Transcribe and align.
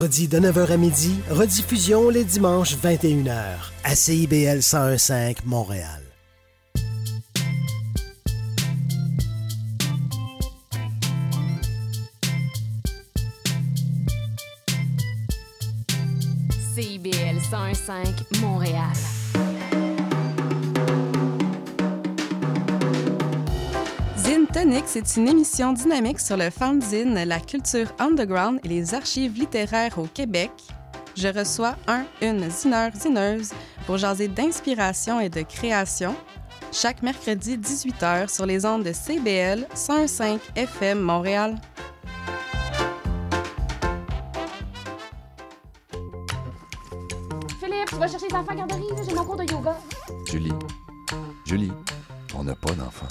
Redit 0.00 0.28
de 0.28 0.38
9h 0.38 0.70
à 0.70 0.76
midi, 0.76 1.12
rediffusion 1.28 2.08
les 2.08 2.22
dimanches 2.22 2.76
21h 2.76 3.56
à 3.82 3.96
CIBL 3.96 4.60
1015 4.62 5.44
Montréal. 5.44 6.04
CIBL 16.76 17.40
1015 17.50 18.40
Montréal. 18.40 19.17
Tonic, 24.52 24.84
c'est 24.86 25.16
une 25.16 25.28
émission 25.28 25.74
dynamique 25.74 26.18
sur 26.18 26.38
le 26.38 26.48
fanzine, 26.48 27.22
la 27.22 27.38
culture 27.38 27.92
underground 27.98 28.58
et 28.64 28.68
les 28.68 28.94
archives 28.94 29.38
littéraires 29.38 29.98
au 29.98 30.04
Québec. 30.04 30.50
Je 31.14 31.28
reçois 31.28 31.76
un, 31.86 32.04
une 32.22 32.50
zineur, 32.50 32.90
zineuse 32.94 33.50
pour 33.84 33.98
jaser 33.98 34.28
d'inspiration 34.28 35.20
et 35.20 35.28
de 35.28 35.42
création 35.42 36.16
chaque 36.72 37.02
mercredi 37.02 37.58
18h 37.58 38.34
sur 38.34 38.46
les 38.46 38.64
ondes 38.64 38.84
de 38.84 38.92
CBL 38.92 39.66
105 39.74 40.40
FM 40.56 40.98
Montréal. 40.98 41.56
Philippe, 47.60 47.88
tu 47.88 47.96
vas 47.96 48.08
chercher 48.08 48.28
les 48.30 48.34
enfants 48.34 48.52
à 48.52 48.54
la 48.54 48.66
garderie, 48.66 49.04
j'ai 49.06 49.14
mon 49.14 49.24
cours 49.24 49.36
de 49.36 49.44
yoga. 49.44 49.76
Julie, 50.26 50.52
Julie, 51.44 51.72
on 52.34 52.44
n'a 52.44 52.54
pas 52.54 52.72
d'enfant. 52.72 53.08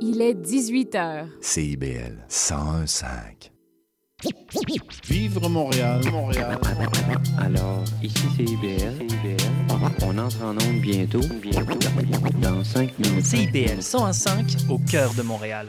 Il 0.00 0.20
est 0.20 0.34
18h. 0.34 1.28
CIBL 1.40 2.26
1015. 2.28 3.50
Vivre 5.08 5.48
Montréal, 5.48 6.00
Montréal. 6.10 6.58
Alors, 7.38 7.84
ici 8.02 8.24
c'est 8.36 8.44
IBL. 8.44 8.94
On 10.02 10.18
entre 10.18 10.42
en 10.42 10.52
onde 10.52 10.80
bientôt, 10.80 11.20
bientôt, 11.40 11.78
dans 12.40 12.64
5 12.64 12.98
minutes. 12.98 13.24
CIBL 13.24 13.82
105 13.82 14.56
au 14.68 14.78
cœur 14.78 15.12
de 15.14 15.22
Montréal. 15.22 15.68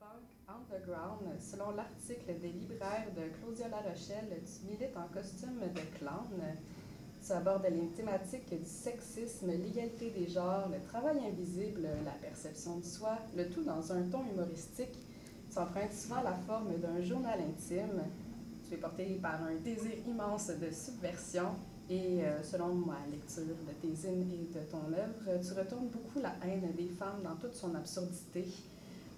Punk 0.00 0.24
underground, 0.48 1.38
selon 1.38 1.72
l'article 1.72 2.40
des 2.40 2.52
libraires 2.52 3.08
de 3.14 3.28
Claudia 3.36 3.68
Larochelle, 3.68 4.40
tu 4.46 4.66
milites 4.66 4.96
en 4.96 5.12
costume 5.12 5.60
de 5.60 5.98
clown. 5.98 6.40
Tu 7.22 7.32
abordes 7.32 7.66
les 7.70 7.86
thématiques 7.88 8.48
du 8.48 8.64
sexisme, 8.64 9.48
l'égalité 9.48 10.10
des 10.10 10.26
genres, 10.26 10.70
le 10.72 10.80
travail 10.88 11.18
invisible, 11.26 11.86
la 12.02 12.12
perception 12.12 12.78
de 12.78 12.84
soi, 12.84 13.18
le 13.36 13.50
tout 13.50 13.62
dans 13.62 13.92
un 13.92 14.02
ton 14.04 14.24
humoristique. 14.24 14.96
Tu 15.52 15.58
empruntes 15.58 15.92
souvent 15.92 16.22
la 16.22 16.34
forme 16.46 16.78
d'un 16.78 17.02
journal 17.02 17.38
intime. 17.38 18.02
Tu 18.66 18.76
es 18.76 18.78
porté 18.78 19.04
par 19.20 19.42
un 19.42 19.56
désir 19.56 19.92
immense 20.08 20.46
de 20.48 20.70
subversion 20.70 21.50
Et 21.90 22.24
euh, 22.24 22.42
selon 22.42 22.72
ma 22.72 23.04
lecture 23.10 23.42
de 23.44 23.72
tes 23.82 23.94
zines 23.94 24.30
et 24.32 24.58
de 24.58 24.64
ton 24.70 24.90
œuvre, 24.94 25.42
tu 25.42 25.52
retournes 25.52 25.88
beaucoup 25.88 26.20
la 26.20 26.32
haine 26.42 26.72
des 26.74 26.88
femmes 26.88 27.20
dans 27.22 27.36
toute 27.36 27.54
son 27.54 27.74
absurdité, 27.74 28.46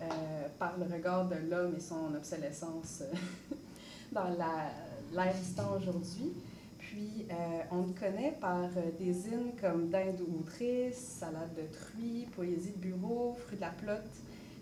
euh, 0.03 0.49
par 0.59 0.77
le 0.79 0.85
regard 0.85 1.29
de 1.29 1.37
l'homme 1.51 1.75
et 1.77 1.81
son 1.81 2.15
obsolescence 2.15 3.03
euh, 3.03 3.55
dans 4.13 4.29
l'ère 4.29 5.35
temps 5.57 5.77
aujourd'hui. 5.77 6.33
Puis, 6.79 7.27
euh, 7.31 7.35
on 7.71 7.85
te 7.85 8.01
connaît 8.01 8.37
par 8.41 8.69
des 8.99 9.13
zines 9.13 9.53
comme 9.61 9.89
Dinde 9.89 10.21
ou 10.21 10.45
Salade 10.93 11.55
de 11.57 11.63
truie, 11.73 12.27
Poésie 12.37 12.73
de 12.73 12.79
bureau, 12.79 13.37
Fruits 13.47 13.57
de 13.57 13.63
la 13.63 13.71
plotte, 13.71 14.11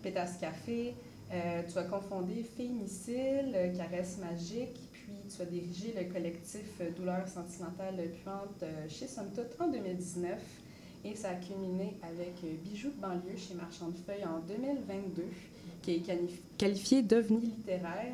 Pétasse 0.02 0.36
Café. 0.38 0.94
Tu 1.30 1.78
as 1.78 1.84
confondé 1.84 2.44
Fémicile, 2.56 3.72
Caresse 3.76 4.18
magique, 4.18 4.78
puis 4.92 5.12
tu 5.34 5.42
as 5.42 5.44
dirigé 5.44 5.94
le 5.96 6.12
collectif 6.12 6.80
Douleur 6.96 7.26
sentimentale 7.28 7.96
puante 8.22 8.64
chez 8.88 9.06
Somme 9.06 9.30
Toute 9.34 9.60
en 9.60 9.68
2019. 9.68 10.38
Et 11.04 11.14
ça 11.14 11.30
a 11.30 11.34
culminé 11.34 11.96
avec 12.02 12.34
euh, 12.44 12.54
Bijoux 12.62 12.90
de 12.90 13.00
banlieue 13.00 13.36
chez 13.36 13.54
Marchand 13.54 13.88
de 13.88 13.96
Feuilles 14.06 14.24
en 14.26 14.40
2022, 14.46 15.24
qui 15.82 15.94
est 15.94 15.98
qualif- 16.06 16.40
qualifié 16.58 17.02
d'ovni 17.02 17.40
littéraire. 17.40 18.12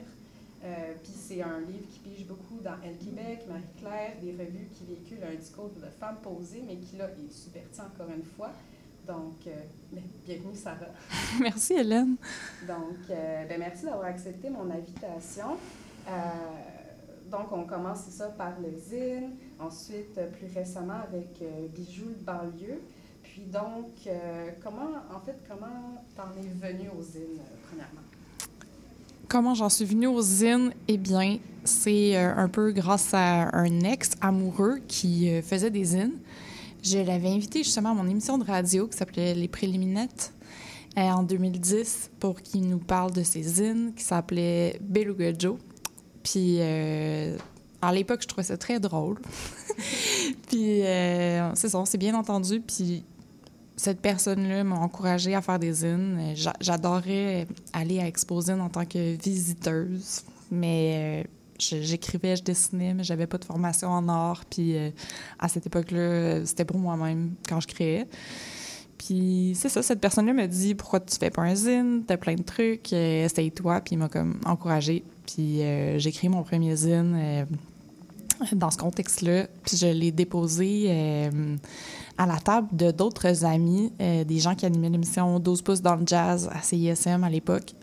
Euh, 0.64 0.92
Puis 1.02 1.12
c'est 1.14 1.42
un 1.42 1.60
livre 1.60 1.86
qui 1.92 1.98
pige 1.98 2.26
beaucoup 2.26 2.58
dans 2.62 2.74
Elle 2.84 2.96
Québec, 2.98 3.40
Marie-Claire, 3.48 4.12
des 4.22 4.32
revues 4.32 4.68
qui 4.74 4.84
véhiculent 4.84 5.24
un 5.30 5.34
discours 5.34 5.70
de 5.76 5.84
femme 5.98 6.16
posée, 6.22 6.62
mais 6.66 6.76
qui 6.76 6.96
là 6.96 7.08
est 7.10 7.32
subverti 7.32 7.80
encore 7.80 8.08
une 8.16 8.24
fois. 8.24 8.52
Donc, 9.06 9.34
euh, 9.46 9.50
ben, 9.92 10.02
bienvenue 10.26 10.54
Sarah. 10.56 10.86
Merci, 11.40 11.74
Hélène. 11.74 12.16
Donc, 12.66 12.96
euh, 13.10 13.44
ben, 13.46 13.58
merci 13.58 13.84
d'avoir 13.84 14.06
accepté 14.06 14.48
mon 14.50 14.68
invitation. 14.70 15.56
Donc, 17.30 17.50
on 17.50 17.64
commence 17.64 18.04
ça 18.10 18.28
par 18.28 18.52
le 18.60 18.76
zine, 18.78 19.32
ensuite 19.58 20.16
euh, 20.18 20.30
plus 20.30 20.46
récemment 20.54 21.00
avec 21.08 21.42
euh, 21.42 21.66
Bijoux 21.74 22.10
de 22.10 22.24
banlieue. 22.24 22.80
Puis 23.22 23.42
donc, 23.52 23.90
euh, 24.06 24.50
comment, 24.62 24.90
en 25.14 25.20
fait, 25.20 25.36
comment 25.48 25.96
t'en 26.16 26.30
es 26.40 26.46
venu 26.46 26.88
au 26.96 27.02
zine, 27.02 27.40
euh, 27.40 27.56
premièrement? 27.68 28.00
Comment 29.28 29.54
j'en 29.54 29.68
suis 29.68 29.84
venue 29.84 30.06
aux 30.06 30.22
zines? 30.22 30.72
Eh 30.86 30.98
bien, 30.98 31.38
c'est 31.64 32.16
un 32.16 32.48
peu 32.48 32.70
grâce 32.70 33.12
à 33.12 33.56
un 33.56 33.80
ex 33.80 34.12
amoureux 34.20 34.78
qui 34.86 35.42
faisait 35.42 35.70
des 35.70 35.84
zines. 35.84 36.12
Je 36.84 36.98
l'avais 36.98 37.30
invité 37.30 37.64
justement 37.64 37.90
à 37.90 37.94
mon 37.94 38.06
émission 38.06 38.38
de 38.38 38.44
radio 38.44 38.86
qui 38.86 38.96
s'appelait 38.96 39.34
Les 39.34 39.48
Préliminates 39.48 40.32
en 40.96 41.24
2010 41.24 42.12
pour 42.20 42.40
qu'il 42.40 42.68
nous 42.68 42.78
parle 42.78 43.10
de 43.10 43.24
ses 43.24 43.42
zines 43.42 43.92
qui 43.96 44.04
s'appelait 44.04 44.78
Beluga 44.80 45.32
Joe. 45.36 45.56
Puis 46.26 46.56
euh, 46.58 47.36
à 47.80 47.92
l'époque, 47.92 48.20
je 48.22 48.26
trouvais 48.26 48.42
ça 48.42 48.56
très 48.56 48.80
drôle. 48.80 49.18
puis 50.48 50.82
euh, 50.82 51.54
c'est 51.54 51.68
ça, 51.68 51.78
on 51.78 51.84
s'est 51.84 51.98
bien 51.98 52.14
entendu. 52.14 52.60
Puis 52.60 53.04
cette 53.76 54.00
personne-là 54.00 54.64
m'a 54.64 54.76
encouragée 54.76 55.34
à 55.36 55.40
faire 55.42 55.58
des 55.60 55.72
zines. 55.72 56.32
J'a- 56.34 56.56
J'adorais 56.60 57.46
aller 57.72 58.00
à 58.00 58.06
Exposine 58.08 58.60
en 58.60 58.68
tant 58.70 58.84
que 58.86 59.16
visiteuse, 59.22 60.22
mais 60.50 61.24
euh, 61.24 61.28
j'écrivais, 61.58 62.34
je 62.36 62.42
dessinais, 62.42 62.92
mais 62.92 63.04
j'avais 63.04 63.26
pas 63.28 63.38
de 63.38 63.44
formation 63.44 63.88
en 63.88 64.08
art. 64.08 64.44
Puis 64.50 64.74
à 65.38 65.48
cette 65.48 65.66
époque-là, 65.66 66.44
c'était 66.44 66.64
pour 66.64 66.78
moi-même 66.78 67.34
quand 67.48 67.60
je 67.60 67.68
créais. 67.68 68.06
Puis 68.98 69.52
c'est 69.54 69.68
ça, 69.68 69.82
cette 69.82 70.00
personne-là 70.00 70.32
me 70.32 70.46
dit 70.48 70.74
pourquoi 70.74 70.98
tu 71.00 71.16
fais 71.18 71.30
pas 71.30 71.42
un 71.42 71.54
zine, 71.54 72.02
t'as 72.06 72.16
plein 72.16 72.34
de 72.34 72.42
trucs, 72.42 72.92
essaye-toi. 72.92 73.80
Puis 73.82 73.94
il 73.94 73.98
m'a 73.98 74.08
comme 74.08 74.40
encouragée. 74.44 75.04
Puis 75.26 75.62
euh, 75.62 75.98
j'ai 75.98 76.12
créé 76.12 76.30
mon 76.30 76.42
premier 76.42 76.76
zine 76.76 77.16
euh, 77.16 77.44
dans 78.52 78.70
ce 78.70 78.78
contexte-là. 78.78 79.46
Puis 79.64 79.76
je 79.76 79.86
l'ai 79.86 80.12
déposé 80.12 80.86
euh, 80.88 81.56
à 82.18 82.26
la 82.26 82.36
table 82.38 82.68
de 82.72 82.90
d'autres 82.90 83.44
amis, 83.44 83.92
euh, 84.00 84.24
des 84.24 84.38
gens 84.38 84.54
qui 84.54 84.66
animaient 84.66 84.90
l'émission 84.90 85.38
12 85.38 85.62
pouces 85.62 85.82
dans 85.82 85.96
le 85.96 86.06
jazz 86.06 86.48
à 86.52 86.62
CISM 86.62 87.24
à 87.24 87.30
l'époque. 87.30 87.74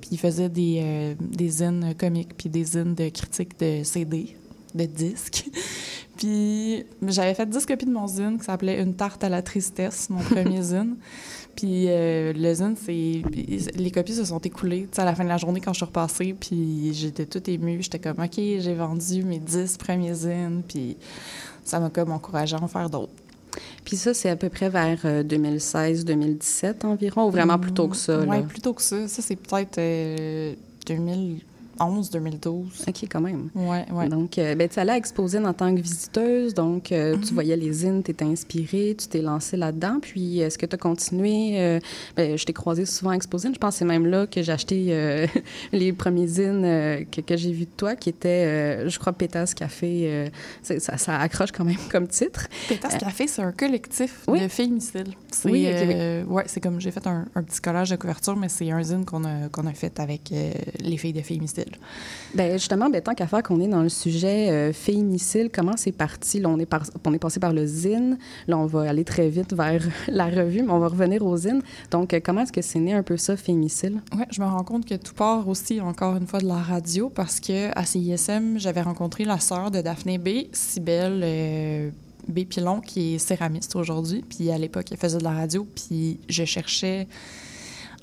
Puis 0.00 0.10
ils 0.12 0.18
faisaient 0.18 0.48
des, 0.48 0.80
euh, 0.82 1.14
des 1.20 1.48
zines 1.48 1.94
comiques, 1.98 2.36
puis 2.36 2.48
des 2.48 2.64
zines 2.64 2.94
de 2.94 3.08
critiques 3.08 3.58
de 3.58 3.82
CD, 3.82 4.36
de 4.74 4.84
disques. 4.84 5.46
puis 6.16 6.84
j'avais 7.06 7.34
fait 7.34 7.48
10 7.48 7.66
copies 7.66 7.86
de 7.86 7.92
mon 7.92 8.06
zine 8.06 8.38
qui 8.38 8.44
s'appelait 8.44 8.82
Une 8.82 8.94
tarte 8.94 9.24
à 9.24 9.28
la 9.28 9.42
tristesse, 9.42 10.10
mon 10.10 10.20
premier 10.20 10.62
zine. 10.62 10.96
Puis 11.58 11.86
euh, 11.88 12.32
le 12.36 12.54
zine, 12.54 12.76
c'est... 12.80 13.20
Les 13.74 13.90
copies 13.90 14.14
se 14.14 14.24
sont 14.24 14.38
écoulées 14.38 14.86
à 14.96 15.04
la 15.04 15.12
fin 15.12 15.24
de 15.24 15.28
la 15.28 15.38
journée 15.38 15.60
quand 15.60 15.72
je 15.72 15.78
suis 15.78 15.86
repassée, 15.86 16.32
puis 16.38 16.94
j'étais 16.94 17.26
toute 17.26 17.48
émue. 17.48 17.82
J'étais 17.82 17.98
comme, 17.98 18.22
OK, 18.22 18.36
j'ai 18.36 18.74
vendu 18.74 19.24
mes 19.24 19.40
10 19.40 19.76
premiers 19.76 20.14
zines, 20.14 20.62
puis 20.68 20.96
ça 21.64 21.80
m'a 21.80 21.90
comme 21.90 22.12
encouragée 22.12 22.54
à 22.54 22.62
en 22.62 22.68
faire 22.68 22.88
d'autres. 22.88 23.10
Puis 23.84 23.96
ça, 23.96 24.14
c'est 24.14 24.30
à 24.30 24.36
peu 24.36 24.50
près 24.50 24.68
vers 24.68 25.00
euh, 25.04 25.24
2016-2017 25.24 26.86
environ, 26.86 27.26
ou 27.26 27.30
vraiment 27.32 27.58
plus 27.58 27.72
tôt 27.72 27.88
que 27.88 27.96
ça? 27.96 28.20
Oui, 28.20 28.36
là? 28.36 28.42
plus 28.42 28.60
tôt 28.60 28.74
que 28.74 28.82
ça. 28.82 29.08
Ça, 29.08 29.20
c'est 29.20 29.34
peut-être 29.34 29.78
euh, 29.78 30.54
2011, 30.86 31.40
2012. 32.10 32.84
OK, 32.88 32.94
quand 33.10 33.20
même. 33.20 33.50
Ouais, 33.54 33.84
ouais. 33.92 34.08
Donc, 34.08 34.38
euh, 34.38 34.54
ben, 34.54 34.68
tu 34.68 34.78
allais 34.78 34.92
à 34.92 34.96
Exposine 34.96 35.46
en 35.46 35.52
tant 35.54 35.74
que 35.74 35.80
visiteuse, 35.80 36.54
donc 36.54 36.92
euh, 36.92 37.16
Mhm. 37.16 37.22
tu 37.24 37.34
voyais 37.34 37.56
les 37.56 37.72
zines, 37.72 38.02
tu 38.02 38.10
étais 38.10 38.24
inspirée, 38.24 38.96
tu 38.98 39.06
t'es 39.08 39.20
lancée 39.22 39.56
là-dedans. 39.56 39.98
Puis, 40.00 40.40
est-ce 40.40 40.58
que 40.58 40.66
tu 40.66 40.74
as 40.74 40.78
continué? 40.78 41.60
euh, 41.60 41.80
ben, 42.16 42.36
je 42.36 42.44
t'ai 42.44 42.52
croisée 42.52 42.84
souvent 42.86 43.10
à 43.12 43.14
Exposine. 43.14 43.52
Je 43.54 43.58
pense 43.58 43.74
que 43.74 43.78
c'est 43.80 43.84
même 43.84 44.06
là 44.06 44.26
que 44.26 44.42
j'ai 44.42 44.52
acheté 44.52 44.86
euh, 44.90 45.26
les 45.72 45.92
premiers 45.92 46.26
zines 46.26 46.64
euh, 46.64 47.04
que, 47.10 47.20
que 47.20 47.36
j'ai 47.36 47.52
vus 47.52 47.64
de 47.66 47.70
toi, 47.76 47.96
qui 47.96 48.08
étaient, 48.10 48.46
euh, 48.46 48.88
je 48.88 48.98
crois, 48.98 49.12
Pétasse 49.12 49.54
Café. 49.54 50.02
euh, 50.06 50.28
ça, 50.62 50.96
ça 50.98 51.18
accroche 51.18 51.52
quand 51.52 51.64
même 51.64 51.76
comme 51.90 52.08
titre. 52.08 52.46
Pétasse 52.68 52.96
Café, 52.98 53.26
c'est 53.26 53.42
un 53.42 53.52
collectif 53.52 54.22
Oui. 54.28 54.40
de 54.42 54.48
féminicides. 54.48 55.08
C'est, 55.32 55.48
Oui, 55.50 55.64
oui. 55.66 55.70
euh, 55.72 56.24
ouais, 56.24 56.44
c'est 56.46 56.60
comme 56.60 56.80
j'ai 56.80 56.90
fait 56.90 57.06
un, 57.06 57.26
un 57.34 57.42
petit 57.42 57.60
collage 57.60 57.90
de 57.90 57.96
couverture, 57.96 58.36
mais 58.36 58.48
c'est 58.48 58.70
un 58.70 58.82
zine 58.82 59.04
qu'on 59.04 59.24
a, 59.24 59.48
qu'on 59.50 59.66
a 59.66 59.72
fait 59.72 59.98
avec 60.00 60.32
euh, 60.32 60.52
les 60.80 60.96
filles 60.96 61.12
de 61.12 61.20
Ben 62.34 62.52
justement, 62.52 62.90
ben, 62.90 63.00
tant 63.00 63.14
qu'à 63.14 63.26
faire 63.26 63.42
qu'on 63.42 63.60
est 63.60 63.68
dans 63.68 63.82
le 63.82 63.88
sujet 63.88 64.50
euh, 64.50 64.72
féminicide, 64.72 65.50
comment 65.52 65.76
c'est 65.76 65.92
parti? 65.92 66.40
Là, 66.40 66.50
on, 66.50 66.58
est 66.58 66.66
par- 66.66 66.84
on 67.06 67.14
est 67.14 67.18
passé 67.18 67.40
par 67.40 67.52
le 67.52 67.66
zine. 67.66 68.18
Là, 68.46 68.58
on 68.58 68.66
va 68.66 68.82
aller 68.82 69.04
très 69.04 69.28
vite 69.28 69.54
vers 69.54 69.82
la 70.08 70.26
revue, 70.26 70.62
mais 70.62 70.72
on 70.72 70.78
va 70.78 70.88
revenir 70.88 71.24
au 71.24 71.36
zine. 71.36 71.62
Donc, 71.90 72.12
euh, 72.12 72.20
comment 72.22 72.42
est-ce 72.42 72.52
que 72.52 72.60
c'est 72.60 72.80
né 72.80 72.92
un 72.92 73.02
peu 73.02 73.16
ça, 73.16 73.36
féminicide? 73.36 74.00
Ouais, 74.16 74.26
je 74.30 74.42
me 74.42 74.46
rends 74.46 74.64
compte 74.64 74.84
que 74.84 74.94
tout 74.94 75.14
part 75.14 75.48
aussi, 75.48 75.80
encore 75.80 76.16
une 76.16 76.26
fois, 76.26 76.40
de 76.40 76.46
la 76.46 76.58
radio, 76.58 77.08
parce 77.08 77.40
que 77.40 77.70
à 77.74 77.84
CISM, 77.84 78.58
j'avais 78.58 78.82
rencontré 78.82 79.24
la 79.24 79.40
sœur 79.40 79.70
de 79.70 79.80
Daphné 79.80 80.18
B, 80.18 80.48
Cybelle 80.52 81.20
euh, 81.24 81.90
B. 82.28 82.40
Pilon, 82.40 82.80
qui 82.80 83.14
est 83.14 83.18
céramiste 83.18 83.74
aujourd'hui. 83.74 84.22
Puis 84.28 84.50
à 84.50 84.58
l'époque, 84.58 84.86
elle 84.90 84.98
faisait 84.98 85.18
de 85.18 85.24
la 85.24 85.32
radio. 85.32 85.66
Puis 85.74 86.20
je 86.28 86.44
cherchais... 86.44 87.06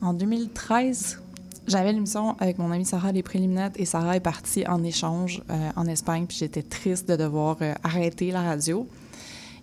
En 0.01 0.13
2013, 0.13 1.19
j'avais 1.67 1.93
l'émission 1.93 2.35
avec 2.39 2.57
mon 2.59 2.71
amie 2.71 2.85
Sarah 2.85 3.11
Les 3.11 3.23
Préliminates 3.23 3.79
et 3.79 3.85
Sarah 3.85 4.15
est 4.15 4.21
partie 4.21 4.67
en 4.67 4.83
échange 4.83 5.41
euh, 5.49 5.69
en 5.75 5.87
Espagne. 5.87 6.25
Puis 6.27 6.37
j'étais 6.37 6.61
triste 6.61 7.09
de 7.09 7.15
devoir 7.15 7.57
euh, 7.61 7.73
arrêter 7.83 8.31
la 8.31 8.41
radio. 8.41 8.87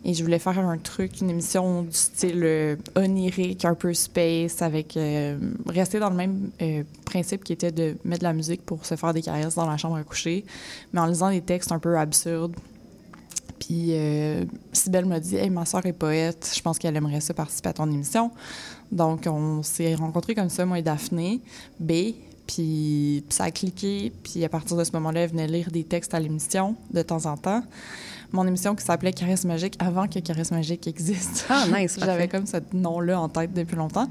Et 0.04 0.14
je 0.14 0.24
voulais 0.24 0.40
faire 0.40 0.58
un 0.58 0.78
truc, 0.78 1.20
une 1.20 1.30
émission 1.30 1.82
du 1.82 1.92
style 1.92 2.42
euh, 2.42 2.76
onirique, 2.96 3.64
un 3.64 3.74
peu 3.74 3.94
space, 3.94 4.60
avec 4.60 4.98
rester 5.68 6.00
dans 6.00 6.10
le 6.10 6.16
même 6.16 6.50
principe 7.04 7.44
qui 7.44 7.52
était 7.52 7.70
de 7.70 7.96
mettre 8.04 8.20
de 8.20 8.24
la 8.24 8.32
musique 8.32 8.62
pour 8.66 8.84
se 8.84 8.96
faire 8.96 9.14
des 9.14 9.22
caresses 9.22 9.54
dans 9.54 9.70
la 9.70 9.76
chambre 9.76 9.94
à 9.94 10.02
coucher, 10.02 10.44
mais 10.92 10.98
en 10.98 11.06
lisant 11.06 11.30
des 11.30 11.40
textes 11.40 11.70
un 11.70 11.78
peu 11.78 11.96
absurdes. 11.96 12.56
Puis 13.60 13.92
Sybelle 14.72 15.06
m'a 15.06 15.20
dit 15.20 15.36
Hey, 15.36 15.50
ma 15.50 15.64
soeur 15.66 15.86
est 15.86 15.92
poète, 15.92 16.52
je 16.52 16.60
pense 16.62 16.80
qu'elle 16.80 16.96
aimerait 16.96 17.20
ça 17.20 17.32
participer 17.32 17.68
à 17.68 17.72
ton 17.72 17.88
émission. 17.88 18.32
Donc, 18.92 19.26
on 19.26 19.62
s'est 19.62 19.94
rencontrés 19.96 20.34
comme 20.34 20.50
ça, 20.50 20.64
moi 20.66 20.78
et 20.78 20.82
Daphné, 20.82 21.40
B. 21.80 21.92
Puis 22.46 23.24
ça 23.30 23.44
a 23.44 23.50
cliqué. 23.50 24.12
Puis 24.22 24.44
à 24.44 24.48
partir 24.48 24.76
de 24.76 24.84
ce 24.84 24.92
moment-là, 24.92 25.20
elle 25.22 25.30
venait 25.30 25.46
lire 25.46 25.70
des 25.70 25.84
textes 25.84 26.12
à 26.14 26.20
l'émission 26.20 26.76
de 26.92 27.00
temps 27.02 27.24
en 27.26 27.36
temps. 27.36 27.62
Mon 28.32 28.46
émission 28.46 28.74
qui 28.74 28.84
s'appelait 28.84 29.12
Caresse 29.12 29.44
Magique 29.44 29.76
avant 29.78 30.06
que 30.08 30.18
Caresse 30.18 30.50
Magique 30.50 30.86
existe. 30.86 31.46
Ah, 31.48 31.66
nice, 31.72 31.98
J'avais 32.04 32.28
comme 32.28 32.46
ce 32.46 32.58
nom-là 32.72 33.20
en 33.20 33.28
tête 33.28 33.52
depuis 33.54 33.76
longtemps. 33.76 34.08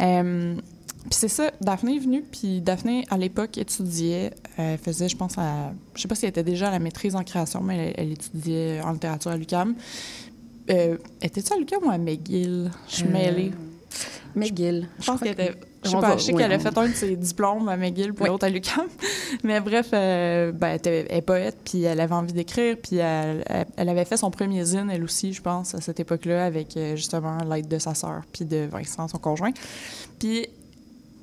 Euh, 0.00 0.54
puis 1.02 1.14
c'est 1.18 1.28
ça, 1.28 1.50
Daphné 1.60 1.96
est 1.96 2.00
venue, 2.00 2.22
puis 2.22 2.60
Daphné, 2.60 3.04
à 3.10 3.16
l'époque, 3.16 3.56
étudiait, 3.56 4.32
euh, 4.58 4.72
elle 4.74 4.78
faisait, 4.78 5.08
je 5.08 5.16
pense, 5.16 5.38
à, 5.38 5.72
je 5.94 6.02
sais 6.02 6.08
pas 6.08 6.14
si 6.14 6.26
elle 6.26 6.30
était 6.30 6.42
déjà 6.42 6.68
à 6.68 6.70
la 6.70 6.78
maîtrise 6.78 7.16
en 7.16 7.24
création, 7.24 7.62
mais 7.62 7.94
elle, 7.96 8.06
elle 8.06 8.12
étudiait 8.12 8.80
en 8.82 8.92
littérature 8.92 9.30
à 9.30 9.36
l'UQAM. 9.36 9.74
Euh, 10.70 10.96
Étais-tu 11.22 11.52
à 11.52 11.56
l'UQAM 11.56 11.82
ou 11.84 11.90
à 11.90 11.96
McGill? 11.98 12.70
Je 12.88 12.94
suis 12.96 13.04
Euh, 13.06 13.10
mêlée. 13.10 13.52
McGill. 14.34 14.88
Je 15.00 15.06
pense 15.06 15.16
crois 15.16 15.18
qu'elle 15.18 15.46
était. 15.48 15.54
Je 15.84 15.90
sais 15.90 15.94
pas, 15.94 16.00
va- 16.00 16.16
je 16.16 16.22
sais 16.24 16.32
oui, 16.32 16.42
qu'elle 16.42 16.52
a 16.52 16.58
fait 16.58 16.76
un 16.76 16.88
de 16.88 16.92
ses 16.92 17.14
diplômes 17.16 17.68
à 17.68 17.76
McGill 17.76 18.12
puis 18.12 18.24
Oui. 18.24 18.28
l'autre 18.30 18.44
à 18.46 18.48
l'UQAM. 18.48 18.86
Mais 19.44 19.60
bref, 19.60 19.90
euh, 19.92 20.50
ben, 20.50 20.76
elle, 20.84 21.06
est 21.08 21.22
poète, 21.22 21.56
puis 21.64 21.84
elle 21.84 22.00
avait 22.00 22.14
envie 22.14 22.32
d'écrire, 22.32 22.76
puis 22.82 22.96
elle, 22.96 23.44
elle- 23.46 23.66
elle 23.76 23.88
avait 23.88 24.04
fait 24.04 24.16
son 24.16 24.30
premier 24.32 24.64
zine, 24.64 24.90
elle 24.92 25.04
aussi, 25.04 25.32
je 25.32 25.40
pense, 25.40 25.74
à 25.76 25.80
cette 25.80 26.00
époque-là, 26.00 26.44
avec 26.44 26.76
euh, 26.76 26.96
justement 26.96 27.38
l'aide 27.48 27.68
de 27.68 27.78
sa 27.78 27.94
sœur, 27.94 28.22
puis 28.32 28.44
de 28.44 28.66
Vincent, 28.70 29.06
son 29.06 29.18
conjoint. 29.18 29.52
Puis 30.18 30.48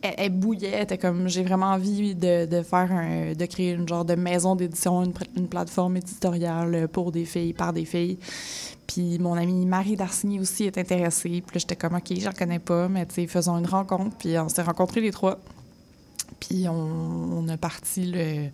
elle, 0.07 0.13
elle 0.17 0.31
bouillait. 0.31 0.71
Elle 0.71 0.83
était 0.83 0.97
comme, 0.97 1.27
j'ai 1.27 1.43
vraiment 1.43 1.67
envie 1.67 2.15
de, 2.15 2.45
de 2.45 2.61
faire 2.61 2.91
un, 2.91 3.33
de 3.33 3.45
créer 3.45 3.71
une 3.71 3.87
genre 3.87 4.05
de 4.05 4.15
maison 4.15 4.55
d'édition, 4.55 5.03
une, 5.35 5.47
plateforme 5.47 5.97
éditoriale 5.97 6.87
pour 6.87 7.11
des 7.11 7.25
filles, 7.25 7.53
par 7.53 7.73
des 7.73 7.85
filles. 7.85 8.17
Puis 8.87 9.17
mon 9.19 9.33
amie 9.33 9.65
Marie 9.65 9.95
Darcigny 9.95 10.39
aussi 10.39 10.65
est 10.65 10.77
intéressée. 10.77 11.43
Puis 11.45 11.55
là, 11.55 11.59
j'étais 11.59 11.75
comme, 11.75 11.95
OK, 11.95 12.13
j'en 12.17 12.31
connais 12.31 12.59
pas, 12.59 12.87
mais 12.87 13.05
tu 13.05 13.15
sais, 13.15 13.27
faisons 13.27 13.57
une 13.57 13.67
rencontre. 13.67 14.15
Puis 14.17 14.37
on 14.37 14.49
s'est 14.49 14.61
rencontrés 14.61 15.01
les 15.01 15.11
trois. 15.11 15.39
Puis 16.39 16.67
on, 16.67 16.73
on 16.73 17.47
a 17.49 17.57
parti 17.57 18.05
le, 18.05 18.49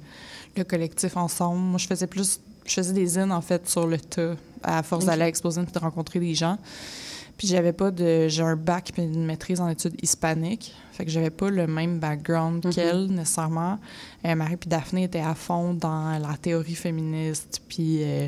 le 0.56 0.64
collectif 0.64 1.18
ensemble. 1.18 1.60
Moi, 1.60 1.78
je 1.78 1.88
faisais 1.88 2.08
plus, 2.08 2.40
je 2.66 2.74
faisais 2.74 2.94
des 2.94 3.06
zines, 3.06 3.32
en 3.32 3.42
fait, 3.42 3.68
sur 3.70 3.88
le 3.88 3.98
tas, 3.98 4.36
à 4.64 4.84
force 4.84 5.04
Ok. 5.04 5.10
d'aller 5.10 5.24
à 5.24 5.28
Exposine 5.28 5.64
puis 5.64 5.74
de 5.74 5.80
rencontrer 5.80 6.20
des 6.20 6.36
gens. 6.36 6.58
Puis 7.38 7.48
j'avais 7.48 7.74
pas 7.74 7.92
de. 7.92 8.28
J'ai 8.28 8.44
un 8.44 8.56
bac 8.56 8.92
puis 8.94 9.04
une 9.04 9.26
maîtrise 9.26 9.60
en 9.62 9.68
études 9.70 9.96
hispaniques. 10.04 10.76
Fait 10.92 11.06
que 11.06 11.12
j'avais 11.12 11.30
pas 11.32 11.50
le 11.50 11.66
même 11.68 12.00
background 12.00 12.66
Mhm. 12.66 12.74
qu'elle, 12.74 13.08
nécessairement. 13.08 13.80
Euh, 14.26 14.36
Marie 14.36 14.58
puis 14.58 14.70
Daphné 14.70 15.04
étaient 15.06 15.20
à 15.22 15.34
fond 15.36 15.74
dans 15.74 16.20
la 16.20 16.38
théorie 16.38 16.76
féministe. 16.76 17.62
Puis 17.68 18.04
euh, 18.04 18.28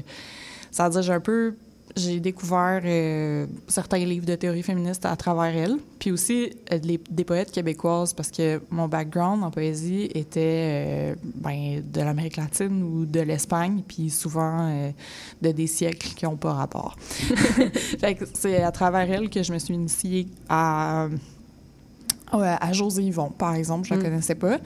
ça 0.71 0.85
veut 0.85 0.91
dire, 0.93 1.01
j'ai 1.03 1.13
un 1.13 1.19
peu. 1.19 1.55
J'ai 1.95 2.19
découvert 2.19 2.81
euh, 2.83 3.45
certains 3.67 3.99
livres 3.99 4.25
de 4.25 4.33
théorie 4.35 4.63
féministe 4.63 5.05
à 5.05 5.15
travers 5.15 5.55
elle. 5.55 5.77
Puis 5.99 6.11
aussi 6.11 6.49
euh, 6.71 6.79
les- 6.83 6.99
des 7.09 7.23
poètes 7.23 7.51
québécoises, 7.51 8.13
parce 8.13 8.31
que 8.31 8.61
mon 8.71 8.87
background 8.87 9.43
en 9.43 9.51
poésie 9.51 10.05
était 10.15 11.13
euh, 11.13 11.15
ben, 11.35 11.83
de 11.85 12.01
l'Amérique 12.01 12.37
latine 12.37 12.81
ou 12.83 13.05
de 13.05 13.19
l'Espagne, 13.19 13.83
puis 13.87 14.09
souvent 14.09 14.67
euh, 14.69 14.89
de 15.41 15.51
des 15.51 15.67
siècles 15.67 16.09
qui 16.15 16.25
n'ont 16.25 16.35
pas 16.35 16.53
rapport. 16.53 16.95
fait 17.99 18.15
que 18.15 18.25
c'est 18.33 18.63
à 18.63 18.71
travers 18.71 19.09
elle 19.11 19.29
que 19.29 19.43
je 19.43 19.53
me 19.53 19.59
suis 19.59 19.75
initiée 19.75 20.27
à, 20.49 21.07
à 22.41 22.73
José 22.73 23.03
Yvon, 23.03 23.29
par 23.29 23.55
exemple. 23.55 23.87
Je 23.87 23.93
ne 23.93 23.99
la 23.99 24.05
Mm. 24.05 24.09
connaissais 24.09 24.35
pas. 24.35 24.57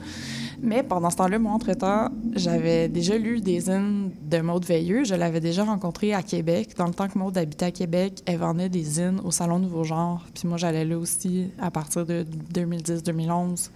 Mais 0.62 0.82
pendant 0.82 1.10
ce 1.10 1.16
temps-là, 1.16 1.38
moi, 1.38 1.52
entre-temps, 1.52 2.08
j'avais 2.34 2.88
déjà 2.88 3.16
lu 3.16 3.40
des 3.40 3.60
zines 3.60 4.10
de 4.28 4.40
Maude 4.40 4.64
Veilleux. 4.64 5.04
Je 5.04 5.14
l'avais 5.14 5.40
déjà 5.40 5.64
rencontrée 5.64 6.14
à 6.14 6.22
Québec. 6.22 6.70
Dans 6.76 6.86
le 6.86 6.94
temps 6.94 7.06
que 7.08 7.16
Maude 7.18 7.38
habitait 7.38 7.66
à 7.66 7.70
Québec, 7.70 8.22
elle 8.26 8.38
vendait 8.38 8.68
des 8.68 8.82
zines 8.82 9.20
au 9.24 9.30
Salon 9.30 9.58
Nouveau 9.60 9.84
Genre. 9.84 10.24
Puis 10.34 10.48
moi, 10.48 10.56
j'allais 10.58 10.84
là 10.84 10.98
aussi 10.98 11.50
à 11.60 11.70
partir 11.70 12.04
de 12.06 12.24
2010-2011. 12.52 13.70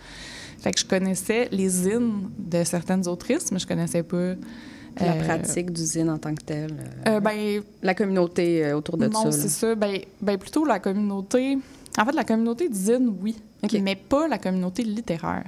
Fait 0.58 0.72
que 0.72 0.80
je 0.80 0.84
connaissais 0.86 1.48
les 1.52 1.68
zines 1.68 2.28
de 2.38 2.64
certaines 2.64 3.06
autrices, 3.08 3.50
mais 3.52 3.58
je 3.58 3.66
connaissais 3.66 4.02
pas... 4.02 4.34
La 5.00 5.12
euh, 5.14 5.24
pratique 5.24 5.72
d'usine 5.72 6.10
en 6.10 6.18
tant 6.18 6.34
que 6.34 6.42
telle. 6.44 6.72
euh, 7.08 7.16
euh, 7.16 7.20
ben, 7.20 7.62
la 7.82 7.94
communauté 7.94 8.62
euh, 8.66 8.76
autour 8.76 8.98
de 8.98 9.06
non, 9.06 9.22
ça. 9.22 9.32
c'est 9.32 9.44
là. 9.44 9.48
ça. 9.48 9.74
Ben, 9.74 9.98
ben, 10.20 10.36
plutôt 10.36 10.66
la 10.66 10.80
communauté... 10.80 11.56
En 11.98 12.04
fait, 12.04 12.12
la 12.12 12.24
communauté 12.24 12.68
d'usine, 12.68 13.14
oui. 13.22 13.36
Mais 13.80 13.94
pas 13.96 14.26
la 14.28 14.38
communauté 14.38 14.82
littéraire. 14.82 15.44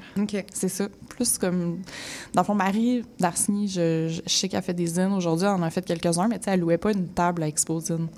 C'est 0.53 0.69
ça. 0.69 0.89
Plus 1.09 1.37
comme. 1.39 1.83
Dans 2.33 2.43
le 2.43 2.47
fond, 2.47 2.55
Marie 2.55 3.05
Darcigny, 3.19 3.67
je, 3.69 4.09
je, 4.09 4.21
je 4.25 4.33
sais 4.33 4.49
qu'elle 4.49 4.63
fait 4.63 4.73
des 4.75 4.87
zines 4.87 5.13
aujourd'hui, 5.13 5.47
elle 5.47 5.55
en 5.55 5.63
a 5.63 5.71
fait 5.71 5.85
quelques-uns, 5.85 6.29
mais 6.29 6.39
tu 6.39 6.45
sais, 6.45 6.53
elle 6.53 6.61
louait 6.61 6.79
pas 6.79 6.93
une 6.93 7.09
table 7.09 7.43
à. 7.43 7.47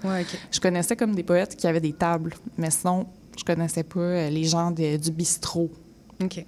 Ouais, 0.04 0.20
OK. 0.22 0.38
Je 0.52 0.60
connaissais 0.60 0.96
comme 0.96 1.14
des 1.14 1.22
poètes 1.22 1.56
qui 1.56 1.66
avaient 1.66 1.80
des 1.80 1.92
tables, 1.94 2.34
mais 2.58 2.70
sinon, 2.70 3.06
je 3.38 3.44
connaissais 3.44 3.84
pas 3.84 4.00
euh, 4.00 4.30
les 4.30 4.44
gens 4.44 4.70
de- 4.70 4.96
du 4.96 5.10
bistrot. 5.10 5.70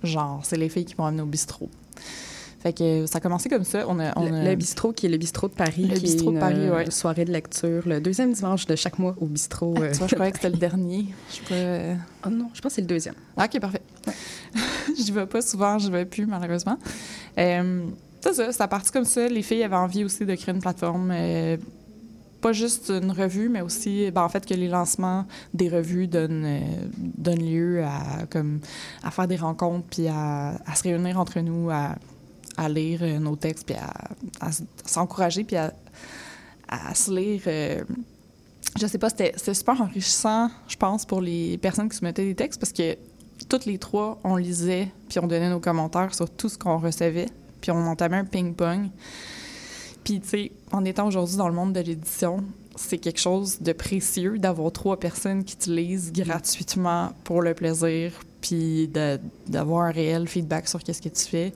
Genre, 0.02 0.40
c'est 0.44 0.56
les 0.56 0.68
filles 0.68 0.84
qui 0.84 0.94
m'ont 0.98 1.06
amené 1.06 1.22
au 1.22 1.26
bistrot. 1.26 1.68
Fait 2.60 2.72
que 2.72 3.06
ça 3.06 3.18
a 3.18 3.20
commencé 3.20 3.48
comme 3.48 3.62
ça. 3.64 3.84
On 3.88 4.00
a, 4.00 4.12
on 4.18 4.28
Le, 4.28 4.34
a- 4.34 4.44
le 4.50 4.54
bistrot 4.56 4.92
qui 4.92 5.06
est 5.06 5.08
le 5.08 5.16
bistrot 5.16 5.46
de 5.48 5.54
Paris, 5.54 5.86
Le 5.88 5.94
qui 5.94 6.00
bistrot 6.00 6.30
est 6.30 6.32
de 6.32 6.34
une 6.34 6.40
Paris, 6.40 6.54
euh, 6.58 6.74
ouais. 6.76 6.90
soirée 6.90 7.24
de 7.24 7.30
lecture 7.32 7.82
le 7.86 8.00
deuxième 8.00 8.32
dimanche 8.32 8.66
de 8.66 8.74
chaque 8.74 8.98
mois 8.98 9.14
au 9.20 9.26
bistrot. 9.26 9.74
Ah, 9.76 9.82
euh. 9.82 9.92
tu 9.92 9.98
vois, 9.98 10.06
je 10.08 10.14
croyais 10.14 10.32
que 10.32 10.38
c'était 10.38 10.50
le 10.50 10.56
dernier. 10.58 11.06
Je 11.30 11.36
sais 11.36 11.42
pas. 11.48 11.54
euh, 11.54 11.94
Oh 12.26 12.30
non, 12.30 12.50
je 12.54 12.60
pense 12.60 12.70
que 12.70 12.74
c'est 12.76 12.80
le 12.80 12.88
deuxième. 12.88 13.14
OK, 13.36 13.60
parfait. 13.60 13.82
je 15.06 15.12
vais 15.12 15.26
pas 15.26 15.40
souvent, 15.40 15.78
je 15.78 15.90
vais 15.90 16.04
plus, 16.04 16.26
malheureusement. 16.26 16.78
Euh, 17.38 17.84
c'est 18.20 18.34
ça, 18.34 18.50
c'est 18.52 18.62
à 18.62 18.66
partir 18.68 18.90
comme 18.92 19.04
ça. 19.04 19.28
Les 19.28 19.42
filles 19.42 19.62
avaient 19.62 19.76
envie 19.76 20.04
aussi 20.04 20.26
de 20.26 20.34
créer 20.34 20.52
une 20.52 20.60
plateforme, 20.60 21.12
euh, 21.14 21.56
pas 22.40 22.52
juste 22.52 22.90
une 22.90 23.12
revue, 23.12 23.48
mais 23.48 23.60
aussi, 23.60 24.10
ben, 24.10 24.22
en 24.22 24.28
fait, 24.28 24.44
que 24.44 24.54
les 24.54 24.66
lancements 24.68 25.26
des 25.54 25.68
revues 25.68 26.08
donnent, 26.08 26.44
euh, 26.44 26.60
donnent 26.98 27.44
lieu 27.48 27.84
à, 27.84 28.26
comme, 28.30 28.58
à 29.04 29.12
faire 29.12 29.28
des 29.28 29.36
rencontres, 29.36 29.86
puis 29.90 30.08
à, 30.08 30.56
à 30.66 30.74
se 30.74 30.82
réunir 30.82 31.18
entre 31.20 31.38
nous, 31.40 31.70
à, 31.70 31.94
à 32.58 32.68
lire 32.68 33.00
euh, 33.02 33.18
nos 33.18 33.36
textes, 33.36 33.64
puis 33.64 33.76
à, 33.76 34.50
s'encourager, 34.84 35.44
puis 35.44 35.56
à, 35.56 35.72
se 36.94 37.10
lire. 37.10 37.42
euh, 37.46 37.82
je 38.78 38.86
sais 38.86 38.98
pas, 38.98 39.08
c'était 39.08 39.32
super 39.54 39.80
enrichissant, 39.80 40.50
je 40.66 40.76
pense, 40.76 41.06
pour 41.06 41.20
les 41.20 41.56
personnes 41.58 41.88
qui 41.88 41.96
soumettaient 41.96 42.24
des 42.24 42.34
textes, 42.34 42.60
parce 42.60 42.72
que 42.72 42.96
toutes 43.48 43.64
les 43.64 43.78
trois, 43.78 44.18
on 44.24 44.36
lisait, 44.36 44.88
puis 45.08 45.20
on 45.20 45.26
donnait 45.26 45.48
nos 45.48 45.60
commentaires 45.60 46.14
sur 46.14 46.28
tout 46.28 46.48
ce 46.48 46.58
qu'on 46.58 46.78
recevait, 46.78 47.28
puis 47.60 47.70
on 47.70 47.86
entamait 47.86 48.18
un 48.18 48.24
ping-pong. 48.24 48.88
Puis, 50.04 50.20
tu 50.20 50.28
sais, 50.28 50.52
en 50.72 50.84
étant 50.84 51.06
aujourd'hui 51.06 51.36
dans 51.36 51.48
le 51.48 51.54
monde 51.54 51.72
de 51.72 51.80
l'édition, 51.80 52.44
c'est 52.76 52.98
quelque 52.98 53.20
chose 53.20 53.60
de 53.60 53.72
précieux 53.72 54.38
d'avoir 54.38 54.72
trois 54.72 54.98
personnes 54.98 55.44
qui 55.44 55.56
te 55.56 55.70
lisent 55.70 56.12
gratuitement 56.12 57.12
pour 57.24 57.42
le 57.42 57.54
plaisir, 57.54 58.12
puis 58.40 58.90
d'avoir 59.46 59.84
un 59.84 59.90
réel 59.90 60.26
feedback 60.28 60.68
sur 60.68 60.82
qu'est-ce 60.82 61.02
que 61.02 61.08
tu 61.08 61.24
fais. 61.24 61.52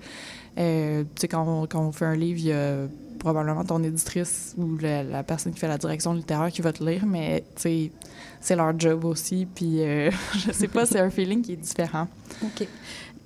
Euh, 0.58 1.02
tu 1.02 1.20
sais, 1.20 1.28
quand 1.28 1.46
on, 1.46 1.66
quand 1.66 1.80
on 1.80 1.92
fait 1.92 2.04
un 2.04 2.16
livre, 2.16 2.38
il 2.38 2.46
y 2.46 2.52
a 2.52 2.86
probablement 3.18 3.64
ton 3.64 3.82
éditrice 3.82 4.54
ou 4.58 4.76
la, 4.78 5.22
personne 5.22 5.52
qui 5.52 5.60
fait 5.60 5.68
la 5.68 5.78
direction 5.78 6.12
littéraire 6.12 6.50
qui 6.50 6.60
va 6.60 6.72
te 6.72 6.84
lire, 6.84 7.06
mais 7.06 7.44
c'est 7.56 8.56
leur 8.56 8.78
job 8.78 9.04
aussi, 9.04 9.46
puis 9.46 9.80
euh, 9.82 10.10
je 10.46 10.52
sais 10.52 10.68
pas, 10.68 10.86
c'est 10.86 10.98
un 10.98 11.10
feeling 11.10 11.42
qui 11.42 11.52
est 11.52 11.56
différent. 11.56 12.08
OK. 12.42 12.66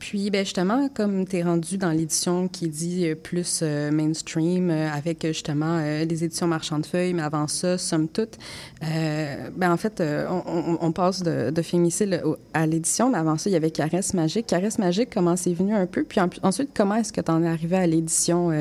Puis, 0.09 0.31
ben 0.31 0.45
justement, 0.45 0.89
comme 0.89 1.27
tu 1.27 1.39
es 1.39 1.43
rendu 1.43 1.79
dans 1.79 1.91
l'édition 1.91 2.47
qui 2.47 2.69
dit 2.69 3.09
euh, 3.09 3.17
plus 3.17 3.59
euh, 3.65 3.91
mainstream, 3.91 4.71
euh, 4.71 4.89
avec 4.89 5.27
justement 5.27 5.81
les 5.81 6.23
éditions 6.23 6.47
marchand 6.47 6.79
de 6.79 6.87
feuilles, 6.87 7.13
mais 7.13 7.23
avant 7.23 7.49
ça, 7.49 7.77
somme 7.77 8.07
toute, 8.07 8.39
ben 8.81 9.73
en 9.73 9.77
fait, 9.77 10.01
on, 10.31 10.93
passe 10.93 11.25
de, 11.25 11.51
de 11.51 11.63
Fémicile 11.63 12.23
à 12.55 12.69
l'édition, 12.69 13.11
mais 13.11 13.19
avant 13.19 13.37
ça, 13.37 13.51
il 13.51 13.55
y 13.55 13.57
avait 13.57 13.73
Caresse 13.73 14.15
Magique. 14.15 14.47
Caresse 14.47 14.79
Magique, 14.79 15.09
comment 15.13 15.35
c'est 15.35 15.53
venu 15.53 15.75
un 15.75 15.87
peu? 15.87 16.05
Puis 16.05 16.21
en- 16.21 16.31
ensuite, 16.45 16.71
comment 16.73 16.95
est-ce 16.95 17.13
que 17.13 17.21
tu 17.21 17.31
en 17.33 17.43
es 17.43 17.49
arrivé 17.49 17.77
à 17.77 17.87
l'édition 17.89 18.53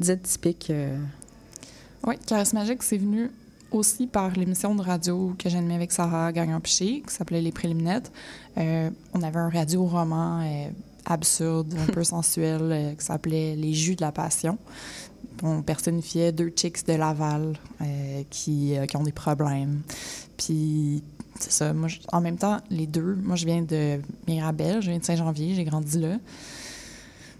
dite 0.00 0.22
typique? 0.24 0.72
Oui, 2.04 2.16
Caresse 2.26 2.54
Magique, 2.54 2.82
c'est 2.82 2.98
venu 2.98 3.30
aussi 3.70 4.06
par 4.06 4.32
l'émission 4.32 4.74
de 4.74 4.82
radio 4.82 5.34
que 5.38 5.48
j'animais 5.48 5.74
avec 5.74 5.92
Sarah 5.92 6.32
Gagnon-Piché, 6.32 7.02
qui 7.06 7.14
s'appelait 7.14 7.42
Les 7.42 7.52
Préliminaires. 7.52 8.02
Euh, 8.58 8.90
on 9.14 9.22
avait 9.22 9.38
un 9.38 9.48
radio-roman 9.50 10.40
euh, 10.42 10.68
absurde, 11.06 11.74
un 11.78 11.92
peu 11.92 12.04
sensuel, 12.04 12.60
euh, 12.62 12.94
qui 12.94 13.04
s'appelait 13.04 13.54
Les 13.56 13.72
Jus 13.74 13.94
de 13.96 14.00
la 14.02 14.12
Passion. 14.12 14.58
On 15.42 15.62
personnifiait 15.62 16.32
deux 16.32 16.52
chicks 16.54 16.84
de 16.86 16.94
Laval 16.94 17.56
qui, 18.28 18.74
qui 18.88 18.96
ont 18.96 19.04
des 19.04 19.12
problèmes. 19.12 19.82
Puis, 20.36 21.04
c'est 21.38 21.52
ça. 21.52 21.72
Moi, 21.72 21.86
je- 21.86 21.98
en 22.12 22.20
même 22.20 22.36
temps, 22.36 22.58
les 22.70 22.88
deux, 22.88 23.16
moi, 23.22 23.36
je 23.36 23.46
viens 23.46 23.62
de 23.62 24.00
Mirabel, 24.26 24.82
je 24.82 24.90
viens 24.90 24.98
de 24.98 25.04
Saint-Janvier, 25.04 25.54
j'ai 25.54 25.62
grandi 25.62 26.00
là. 26.00 26.16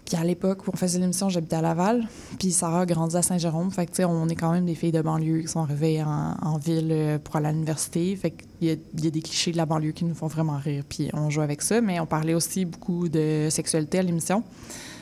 Puis 0.09 0.17
à 0.17 0.23
l'époque 0.23 0.67
où 0.67 0.71
on 0.73 0.75
faisait 0.75 0.97
l'émission, 0.97 1.29
j'habitais 1.29 1.57
à 1.57 1.61
Laval. 1.61 2.07
Puis 2.39 2.51
Sarah 2.51 2.81
a 2.81 2.85
grandi 2.87 3.15
à 3.15 3.21
Saint-Jérôme. 3.21 3.69
Fait 3.69 3.85
que, 3.85 3.91
tu 3.91 3.97
sais, 3.97 4.05
on 4.05 4.27
est 4.27 4.35
quand 4.35 4.51
même 4.51 4.65
des 4.65 4.73
filles 4.73 4.91
de 4.91 5.03
banlieue 5.03 5.41
qui 5.41 5.47
sont 5.47 5.59
arrivées 5.59 6.01
en, 6.03 6.57
ville 6.57 6.89
euh, 6.91 7.19
pour 7.19 7.35
aller 7.35 7.49
à 7.49 7.51
l'université. 7.51 8.15
Fait 8.15 8.31
qu'il 8.31 8.69
y, 8.69 9.03
y 9.03 9.07
a 9.07 9.11
des 9.11 9.21
clichés 9.21 9.51
de 9.51 9.57
la 9.57 9.67
banlieue 9.67 9.91
qui 9.91 10.05
nous 10.05 10.15
font 10.15 10.25
vraiment 10.25 10.57
rire. 10.57 10.83
Puis 10.89 11.11
on 11.13 11.29
joue 11.29 11.41
avec 11.41 11.61
ça. 11.61 11.79
Mais 11.81 11.99
on 11.99 12.07
parlait 12.07 12.33
aussi 12.33 12.65
beaucoup 12.65 13.07
de 13.07 13.49
sexualité 13.51 13.99
à 13.99 14.01
l'émission. 14.01 14.43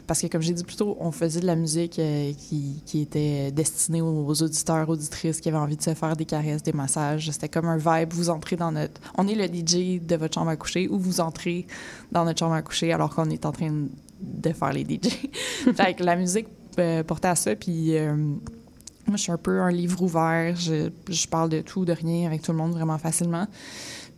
Parce 0.07 0.21
que, 0.21 0.27
comme 0.27 0.41
j'ai 0.41 0.51
dit 0.51 0.65
plus 0.65 0.75
tôt, 0.75 0.97
on 0.99 1.13
faisait 1.13 1.39
de 1.39 1.45
la 1.45 1.55
musique 1.55 1.99
euh, 1.99 2.33
qui, 2.33 2.81
qui 2.85 2.99
était 2.99 3.49
destinée 3.51 4.01
aux 4.01 4.43
auditeurs, 4.43 4.89
auditrices 4.89 5.39
qui 5.39 5.47
avaient 5.47 5.57
envie 5.57 5.77
de 5.77 5.83
se 5.83 5.93
faire 5.93 6.17
des 6.17 6.25
caresses, 6.25 6.63
des 6.63 6.73
massages. 6.73 7.31
C'était 7.31 7.47
comme 7.47 7.67
un 7.67 7.77
vibe. 7.77 8.11
Vous 8.11 8.29
entrez 8.29 8.57
dans 8.57 8.73
notre. 8.73 8.99
On 9.17 9.25
est 9.25 9.35
le 9.35 9.45
DJ 9.45 10.05
de 10.05 10.17
votre 10.17 10.33
chambre 10.33 10.49
à 10.49 10.57
coucher 10.57 10.89
ou 10.89 10.99
vous 10.99 11.21
entrez 11.21 11.65
dans 12.11 12.25
notre 12.25 12.39
chambre 12.39 12.55
à 12.55 12.61
coucher 12.61 12.91
alors 12.91 13.15
qu'on 13.15 13.29
est 13.29 13.45
en 13.45 13.53
train 13.53 13.71
de 13.71 13.87
de 14.21 14.51
faire 14.51 14.73
les 14.73 14.83
DJ. 14.83 15.29
la 15.99 16.15
musique 16.15 16.47
euh, 16.79 17.03
portait 17.03 17.29
à 17.29 17.35
ça, 17.35 17.55
puis 17.55 17.97
euh, 17.97 18.15
moi, 18.15 19.15
je 19.15 19.17
suis 19.17 19.31
un 19.31 19.37
peu 19.37 19.61
un 19.61 19.71
livre 19.71 20.01
ouvert. 20.01 20.55
Je, 20.55 20.89
je 21.09 21.27
parle 21.27 21.49
de 21.49 21.61
tout, 21.61 21.85
de 21.85 21.93
rien 21.93 22.27
avec 22.27 22.41
tout 22.41 22.51
le 22.51 22.57
monde 22.57 22.73
vraiment 22.73 22.97
facilement. 22.97 23.47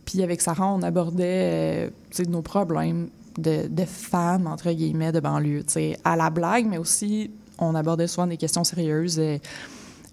Puis 0.04 0.22
avec 0.22 0.40
Sarah, 0.40 0.66
on 0.66 0.82
abordait 0.82 1.90
euh, 2.18 2.24
nos 2.28 2.42
problèmes 2.42 3.08
de, 3.38 3.68
de 3.68 3.84
femmes, 3.84 4.46
entre 4.46 4.72
guillemets, 4.72 5.12
de 5.12 5.20
banlieue, 5.20 5.64
à 6.04 6.16
la 6.16 6.30
blague, 6.30 6.66
mais 6.66 6.78
aussi, 6.78 7.30
on 7.58 7.74
abordait 7.74 8.08
souvent 8.08 8.26
des 8.26 8.36
questions 8.36 8.64
sérieuses. 8.64 9.20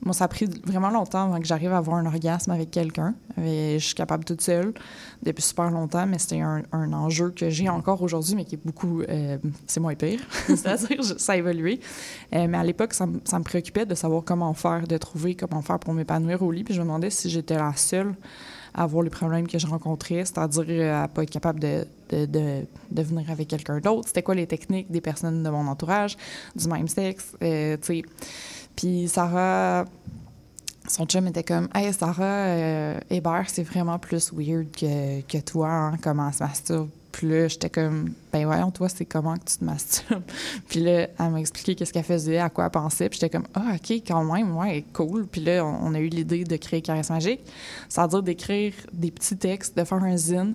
Moi, 0.04 0.14
ça 0.14 0.26
a 0.26 0.28
pris 0.28 0.46
vraiment 0.66 0.90
longtemps 0.90 1.26
avant 1.26 1.40
que 1.40 1.46
j'arrive 1.46 1.74
à 1.74 1.78
avoir 1.78 1.98
un 1.98 2.06
orgasme 2.06 2.52
avec 2.52 2.72
quelqu'un. 2.72 3.16
Je 3.38 3.78
suis 3.80 3.96
capable 3.96 4.24
toute 4.24 4.42
seule 4.42 4.74
depuis 5.24 5.42
super 5.42 5.72
longtemps, 5.72 6.06
mais 6.06 6.20
c'était 6.20 6.42
un, 6.42 6.64
un 6.72 6.94
enjeu 6.94 7.32
que 7.32 7.50
j'ai 7.50 7.68
encore 7.70 8.02
aujourd'hui, 8.02 8.36
mais 8.36 8.46
qui 8.46 8.56
est 8.56 8.66
beaucoup... 8.66 9.02
euh, 9.02 9.38
c'est 9.66 9.80
moins 9.80 9.96
pire. 9.96 10.20
C'est-à-dire, 10.48 11.04
ça 11.04 11.34
a 11.34 11.38
évolué. 11.38 11.80
Euh, 12.34 12.48
mais 12.48 12.58
à 12.58 12.64
l'époque, 12.64 12.94
ça, 12.94 13.08
ça 13.26 13.40
me 13.40 13.44
préoccupait 13.44 13.86
de 13.86 13.96
savoir 13.96 14.24
comment 14.24 14.54
faire, 14.54 14.88
de 14.88 14.98
trouver 14.98 15.36
comment 15.36 15.62
faire 15.62 15.80
pour 15.80 15.94
m'épanouir 15.94 16.42
au 16.44 16.52
lit. 16.52 16.64
Puis 16.64 16.74
je 16.74 16.80
me 16.80 16.86
demandais 16.86 17.10
si 17.10 17.30
j'étais 17.30 17.56
la 17.56 17.74
seule 17.76 18.16
avoir 18.80 19.02
les 19.02 19.10
problèmes 19.10 19.48
que 19.48 19.58
je 19.58 19.66
rencontrais, 19.66 20.24
c'est-à-dire 20.24 20.66
euh, 20.70 21.04
à 21.04 21.08
pas 21.08 21.24
être 21.24 21.32
capable 21.32 21.60
de, 21.60 21.88
de, 22.12 22.28
de, 22.92 23.02
venir 23.02 23.32
avec 23.32 23.48
quelqu'un 23.48 23.80
d'autre. 23.80 24.08
C'était 24.08 24.22
quoi 24.22 24.36
les 24.36 24.46
techniques 24.46 24.92
des 24.92 25.02
personnes 25.02 25.42
de 25.42 25.50
mon 25.50 25.68
entourage, 25.68 26.16
du 26.56 26.68
même 26.68 26.88
sexe, 26.88 27.32
tu 27.42 27.48
sais. 27.82 28.04
Puis 28.78 29.10
Sarah, 29.10 29.86
son 30.88 31.06
chum 31.06 31.28
était 31.28 31.44
comme 31.44 31.68
Hey, 31.74 31.92
Sarah 31.92 32.24
euh, 32.24 33.00
Hébert, 33.10 33.46
c'est 33.48 33.64
vraiment 33.64 33.98
plus 34.00 34.32
weird 34.32 34.68
que, 34.72 35.22
que 35.22 35.40
toi, 35.40 35.70
hein, 35.70 35.98
comment 36.02 36.28
elle 36.28 36.34
se 36.34 36.44
masturbe. 36.44 36.90
Puis 37.12 37.28
là, 37.28 37.48
j'étais 37.48 37.72
comme 37.72 38.14
Ben 38.32 38.46
voyons, 38.46 38.70
toi, 38.70 38.88
c'est 38.88 39.06
comment 39.06 39.36
que 39.36 39.46
tu 39.46 39.58
te 39.58 39.66
masturbes? 39.66 40.22
puis 40.70 40.82
là, 40.82 41.08
elle 41.20 41.30
m'a 41.32 41.40
expliqué 41.40 41.74
qu'est-ce 41.74 41.92
qu'elle 41.92 42.04
faisait, 42.04 42.38
à 42.38 42.50
quoi 42.50 42.66
elle 42.66 42.72
pensait. 42.72 43.10
Puis 43.10 43.20
j'étais 43.20 43.36
comme 43.36 43.48
Ah, 43.56 43.74
OK, 43.74 43.92
quand 44.08 44.24
même, 44.24 44.56
ouais, 44.56 44.86
cool. 44.94 45.26
Puis 45.26 45.42
là, 45.42 45.66
on, 45.66 45.96
a 45.96 46.00
eu 46.00 46.10
l'idée 46.10 46.44
de 46.44 46.56
créer 46.58 46.84
Caresse 46.84 47.10
Magique. 47.10 47.42
C'est-à-dire 47.90 48.22
d'écrire 48.22 48.74
des 48.94 49.10
petits 49.10 49.38
textes, 49.38 49.76
de 49.76 49.84
faire 49.84 50.04
un 50.04 50.16
zine 50.16 50.54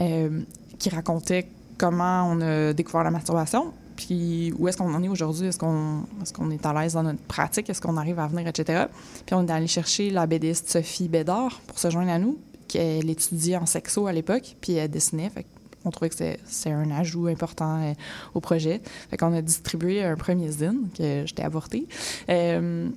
euh, 0.00 0.42
qui 0.78 0.90
racontait 0.90 1.48
comment 1.76 2.30
on 2.30 2.40
a 2.40 2.72
découvert 2.72 3.02
la 3.02 3.10
masturbation, 3.10 3.72
où 4.10 4.68
est-ce 4.68 4.76
qu'on 4.76 4.92
en 4.94 5.02
est 5.02 5.08
aujourd'hui, 5.08 5.46
est-ce 5.46 5.58
qu'on 5.58 6.50
est, 6.50 6.66
à 6.66 6.72
l'aise 6.72 6.94
dans 6.94 7.02
notre 7.02 7.22
pratique, 7.22 7.68
est-ce 7.70 7.80
qu'on 7.80 7.96
arrive 7.96 8.18
à 8.18 8.26
venir, 8.26 8.46
etc. 8.48 8.84
Puis 9.26 9.34
on 9.34 9.46
est 9.46 9.50
allé 9.50 9.66
chercher 9.66 10.10
la 10.10 10.26
BDiste 10.26 10.70
Sophie 10.70 11.08
Bédard 11.08 11.60
pour 11.66 11.78
se 11.78 11.90
joindre 11.90 12.10
à 12.10 12.18
nous, 12.18 12.38
qu'elle 12.68 13.10
étudiait 13.10 13.56
en 13.56 13.66
sexo 13.66 14.06
à 14.06 14.12
l'époque, 14.12 14.56
puis 14.60 14.74
elle 14.74 14.90
dessinait, 14.90 15.30
fait 15.30 15.46
on 15.84 15.90
trouvait 15.90 16.10
que 16.10 16.14
c'est- 16.14 16.70
un 16.70 16.90
ajout 16.92 17.26
important 17.26 17.82
euh, 17.82 17.92
au 18.34 18.40
projet. 18.40 18.80
Fait 19.10 19.16
qu'on 19.16 19.32
a 19.32 19.42
distribué 19.42 20.04
un 20.04 20.14
premier 20.14 20.48
zine, 20.48 20.88
que 20.96 21.24
j'étais 21.26 21.42
avortée, 21.42 21.88
euh, 22.28 22.88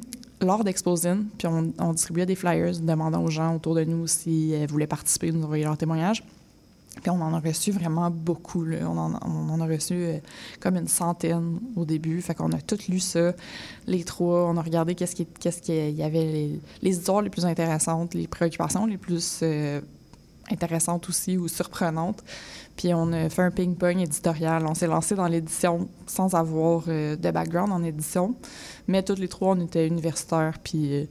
lors 0.42 0.64
d'Exposine, 0.64 1.26
puis 1.38 1.48
on, 1.48 1.94
distribuait 1.94 2.26
des 2.28 2.36
flyers 2.36 2.80
demandant 2.80 3.24
aux 3.24 3.30
gens 3.30 3.56
autour 3.56 3.74
de 3.74 3.84
nous 3.86 4.06
s'ils 4.06 4.68
voulaient 4.68 4.86
participer, 4.86 5.32
nous 5.32 5.44
envoyer 5.44 5.64
leur 5.64 5.78
témoignage. 5.78 6.24
Puis 7.02 7.10
on 7.10 7.22
en 7.22 7.34
a 7.34 7.40
reçu 7.40 7.72
vraiment 7.72 8.10
beaucoup. 8.10 8.66
On, 8.66 8.98
en, 8.98 9.62
a 9.62 9.66
reçu 9.66 9.94
euh, 9.94 10.18
comme 10.60 10.78
une 10.78 10.88
centaine 10.88 11.60
au 11.76 11.86
début. 11.86 12.22
Fait 12.22 12.34
qu'on 12.34 12.52
a 12.52 12.62
tous 12.62 12.88
lu 12.88 13.00
ça, 13.00 13.34
les 13.88 14.04
trois. 14.04 14.46
On 14.46 14.58
a 14.58 14.62
regardé 14.62 14.96
qu'est-ce 14.96 15.16
qu'il 15.62 15.96
y 15.96 16.04
avait, 16.04 16.26
les, 16.26 16.60
les 16.82 16.98
histoires 16.98 17.22
les 17.22 17.30
plus 17.30 17.46
intéressantes, 17.46 18.14
les 18.14 18.28
préoccupations 18.28 18.86
les 18.86 18.98
plus 18.98 19.40
euh, 19.44 19.82
intéressantes 20.50 21.10
aussi 21.10 21.38
ou 21.38 21.48
surprenantes. 21.48 22.24
Puis 22.78 22.94
on 22.94 23.12
a 23.14 23.30
fait 23.30 23.44
un 23.44 23.52
ping-pong 23.52 24.00
éditorial. 24.00 24.66
On 24.66 24.74
s'est 24.74 24.88
lancé 24.88 25.16
dans 25.16 25.28
l'édition 25.28 25.88
sans 26.08 26.34
avoir 26.34 26.84
euh, 26.88 27.16
de 27.16 27.32
background 27.32 27.72
en 27.72 27.84
édition. 27.84 28.36
Mais 28.88 29.04
toutes 29.04 29.20
les 29.20 29.28
trois, 29.28 29.56
on 29.56 29.60
était 29.60 29.88
universitaires. 29.88 30.58
Puis 30.64 31.08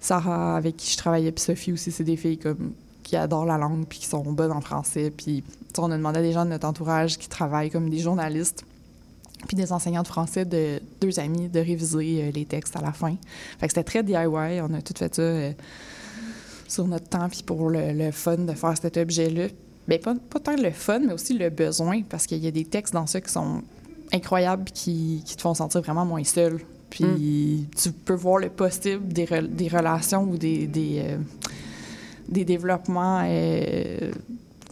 Sarah, 0.00 0.56
avec 0.56 0.76
qui 0.76 0.90
je 0.90 0.96
travaillais, 0.96 1.30
puis 1.30 1.44
Sophie 1.44 1.72
aussi, 1.72 1.92
c'est 1.92 2.04
des 2.04 2.16
filles 2.16 2.38
comme 2.38 2.72
qui 3.10 3.16
adorent 3.16 3.44
la 3.44 3.58
langue 3.58 3.86
puis 3.88 3.98
qui 3.98 4.06
sont 4.06 4.22
bonnes 4.32 4.52
en 4.52 4.60
français. 4.60 5.10
Puis 5.10 5.42
on 5.76 5.90
a 5.90 5.96
demandé 5.96 6.20
à 6.20 6.22
des 6.22 6.30
gens 6.30 6.44
de 6.44 6.50
notre 6.50 6.68
entourage 6.68 7.18
qui 7.18 7.28
travaillent 7.28 7.68
comme 7.68 7.90
des 7.90 7.98
journalistes 7.98 8.64
puis 9.48 9.56
des 9.56 9.72
enseignants 9.72 10.02
de 10.02 10.06
français 10.08 10.44
de 10.44 10.80
deux 11.00 11.18
amis 11.18 11.48
de 11.48 11.58
réviser 11.58 12.22
euh, 12.22 12.30
les 12.30 12.44
textes 12.44 12.76
à 12.76 12.80
la 12.80 12.92
fin. 12.92 13.16
Fait 13.58 13.66
que 13.66 13.72
c'était 13.72 13.82
très 13.82 14.04
DIY. 14.04 14.60
On 14.60 14.72
a 14.74 14.80
tout 14.80 14.94
fait 14.96 15.12
ça 15.12 15.22
euh, 15.22 15.52
sur 16.68 16.86
notre 16.86 17.08
temps 17.08 17.28
puis 17.28 17.42
pour 17.42 17.68
le, 17.68 17.92
le 17.92 18.12
fun 18.12 18.36
de 18.36 18.52
faire 18.52 18.76
cet 18.80 18.96
objet-là. 18.96 19.48
Bien, 19.88 19.98
pas, 19.98 20.14
pas 20.14 20.38
tant 20.38 20.56
le 20.56 20.70
fun, 20.70 21.00
mais 21.00 21.12
aussi 21.12 21.36
le 21.36 21.50
besoin 21.50 22.02
parce 22.02 22.26
qu'il 22.26 22.38
y 22.38 22.46
a 22.46 22.52
des 22.52 22.64
textes 22.64 22.94
dans 22.94 23.08
ça 23.08 23.20
qui 23.20 23.32
sont 23.32 23.62
incroyables 24.12 24.66
qui, 24.66 25.22
qui 25.26 25.34
te 25.34 25.40
font 25.42 25.54
sentir 25.54 25.80
vraiment 25.80 26.04
moins 26.06 26.22
seul. 26.22 26.60
Puis 26.90 27.66
tu 27.76 27.90
peux 27.90 28.14
voir 28.14 28.38
le 28.38 28.50
possible 28.50 29.08
des, 29.12 29.24
re- 29.24 29.48
des 29.48 29.66
relations 29.68 30.22
ou 30.24 30.36
des, 30.36 30.68
des, 30.68 31.02
euh, 31.04 31.16
des 32.30 32.44
développements, 32.44 33.22
euh, 33.24 34.12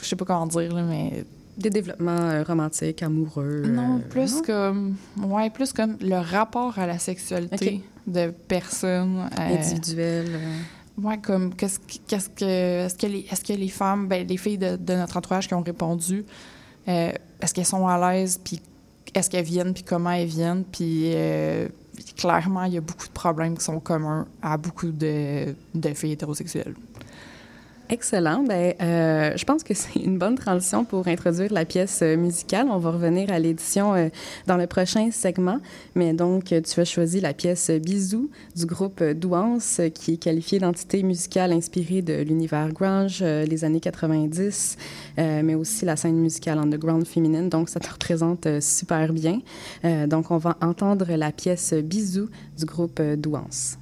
je 0.01 0.07
sais 0.07 0.17
pas 0.17 0.25
comment 0.25 0.47
dire, 0.47 0.73
là, 0.75 0.83
mais 0.83 1.25
Des 1.57 1.71
développements 1.71 2.11
euh, 2.13 2.43
romantiques, 2.45 3.03
amoureux. 3.03 3.63
non, 3.67 3.97
euh, 3.97 4.09
plus 4.09 4.37
non? 4.37 4.43
comme 4.47 4.97
ouais, 5.25 5.51
plus 5.51 5.73
comme 5.73 5.97
le 6.01 6.17
rapport 6.19 6.79
à 6.79 6.87
la 6.87 6.99
sexualité 6.99 7.83
de 8.07 8.31
personnes 8.47 9.29
euh, 9.39 9.57
Individuels. 9.57 10.31
euh. 10.35 11.03
Ouais, 11.03 11.19
comme 11.19 11.55
qu'est-ce 11.55 11.79
que- 11.81 11.99
qu'est-ce 12.07 12.29
que 12.29 12.45
est-ce 12.87 12.95
que 12.97 13.07
les 13.07 13.27
est-ce 13.31 13.45
que 13.45 13.53
les 13.53 13.69
femmes, 13.69 14.09
ben 14.09 14.27
les 14.27 14.37
filles 14.37 14.59
de, 14.59 14.77
de 14.77 14.95
notre 14.95 15.17
entourage 15.17 15.47
qui 15.49 15.55
ont 15.55 15.63
répondu, 15.63 16.25
euh, 16.89 17.13
est-ce 17.41 17.55
qu'elles 17.55 17.65
sont 17.67 17.87
à 17.87 18.13
l'aise, 18.13 18.41
puis 18.43 18.61
est-ce 19.15 19.29
qu'elles 19.31 19.45
viennent, 19.45 19.75
puis 19.75 19.83
comment 19.85 20.11
elles 20.11 20.27
viennent, 20.27 20.65
puis 20.65 21.13
euh, 21.15 21.69
clairement 22.17 22.65
il 22.65 22.75
y 22.75 22.79
a 22.79 22.81
beaucoup 22.81 23.07
de 23.07 23.13
problèmes 23.13 23.57
qui 23.57 23.65
sont 23.65 23.79
communs 23.81 24.27
à 24.43 24.57
beaucoup 24.57 24.91
de, 24.91 25.55
de 25.75 25.89
filles 25.95 26.13
hétérosexuelles. 26.13 26.75
Excellent. 27.91 28.43
Ben, 28.43 28.75
euh, 28.83 29.33
je 29.35 29.45
pense 29.47 29.63
que 29.63 29.73
c'est 29.73 30.01
une 30.01 30.19
bonne 30.19 30.35
transition 30.35 30.85
pour 30.85 31.09
introduire 31.09 31.51
la 31.51 31.65
pièce 31.65 32.01
euh, 32.03 32.17
musicale. 32.17 32.67
On 32.71 32.77
va 32.77 32.91
revenir 32.91 33.33
à 33.33 33.39
l'édition 33.39 33.95
euh, 33.95 34.09
dans 34.47 34.59
le 34.59 34.67
prochain 34.67 35.11
segment. 35.11 35.59
Mais 35.95 36.13
donc, 36.13 36.45
tu 36.45 36.81
as 36.81 36.85
choisi 36.85 37.21
la 37.21 37.33
pièce 37.33 37.71
Bisous 37.71 38.31
du 38.55 38.67
groupe 38.67 39.03
Douance, 39.03 39.81
qui 39.95 40.15
est 40.15 40.17
qualifiée 40.19 40.59
d'entité 40.59 41.03
musicale 41.03 41.51
inspirée 41.53 42.03
de 42.03 42.21
l'univers 42.21 42.71
grunge, 42.75 43.21
euh, 43.23 43.47
les 43.47 43.65
années 43.65 43.81
90, 43.81 44.77
euh, 45.19 45.41
mais 45.43 45.55
aussi 45.55 45.87
la 45.87 45.97
scène 45.97 46.17
musicale 46.17 46.59
underground 46.59 47.07
féminine. 47.07 47.49
Donc, 47.49 47.71
ça 47.71 47.81
te 47.81 47.91
représente 47.91 48.61
super 48.61 49.13
bien. 49.13 49.41
Donc, 50.07 50.31
on 50.31 50.37
va 50.37 50.57
entendre 50.61 51.07
la 51.09 51.33
pièce 51.33 51.73
Bisous 51.73 52.29
du 52.59 52.65
groupe 52.67 53.01
Douance. 53.01 53.79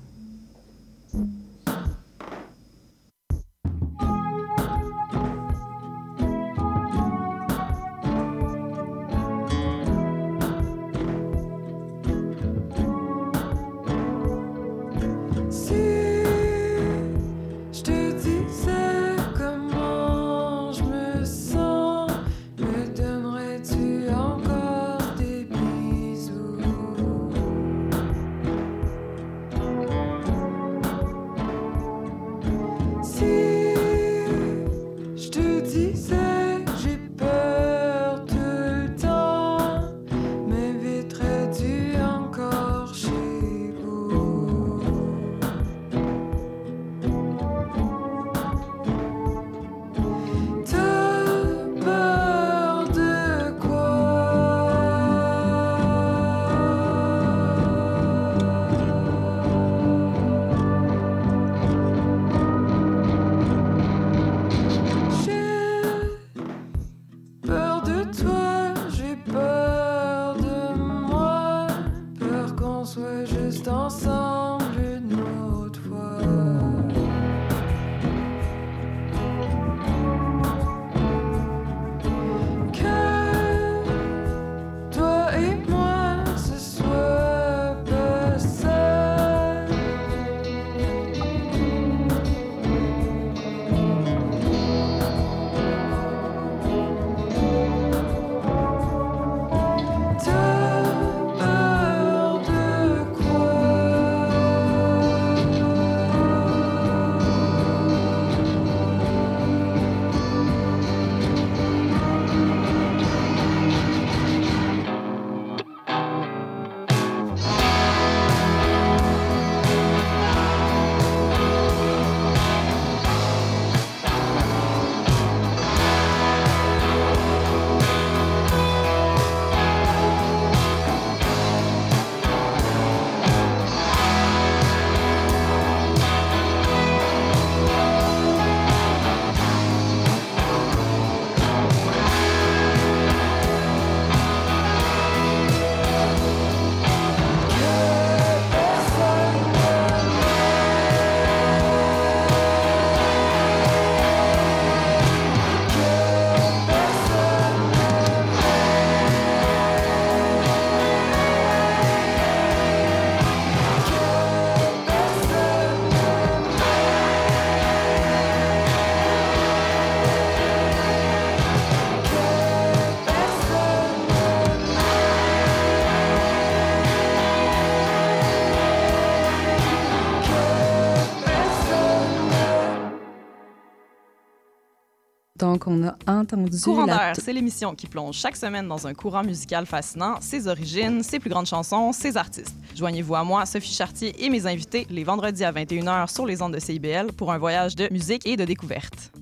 Donc, 185.57 185.69
on 185.69 185.89
a 185.89 185.97
entendu 186.07 186.61
Courant 186.61 186.85
d'air, 186.85 187.15
c'est 187.19 187.33
l'émission 187.33 187.75
qui 187.75 187.87
plonge 187.87 188.17
chaque 188.17 188.37
semaine 188.37 188.69
dans 188.69 188.87
un 188.87 188.93
courant 188.93 189.25
musical 189.25 189.65
fascinant, 189.65 190.21
ses 190.21 190.49
origines, 190.49 191.03
ses 191.03 191.19
plus 191.19 191.31
grandes 191.31 191.47
chansons, 191.47 191.93
ses 191.93 192.19
artistes. 192.19 192.55
Joignez-vous 192.75 193.15
à 193.15 193.25
moi, 193.25 193.47
Sophie 193.47 193.73
Chartier 193.73 194.23
et 194.23 194.29
mes 194.29 194.47
invités 194.47 194.87
les 194.91 195.03
vendredis 195.03 195.45
à 195.45 195.53
21h 195.53 196.13
sur 196.13 196.27
les 196.27 196.43
ondes 196.43 196.53
de 196.53 196.59
CIBL 196.59 197.13
pour 197.17 197.33
un 197.33 197.39
voyage 197.39 197.75
de 197.75 197.89
musique 197.91 198.27
et 198.27 198.37
de 198.37 198.45
découverte. 198.45 199.13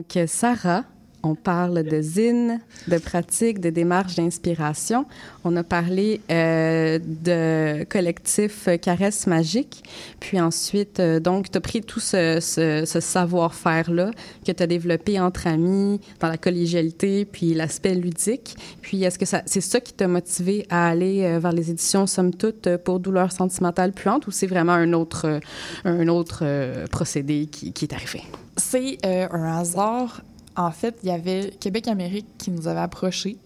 Donc, 0.00 0.18
Sarah, 0.26 0.82
on 1.28 1.34
parle 1.34 1.82
de 1.82 2.00
zine, 2.00 2.60
de 2.86 2.96
pratique, 2.96 3.60
de 3.60 3.68
démarche 3.68 4.16
d'inspiration. 4.16 5.04
On 5.44 5.54
a 5.56 5.62
parlé 5.62 6.22
euh, 6.30 6.98
de 6.98 7.84
collectif 7.84 8.68
Caresse 8.80 9.26
Magique. 9.26 9.84
Puis 10.20 10.40
ensuite, 10.40 11.00
euh, 11.00 11.20
donc, 11.20 11.50
tu 11.50 11.58
as 11.58 11.60
pris 11.60 11.82
tout 11.82 12.00
ce, 12.00 12.40
savoir-faire-là 12.84 14.10
que 14.46 14.52
tu 14.52 14.62
as 14.62 14.66
développé 14.66 15.20
entre 15.20 15.46
amis, 15.46 16.00
dans 16.20 16.28
la 16.28 16.38
collégialité, 16.38 17.26
puis 17.26 17.52
l'aspect 17.52 17.94
ludique. 17.94 18.56
Puis 18.80 19.04
est-ce 19.04 19.18
que 19.18 19.26
c'est 19.26 19.60
ça 19.60 19.80
qui 19.80 19.92
t'a 19.92 20.08
motivé 20.08 20.66
à 20.70 20.88
aller 20.88 21.24
euh, 21.24 21.38
vers 21.38 21.52
les 21.52 21.70
éditions 21.70 22.06
Somme 22.06 22.34
Toute 22.34 22.76
pour 22.78 23.00
Douleur 23.00 23.32
sentimentale 23.32 23.92
puante 23.92 24.26
ou 24.26 24.30
c'est 24.30 24.46
vraiment 24.46 24.72
un 24.72 24.94
autre, 24.94 25.40
un 25.84 26.08
autre 26.08 26.44
procédé 26.88 27.48
qui, 27.50 27.72
qui 27.72 27.84
est 27.84 27.92
arrivé? 27.92 28.22
C'est 28.56 28.98
un 29.04 29.58
hasard. 29.58 30.22
En 30.58 30.72
fait, 30.72 30.98
il 31.04 31.08
y 31.08 31.12
avait 31.12 31.52
Québec-Amérique 31.60 32.26
qui 32.36 32.50
nous 32.50 32.66
avait 32.66 32.80
approchés. 32.80 33.36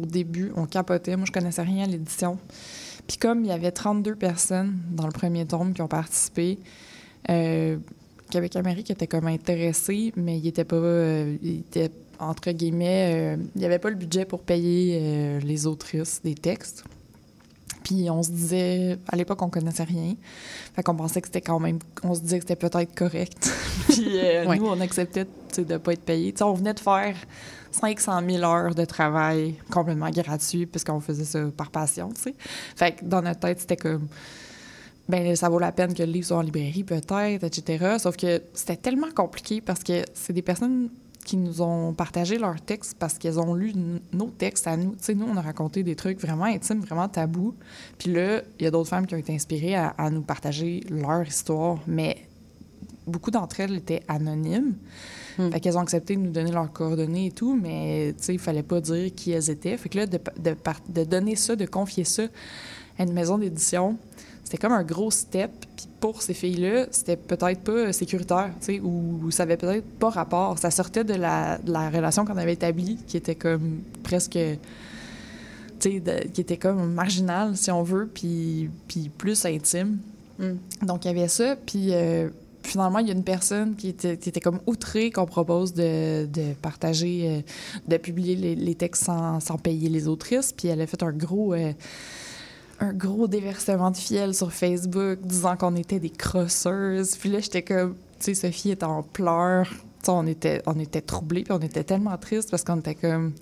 Au 0.00 0.06
début, 0.06 0.52
on 0.54 0.66
capotait. 0.66 1.16
Moi, 1.16 1.26
je 1.26 1.32
connaissais 1.32 1.62
rien 1.62 1.82
à 1.82 1.86
l'édition. 1.88 2.38
Puis 3.08 3.16
comme 3.16 3.44
il 3.44 3.48
y 3.48 3.52
avait 3.52 3.72
32 3.72 4.14
personnes 4.14 4.78
dans 4.92 5.06
le 5.06 5.12
premier 5.12 5.44
tome 5.44 5.74
qui 5.74 5.82
ont 5.82 5.88
participé, 5.88 6.60
euh, 7.28 7.76
Québec-Amérique 8.30 8.88
était 8.88 9.08
comme 9.08 9.26
intéressé, 9.26 10.12
mais 10.14 10.38
il 10.38 10.46
était 10.46 10.64
pas... 10.64 10.76
euh, 10.76 11.36
il 11.42 11.64
entre 12.20 12.52
guillemets, 12.52 13.34
euh, 13.34 13.42
il 13.56 13.58
n'y 13.58 13.64
avait 13.64 13.78
pas 13.80 13.90
le 13.90 13.96
budget 13.96 14.24
pour 14.24 14.42
payer 14.42 15.40
les 15.40 15.66
autrices 15.66 16.20
des 16.22 16.34
textes. 16.34 16.84
Puis 17.90 18.08
on 18.08 18.22
se 18.22 18.30
disait, 18.30 18.98
à 19.08 19.16
l'époque, 19.16 19.42
on 19.42 19.50
connaissait 19.50 19.82
rien. 19.82 20.14
Fait 20.76 20.82
qu'on 20.84 20.94
pensait 20.94 21.20
que 21.20 21.26
c'était 21.26 21.40
quand 21.40 21.58
même, 21.58 21.80
on 22.04 22.14
se 22.14 22.20
disait 22.20 22.38
que 22.38 22.44
c'était 22.46 22.68
peut-être 22.68 22.94
correct. 22.94 23.50
Puis 23.88 24.06
euh, 24.16 24.46
Ouais. 24.46 24.58
nous, 24.58 24.66
on 24.66 24.80
acceptait 24.80 25.24
de 25.24 25.64
ne 25.64 25.76
pas 25.76 25.94
être 25.94 26.04
sais, 26.06 26.44
on 26.44 26.54
venait 26.54 26.74
de 26.74 26.78
faire 26.78 27.16
500 27.72 28.20
000 28.28 28.44
heures 28.44 28.76
de 28.76 28.84
travail 28.84 29.56
complètement 29.72 30.08
gratuit, 30.10 30.66
puisqu'on 30.66 31.00
faisait 31.00 31.24
ça 31.24 31.40
par 31.56 31.70
passion, 31.72 32.10
tu 32.14 32.22
sais. 32.22 32.34
Fait 32.76 32.92
que 32.92 33.04
dans 33.04 33.22
notre 33.22 33.40
tête, 33.40 33.58
c'était 33.58 33.76
comme, 33.76 34.06
ben 35.08 35.34
ça 35.34 35.48
vaut 35.48 35.58
la 35.58 35.72
peine 35.72 35.92
que 35.92 36.04
le 36.04 36.12
livre 36.12 36.28
soit 36.28 36.36
en 36.36 36.42
librairie, 36.42 36.84
peut-être, 36.84 37.42
etc. 37.42 37.96
Sauf 37.98 38.16
que 38.16 38.40
c'était 38.54 38.76
tellement 38.76 39.10
compliqué 39.12 39.60
parce 39.60 39.82
que 39.82 40.04
c'est 40.14 40.32
des 40.32 40.42
personnes 40.42 40.90
qui 41.30 41.36
nous 41.36 41.62
ont 41.62 41.92
partagé 41.92 42.38
leurs 42.38 42.60
textes 42.60 42.96
parce 42.98 43.16
qu'elles 43.16 43.38
ont 43.38 43.54
lu 43.54 43.72
nos 44.12 44.30
textes 44.30 44.66
à 44.66 44.76
nous. 44.76 44.96
Tu 44.96 45.04
sais, 45.04 45.14
nous, 45.14 45.26
on 45.26 45.36
a 45.36 45.40
raconté 45.40 45.84
des 45.84 45.94
trucs 45.94 46.20
vraiment 46.20 46.46
intimes, 46.46 46.80
vraiment 46.80 47.08
tabous. 47.08 47.54
Puis 47.98 48.12
là, 48.12 48.42
il 48.58 48.64
y 48.64 48.66
a 48.66 48.72
d'autres 48.72 48.88
femmes 48.88 49.06
qui 49.06 49.14
ont 49.14 49.18
été 49.18 49.32
inspirées 49.32 49.76
à, 49.76 49.90
à 49.90 50.10
nous 50.10 50.22
partager 50.22 50.82
leur 50.90 51.24
histoire, 51.24 51.78
mais 51.86 52.16
beaucoup 53.06 53.30
d'entre 53.30 53.60
elles 53.60 53.76
étaient 53.76 54.02
anonymes. 54.08 54.74
Hmm. 55.38 55.52
Fait 55.52 55.60
qu'elles 55.60 55.78
ont 55.78 55.82
accepté 55.82 56.16
de 56.16 56.20
nous 56.20 56.32
donner 56.32 56.50
leurs 56.50 56.72
coordonnées 56.72 57.26
et 57.26 57.30
tout, 57.30 57.54
mais 57.54 58.12
tu 58.18 58.24
sais, 58.24 58.34
il 58.34 58.40
fallait 58.40 58.64
pas 58.64 58.80
dire 58.80 59.14
qui 59.14 59.30
elles 59.30 59.50
étaient. 59.50 59.76
Fait 59.76 59.88
que 59.88 59.98
là, 59.98 60.06
de, 60.06 60.18
de 60.88 61.04
donner 61.04 61.36
ça, 61.36 61.54
de 61.54 61.64
confier 61.64 62.02
ça 62.02 62.24
à 62.98 63.04
une 63.04 63.12
maison 63.12 63.38
d'édition, 63.38 63.96
c'était 64.50 64.66
comme 64.66 64.72
un 64.72 64.82
gros 64.82 65.12
step. 65.12 65.52
Puis 65.76 65.86
pour 66.00 66.22
ces 66.22 66.34
filles-là, 66.34 66.86
c'était 66.90 67.16
peut-être 67.16 67.60
pas 67.60 67.92
sécuritaire, 67.92 68.50
tu 68.60 68.66
sais, 68.66 68.80
ou 68.80 69.30
ça 69.30 69.44
avait 69.44 69.56
peut-être 69.56 69.86
pas 70.00 70.10
rapport. 70.10 70.58
Ça 70.58 70.72
sortait 70.72 71.04
de 71.04 71.14
la, 71.14 71.58
de 71.58 71.70
la 71.70 71.88
relation 71.88 72.24
qu'on 72.24 72.36
avait 72.36 72.54
établie, 72.54 72.98
qui 73.06 73.16
était 73.16 73.36
comme 73.36 73.82
presque, 74.02 74.32
tu 74.32 74.58
sais, 75.78 76.02
qui 76.34 76.40
était 76.40 76.56
comme 76.56 76.92
marginale, 76.92 77.56
si 77.56 77.70
on 77.70 77.84
veut, 77.84 78.10
puis, 78.12 78.70
puis 78.88 79.08
plus 79.08 79.44
intime. 79.44 79.98
Mm. 80.40 80.54
Donc, 80.84 81.04
il 81.04 81.08
y 81.08 81.10
avait 81.12 81.28
ça. 81.28 81.54
Puis 81.54 81.94
euh, 81.94 82.28
finalement, 82.64 82.98
il 82.98 83.06
y 83.06 83.10
a 83.10 83.14
une 83.14 83.22
personne 83.22 83.76
qui 83.76 83.90
était, 83.90 84.16
qui 84.16 84.30
était 84.30 84.40
comme 84.40 84.58
outrée 84.66 85.12
qu'on 85.12 85.26
propose 85.26 85.74
de, 85.74 86.26
de 86.26 86.54
partager, 86.60 87.22
euh, 87.24 87.40
de 87.86 87.96
publier 87.98 88.34
les, 88.34 88.56
les 88.56 88.74
textes 88.74 89.04
sans, 89.04 89.38
sans 89.38 89.58
payer 89.58 89.88
les 89.88 90.08
autrices. 90.08 90.52
Puis 90.52 90.66
elle 90.66 90.80
a 90.80 90.88
fait 90.88 91.04
un 91.04 91.12
gros, 91.12 91.54
euh, 91.54 91.72
un 92.80 92.92
gros 92.92 93.28
déversement 93.28 93.90
de 93.90 93.96
fiel 93.96 94.34
sur 94.34 94.52
Facebook 94.52 95.20
disant 95.22 95.56
qu'on 95.56 95.76
était 95.76 96.00
des 96.00 96.10
crosseuses. 96.10 97.16
Puis 97.16 97.30
là, 97.30 97.40
j'étais 97.40 97.62
comme, 97.62 97.94
tu 98.18 98.34
sais, 98.34 98.34
Sophie 98.34 98.70
était 98.70 98.84
en 98.84 99.02
pleurs. 99.02 99.68
Tu 99.68 100.06
sais, 100.06 100.10
on 100.10 100.26
était, 100.26 100.62
on 100.66 100.78
était 100.78 101.02
troublés, 101.02 101.44
puis 101.44 101.52
on 101.52 101.60
était 101.60 101.84
tellement 101.84 102.16
tristes 102.16 102.50
parce 102.50 102.64
qu'on 102.64 102.78
était 102.78 102.94
comme 102.94 103.32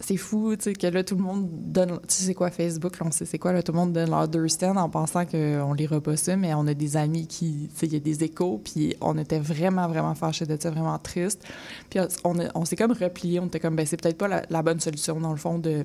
c'est 0.00 0.16
fou, 0.18 0.54
tu 0.56 0.64
sais, 0.64 0.72
que 0.74 0.86
là, 0.88 1.02
tout 1.02 1.14
le 1.14 1.22
monde 1.22 1.48
donne... 1.50 1.98
Tu 2.06 2.14
sais, 2.14 2.34
quoi 2.34 2.50
Facebook? 2.50 2.98
Là, 2.98 3.06
on 3.06 3.10
sait 3.10 3.24
c'est 3.24 3.38
quoi, 3.38 3.52
là, 3.52 3.62
tout 3.62 3.72
le 3.72 3.78
monde 3.78 3.92
donne 3.94 4.10
leur 4.10 4.28
deux 4.28 4.46
en 4.62 4.90
pensant 4.90 5.24
qu'on 5.24 5.72
lira 5.72 6.00
pas 6.02 6.16
ça, 6.16 6.36
mais 6.36 6.52
on 6.52 6.66
a 6.66 6.74
des 6.74 6.98
amis 6.98 7.26
qui... 7.26 7.70
Tu 7.72 7.78
sais, 7.78 7.86
il 7.86 7.94
y 7.94 7.96
a 7.96 8.00
des 8.00 8.22
échos, 8.22 8.60
puis 8.62 8.94
on 9.00 9.16
était 9.16 9.38
vraiment, 9.38 9.88
vraiment 9.88 10.14
fâchés 10.14 10.44
de 10.44 10.56
ça, 10.60 10.70
vraiment 10.70 10.98
triste. 10.98 11.42
Puis 11.88 11.98
on, 12.24 12.34
on 12.54 12.64
s'est 12.66 12.76
comme 12.76 12.92
replié, 12.92 13.40
on 13.40 13.46
était 13.46 13.60
comme, 13.60 13.74
ben 13.74 13.86
c'est 13.86 14.00
peut-être 14.00 14.18
pas 14.18 14.42
la 14.48 14.62
bonne 14.62 14.80
solution, 14.80 15.18
dans 15.18 15.30
le 15.30 15.38
fond, 15.38 15.58
de 15.58 15.82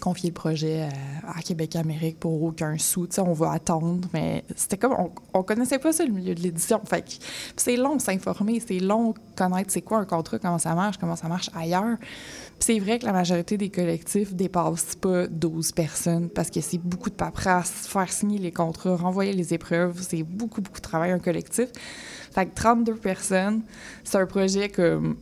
confier 0.00 0.30
le 0.30 0.34
projet 0.34 0.88
à, 1.24 1.38
à 1.38 1.42
Québec-Amérique 1.42 2.20
pour 2.20 2.42
aucun 2.42 2.76
sou. 2.78 3.08
On 3.18 3.32
va 3.32 3.52
attendre, 3.52 4.08
mais 4.12 4.44
c'était 4.56 4.76
comme... 4.76 4.94
On, 4.98 5.10
on 5.32 5.42
connaissait 5.42 5.78
pas 5.78 5.92
ça, 5.92 6.04
le 6.04 6.12
milieu 6.12 6.34
de 6.34 6.40
l'édition. 6.40 6.80
Fait 6.84 7.04
c'est 7.56 7.76
long 7.76 7.98
s'informer, 7.98 8.60
c'est 8.60 8.78
long 8.78 9.14
connaître 9.36 9.70
c'est 9.70 9.82
quoi 9.82 9.98
un 9.98 10.04
contrat, 10.04 10.38
comment 10.38 10.58
ça 10.58 10.74
marche, 10.74 10.98
comment 10.98 11.16
ça 11.16 11.28
marche 11.28 11.50
ailleurs. 11.54 11.96
C'est 12.60 12.78
vrai 12.78 12.98
que 12.98 13.06
la 13.06 13.12
majorité 13.12 13.56
des 13.56 13.70
collectifs 13.70 14.32
dépassent 14.34 14.94
pas 14.96 15.26
12 15.26 15.72
personnes 15.72 16.28
parce 16.30 16.50
que 16.50 16.60
c'est 16.60 16.78
beaucoup 16.78 17.10
de 17.10 17.14
paperasse, 17.14 17.86
faire 17.86 18.10
signer 18.10 18.38
les 18.38 18.52
contrats, 18.52 18.96
renvoyer 18.96 19.32
les 19.32 19.54
épreuves, 19.54 20.00
c'est 20.00 20.22
beaucoup, 20.22 20.60
beaucoup 20.60 20.78
de 20.78 20.82
travail, 20.82 21.10
un 21.10 21.18
collectif. 21.18 21.68
Fait 22.32 22.46
que 22.46 22.54
32 22.54 22.94
personnes, 22.94 23.62
c'est 24.02 24.18
un 24.18 24.26
projet 24.26 24.68
comme 24.68 25.16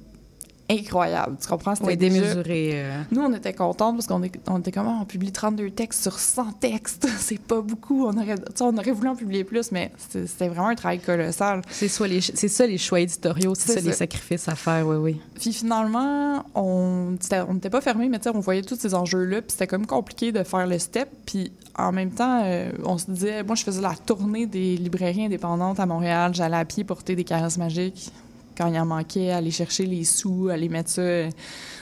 incroyable. 0.71 1.37
Tu 1.41 1.49
comprends? 1.49 1.75
C'était 1.75 1.87
Oui, 1.89 1.97
déjà- 1.97 2.21
démesuré. 2.21 2.71
euh. 2.75 3.03
nous, 3.11 3.21
on 3.21 3.33
était 3.35 3.53
contentes 3.53 3.97
parce 3.97 4.07
qu'on 4.07 4.23
est- 4.23 4.33
on 4.49 4.59
était 4.61 4.73
comme, 4.73 4.87
Ah, 4.89 4.99
on 5.03 5.05
publie 5.05 5.33
32 5.33 5.71
textes 5.71 6.03
sur 6.03 6.19
100 6.19 6.53
textes. 6.61 7.07
C'est 7.19 7.41
pas 7.41 7.61
beaucoup. 7.61 8.07
On 8.07 8.17
aurait, 8.17 8.37
on 8.61 8.77
aurait 8.77 8.91
voulu 8.93 9.09
en 9.09 9.17
publier 9.17 9.45
plus, 9.45 9.71
mais 9.73 9.93
c'était 9.99 10.49
vraiment 10.49 10.69
un 10.69 10.75
travail 10.75 10.99
colossal. 11.01 11.63
C'est 11.71 11.89
soit 11.89 12.09
les- 12.09 12.21
c'est 12.21 12.49
ça 12.49 12.67
les 12.67 12.79
choix 12.79 13.01
éditoriaux, 13.01 13.55
c'est 13.55 13.75
ça, 13.75 13.81
les 13.81 13.93
sacrifices 13.93 14.49
à 14.49 14.55
faire, 14.55 14.87
oui, 14.87 14.97
oui. 14.97 15.21
Puis 15.39 15.53
finalement, 15.53 16.45
on 16.55 17.13
n'était 17.53 17.71
pas 17.71 17.81
fermé, 17.81 18.09
mais 18.09 18.19
on 18.29 18.41
voyait 18.41 18.63
tous 18.63 18.77
ces 18.79 18.95
enjeux-là, 18.95 19.43
puis 19.43 19.51
c'était 19.53 19.67
comme 19.67 19.87
compliqué 19.87 20.33
de 20.33 20.43
faire 20.43 20.67
le 20.67 20.79
step. 20.79 21.09
Puis 21.27 21.53
en 21.79 21.93
même 21.93 22.11
temps, 22.11 22.43
euh, 22.45 22.71
on 22.85 22.99
se 22.99 23.11
disait, 23.11 23.43
moi, 23.43 23.57
je 23.57 23.65
faisais 23.65 23.81
la 23.81 23.95
tournée 24.07 24.47
des 24.47 24.77
librairies 24.77 25.27
indépendantes 25.27 25.81
à 25.81 25.87
Montréal. 25.87 26.33
J'allais 26.35 26.57
à 26.57 26.65
pied 26.65 26.85
porter 26.85 27.15
des 27.17 27.25
caresses 27.25 27.59
magiques 27.59 28.11
quand 28.57 28.67
il 28.69 28.79
en 28.79 28.87
manquait, 28.87 29.31
aller 29.31 29.51
chercher 29.51 29.87
les 29.87 30.05
sous, 30.05 30.49
aller 30.49 30.69
mettre 30.69 30.91
ça 30.91 31.03
euh, 31.03 31.31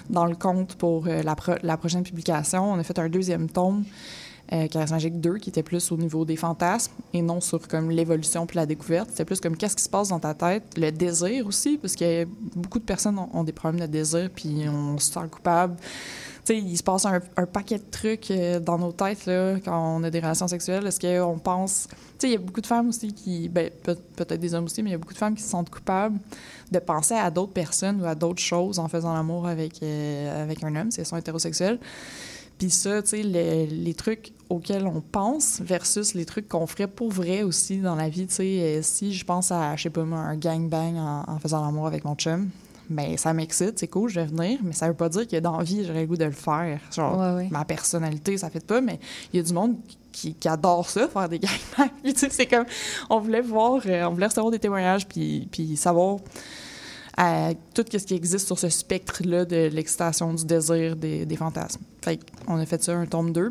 dans 0.08 0.26
le 0.26 0.34
compte 0.36 0.74
pour 0.76 1.06
euh, 1.06 1.22
la, 1.22 1.34
pro- 1.34 1.58
la 1.62 1.76
prochaine 1.76 2.02
publication. 2.02 2.72
On 2.72 2.78
a 2.78 2.82
fait 2.82 2.98
un 2.98 3.08
deuxième 3.08 3.48
tome. 3.48 3.84
Euh, 4.52 4.66
Caresse 4.66 4.90
Magique 4.90 5.20
2, 5.20 5.36
qui 5.38 5.50
était 5.50 5.62
plus 5.62 5.92
au 5.92 5.96
niveau 5.96 6.24
des 6.24 6.34
fantasmes 6.34 6.90
et 7.14 7.22
non 7.22 7.40
sur 7.40 7.68
comme 7.68 7.88
l'évolution 7.88 8.46
puis 8.46 8.56
la 8.56 8.66
découverte. 8.66 9.08
C'était 9.10 9.24
plus 9.24 9.38
comme 9.40 9.56
qu'est-ce 9.56 9.76
qui 9.76 9.84
se 9.84 9.88
passe 9.88 10.08
dans 10.08 10.18
ta 10.18 10.34
tête, 10.34 10.64
le 10.76 10.90
désir 10.90 11.46
aussi, 11.46 11.78
parce 11.78 11.94
que 11.94 12.24
beaucoup 12.56 12.80
de 12.80 12.84
personnes 12.84 13.16
ont, 13.16 13.28
ont 13.32 13.44
des 13.44 13.52
problèmes 13.52 13.80
de 13.80 13.86
désir 13.86 14.28
puis 14.34 14.64
on 14.68 14.98
se 14.98 15.12
sent 15.12 15.20
coupable. 15.30 15.76
Sais, 16.50 16.58
il 16.58 16.76
se 16.76 16.82
passe 16.82 17.06
un, 17.06 17.20
paquet 17.46 17.78
de 17.78 17.84
trucs 17.92 18.28
euh, 18.32 18.58
dans 18.58 18.76
nos 18.76 18.90
têtes 18.90 19.26
là, 19.26 19.54
quand 19.64 19.98
on 19.98 20.02
a 20.02 20.10
des 20.10 20.18
relations 20.18 20.48
sexuelles. 20.48 20.84
Est-ce 20.84 20.98
qu'on 20.98 21.38
pense... 21.38 21.86
Tu 21.88 21.94
sais, 22.18 22.26
il 22.26 22.32
y 22.32 22.34
a 22.34 22.40
beaucoup 22.40 22.60
de 22.60 22.66
femmes 22.66 22.88
aussi 22.88 23.12
qui... 23.12 23.48
Ben, 23.48 23.70
peut- 23.84 23.96
peut-être 24.16 24.40
des 24.40 24.52
hommes 24.52 24.64
aussi, 24.64 24.82
mais 24.82 24.90
il 24.90 24.92
y 24.94 24.96
a 24.96 24.98
beaucoup 24.98 25.12
de 25.12 25.18
femmes 25.18 25.36
qui 25.36 25.44
se 25.44 25.48
sentent 25.48 25.70
coupables 25.70 26.18
de 26.72 26.80
penser 26.80 27.14
à 27.14 27.30
d'autres 27.30 27.52
personnes 27.52 28.02
ou 28.02 28.04
à 28.04 28.16
d'autres 28.16 28.42
choses 28.42 28.80
en 28.80 28.88
faisant 28.88 29.14
l'amour 29.14 29.46
avec, 29.46 29.80
euh, 29.84 30.42
avec 30.42 30.64
un 30.64 30.74
homme, 30.74 30.90
si 30.90 30.98
elles 30.98 31.06
sont 31.06 31.16
hétérosexuelles. 31.16 31.78
Puis 32.58 32.70
ça, 32.70 33.00
tu 33.00 33.10
sais, 33.10 33.22
le- 33.22 33.72
les 33.72 33.94
trucs 33.94 34.32
auxquels 34.48 34.88
on 34.88 35.00
pense 35.00 35.60
versus 35.60 36.14
les 36.14 36.24
trucs 36.24 36.48
qu'on 36.48 36.66
ferait 36.66 36.88
pour 36.88 37.12
vrai 37.12 37.44
aussi 37.44 37.78
dans 37.78 37.94
la 37.94 38.08
vie, 38.08 38.26
tu 38.26 38.34
sais, 38.34 38.42
euh, 38.42 38.80
si 38.82 39.14
je 39.14 39.24
pense 39.24 39.52
à, 39.52 39.76
je 39.76 39.84
sais 39.84 39.90
pas 39.90 40.02
moi, 40.02 40.18
un 40.18 40.34
gangbang 40.34 40.96
en 41.28 41.38
faisant 41.38 41.64
l'amour 41.64 41.86
avec 41.86 42.04
mon 42.04 42.16
chum, 42.16 42.50
ben 42.90 43.16
ça 43.16 43.32
m'excite, 43.32 43.78
c'est 43.78 43.86
cool, 43.88 44.10
je 44.10 44.20
vais 44.20 44.26
venir, 44.26 44.58
mais 44.62 44.72
ça 44.72 44.88
veut 44.88 44.94
pas 44.94 45.08
dire 45.08 45.26
que 45.26 45.36
dans 45.38 45.56
la 45.58 45.64
vie, 45.64 45.84
j'aurais 45.86 46.00
le 46.02 46.06
goût 46.06 46.16
de 46.16 46.24
le 46.24 46.32
faire. 46.32 46.80
Genre, 46.92 47.16
Ouais, 47.18 47.34
ouais. 47.44 47.48
ma 47.50 47.64
personnalité, 47.64 48.36
ça 48.36 48.50
fait 48.50 48.64
pas, 48.66 48.80
mais 48.80 48.98
il 49.32 49.36
y 49.38 49.40
a 49.40 49.42
du 49.46 49.52
monde 49.52 49.76
qui, 50.12 50.34
qui 50.34 50.48
adore 50.48 50.88
ça, 50.90 51.06
faire 51.08 51.28
des 51.28 51.38
gangbangs. 51.38 51.90
Puis, 52.02 52.12
tu 52.14 52.18
sais, 52.20 52.28
c'est 52.30 52.46
comme, 52.46 52.64
on 53.08 53.20
voulait 53.20 53.40
voir, 53.42 53.80
euh, 53.86 54.04
on 54.06 54.12
voulait 54.14 54.26
recevoir 54.26 54.50
des 54.50 54.58
témoignages, 54.58 55.06
puis, 55.06 55.48
puis 55.50 55.76
savoir 55.76 56.18
à 57.16 57.50
tout 57.74 57.84
ce 57.90 57.98
qui 57.98 58.14
existe 58.14 58.46
sur 58.46 58.58
ce 58.58 58.68
spectre-là 58.68 59.44
de 59.44 59.68
l'excitation, 59.72 60.32
du 60.32 60.44
désir, 60.44 60.96
des, 60.96 61.26
des 61.26 61.36
fantasmes. 61.36 61.82
Fait 62.02 62.18
qu'on 62.46 62.56
a 62.58 62.66
fait 62.66 62.82
ça 62.82 62.92
un 62.96 63.06
tome 63.06 63.32
2. 63.32 63.48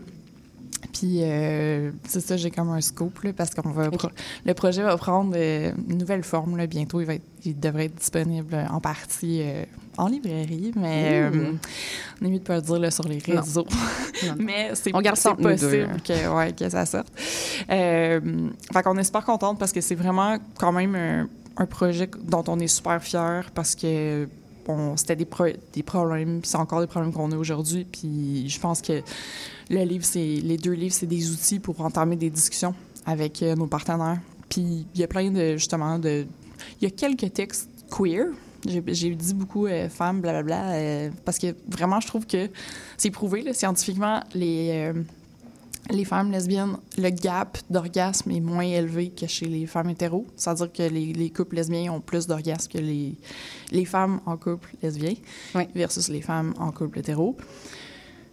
Puis, 0.94 1.20
euh, 1.24 1.92
c'est 2.08 2.20
ça, 2.22 2.38
j'ai 2.38 2.52
comme 2.52 2.70
un 2.72 2.82
scoop, 2.82 3.22
là, 3.24 3.32
parce 3.34 3.52
qu'on 3.54 3.70
va. 3.72 3.90
pro- 3.92 4.10
le 4.46 4.54
projet 4.54 4.82
va 4.82 4.96
prendre 4.98 5.34
euh, 5.36 5.72
une 5.90 5.98
nouvelle 5.98 6.24
forme, 6.24 6.58
là, 6.58 6.68
bientôt. 6.68 7.00
Il, 7.02 7.06
va 7.08 7.16
être- 7.16 7.24
il 7.46 7.60
devrait 7.60 7.86
être 7.86 7.96
disponible 7.96 8.56
en 8.72 8.80
partie 8.80 9.42
euh, 9.44 9.64
en 9.98 10.08
librairie, 10.08 10.72
mais 10.76 11.22
Ouh. 11.32 11.36
euh, 11.36 11.52
on 12.22 12.26
est 12.26 12.30
mieux 12.30 12.40
de 12.40 12.44
pas 12.44 12.56
le 12.56 12.62
dire 12.62 12.80
là, 12.80 12.92
sur 12.92 13.04
les 13.08 13.20
réseaux. 13.20 13.66
Non. 14.26 14.36
mais 14.40 14.72
c'est 14.74 14.92
possible 15.58 16.02
que, 16.02 16.36
ouais, 16.36 16.54
que 16.54 16.70
ça 16.70 16.86
sorte. 16.86 17.08
Fait 17.68 18.84
qu'on 18.84 18.98
est 18.98 19.04
super 19.04 19.26
contente 19.26 19.60
parce 19.60 19.72
que 19.72 19.82
c'est 19.82 19.96
vraiment 19.96 20.38
quand 20.58 20.72
même 20.72 20.96
un, 20.96 21.28
un 21.58 21.66
projet 21.66 22.10
dont 22.24 22.44
on 22.48 22.60
est 22.60 22.68
super 22.68 23.02
fier 23.04 23.50
parce 23.54 23.76
que 23.76 24.28
c'était 24.96 25.16
des, 25.16 25.28
des 25.74 25.84
problèmes, 25.84 26.42
c'est 26.44 26.58
encore 26.58 26.82
des 26.82 26.88
problèmes 26.88 27.14
qu'on 27.14 27.32
a 27.32 27.38
aujourd'hui. 27.38 27.86
Puis 27.86 28.50
je 28.50 28.60
pense 28.60 28.82
que 28.82 29.02
le 29.70 29.84
livre, 29.84 30.06
c'est 30.06 30.20
les 30.20 30.58
deux 30.58 30.74
livres, 30.74 30.94
c'est 30.94 31.08
des 31.08 31.32
outils 31.32 31.60
pour 31.60 31.80
entamer 31.82 32.16
des 32.16 32.30
discussions 32.30 32.74
avec 33.06 33.42
euh, 33.42 33.56
nos 33.56 33.68
partenaires. 33.68 34.20
Puis 34.50 34.86
il 34.94 35.00
y 35.00 35.04
a 35.04 35.08
plein 35.08 35.32
de 35.32 35.58
justement 35.58 36.00
de, 36.00 36.26
il 36.82 36.84
y 36.84 36.88
a 36.88 36.92
quelques 36.92 37.34
textes 37.34 37.70
queer. 37.90 38.28
J'ai 38.68 39.16
dit 39.16 39.34
beaucoup 39.34 39.68
euh, 39.68 39.88
femmes, 39.88 40.20
blablabla, 40.20 40.72
euh, 40.74 41.10
parce 41.24 41.40
que 41.40 41.56
vraiment, 41.70 42.02
je 42.02 42.08
trouve 42.08 42.28
que 42.28 42.50
c'est 42.98 43.10
prouvé 43.10 43.54
scientifiquement, 43.54 44.22
les, 44.34 44.72
euh, 44.72 44.94
les 45.90 46.06
femmes 46.06 46.32
lesbiennes, 46.32 46.78
le 46.98 47.10
gap 47.10 47.58
d'orgasme 47.70 48.32
est 48.32 48.40
moins 48.40 48.64
élevé 48.64 49.10
que 49.10 49.28
chez 49.28 49.46
les 49.46 49.66
femmes 49.66 49.90
hétéros. 49.90 50.26
C'est-à-dire 50.36 50.72
que 50.72 50.84
les, 50.84 51.14
les 51.14 51.30
couples 51.30 51.56
lesbiens 51.56 51.92
ont 51.94 52.00
plus 52.02 52.28
d'orgasme 52.28 52.72
que 52.72 52.78
les, 52.78 53.16
les 53.72 53.86
femmes 53.86 54.22
en 54.26 54.38
couple 54.38 54.76
lesbien 54.82 55.14
versus 55.76 56.10
les 56.10 56.22
femmes 56.22 56.54
en 56.60 56.72
couple 56.72 57.00
hétéro. 57.00 57.36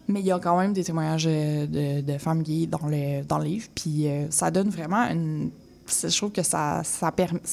Mais 0.09 0.21
il 0.21 0.27
y 0.27 0.33
a 0.33 0.39
quand 0.39 0.59
même 0.59 0.73
des 0.73 0.85
témoignages 0.85 1.27
euh, 1.29 1.67
de, 1.67 2.01
de 2.01 2.19
femmes 2.19 2.43
gays 2.43 2.67
dans 2.67 2.87
le, 2.87 3.25
dans 3.25 3.39
le 3.39 3.45
livre. 3.45 3.67
Puis 3.75 4.07
euh, 4.07 4.31
ça 4.31 4.51
donne 4.51 4.69
vraiment 4.69 5.03
une. 5.11 5.51
Je 5.89 6.17
trouve 6.17 6.33
que 6.33 6.43
ça, 6.43 6.83
ça, 6.85 7.13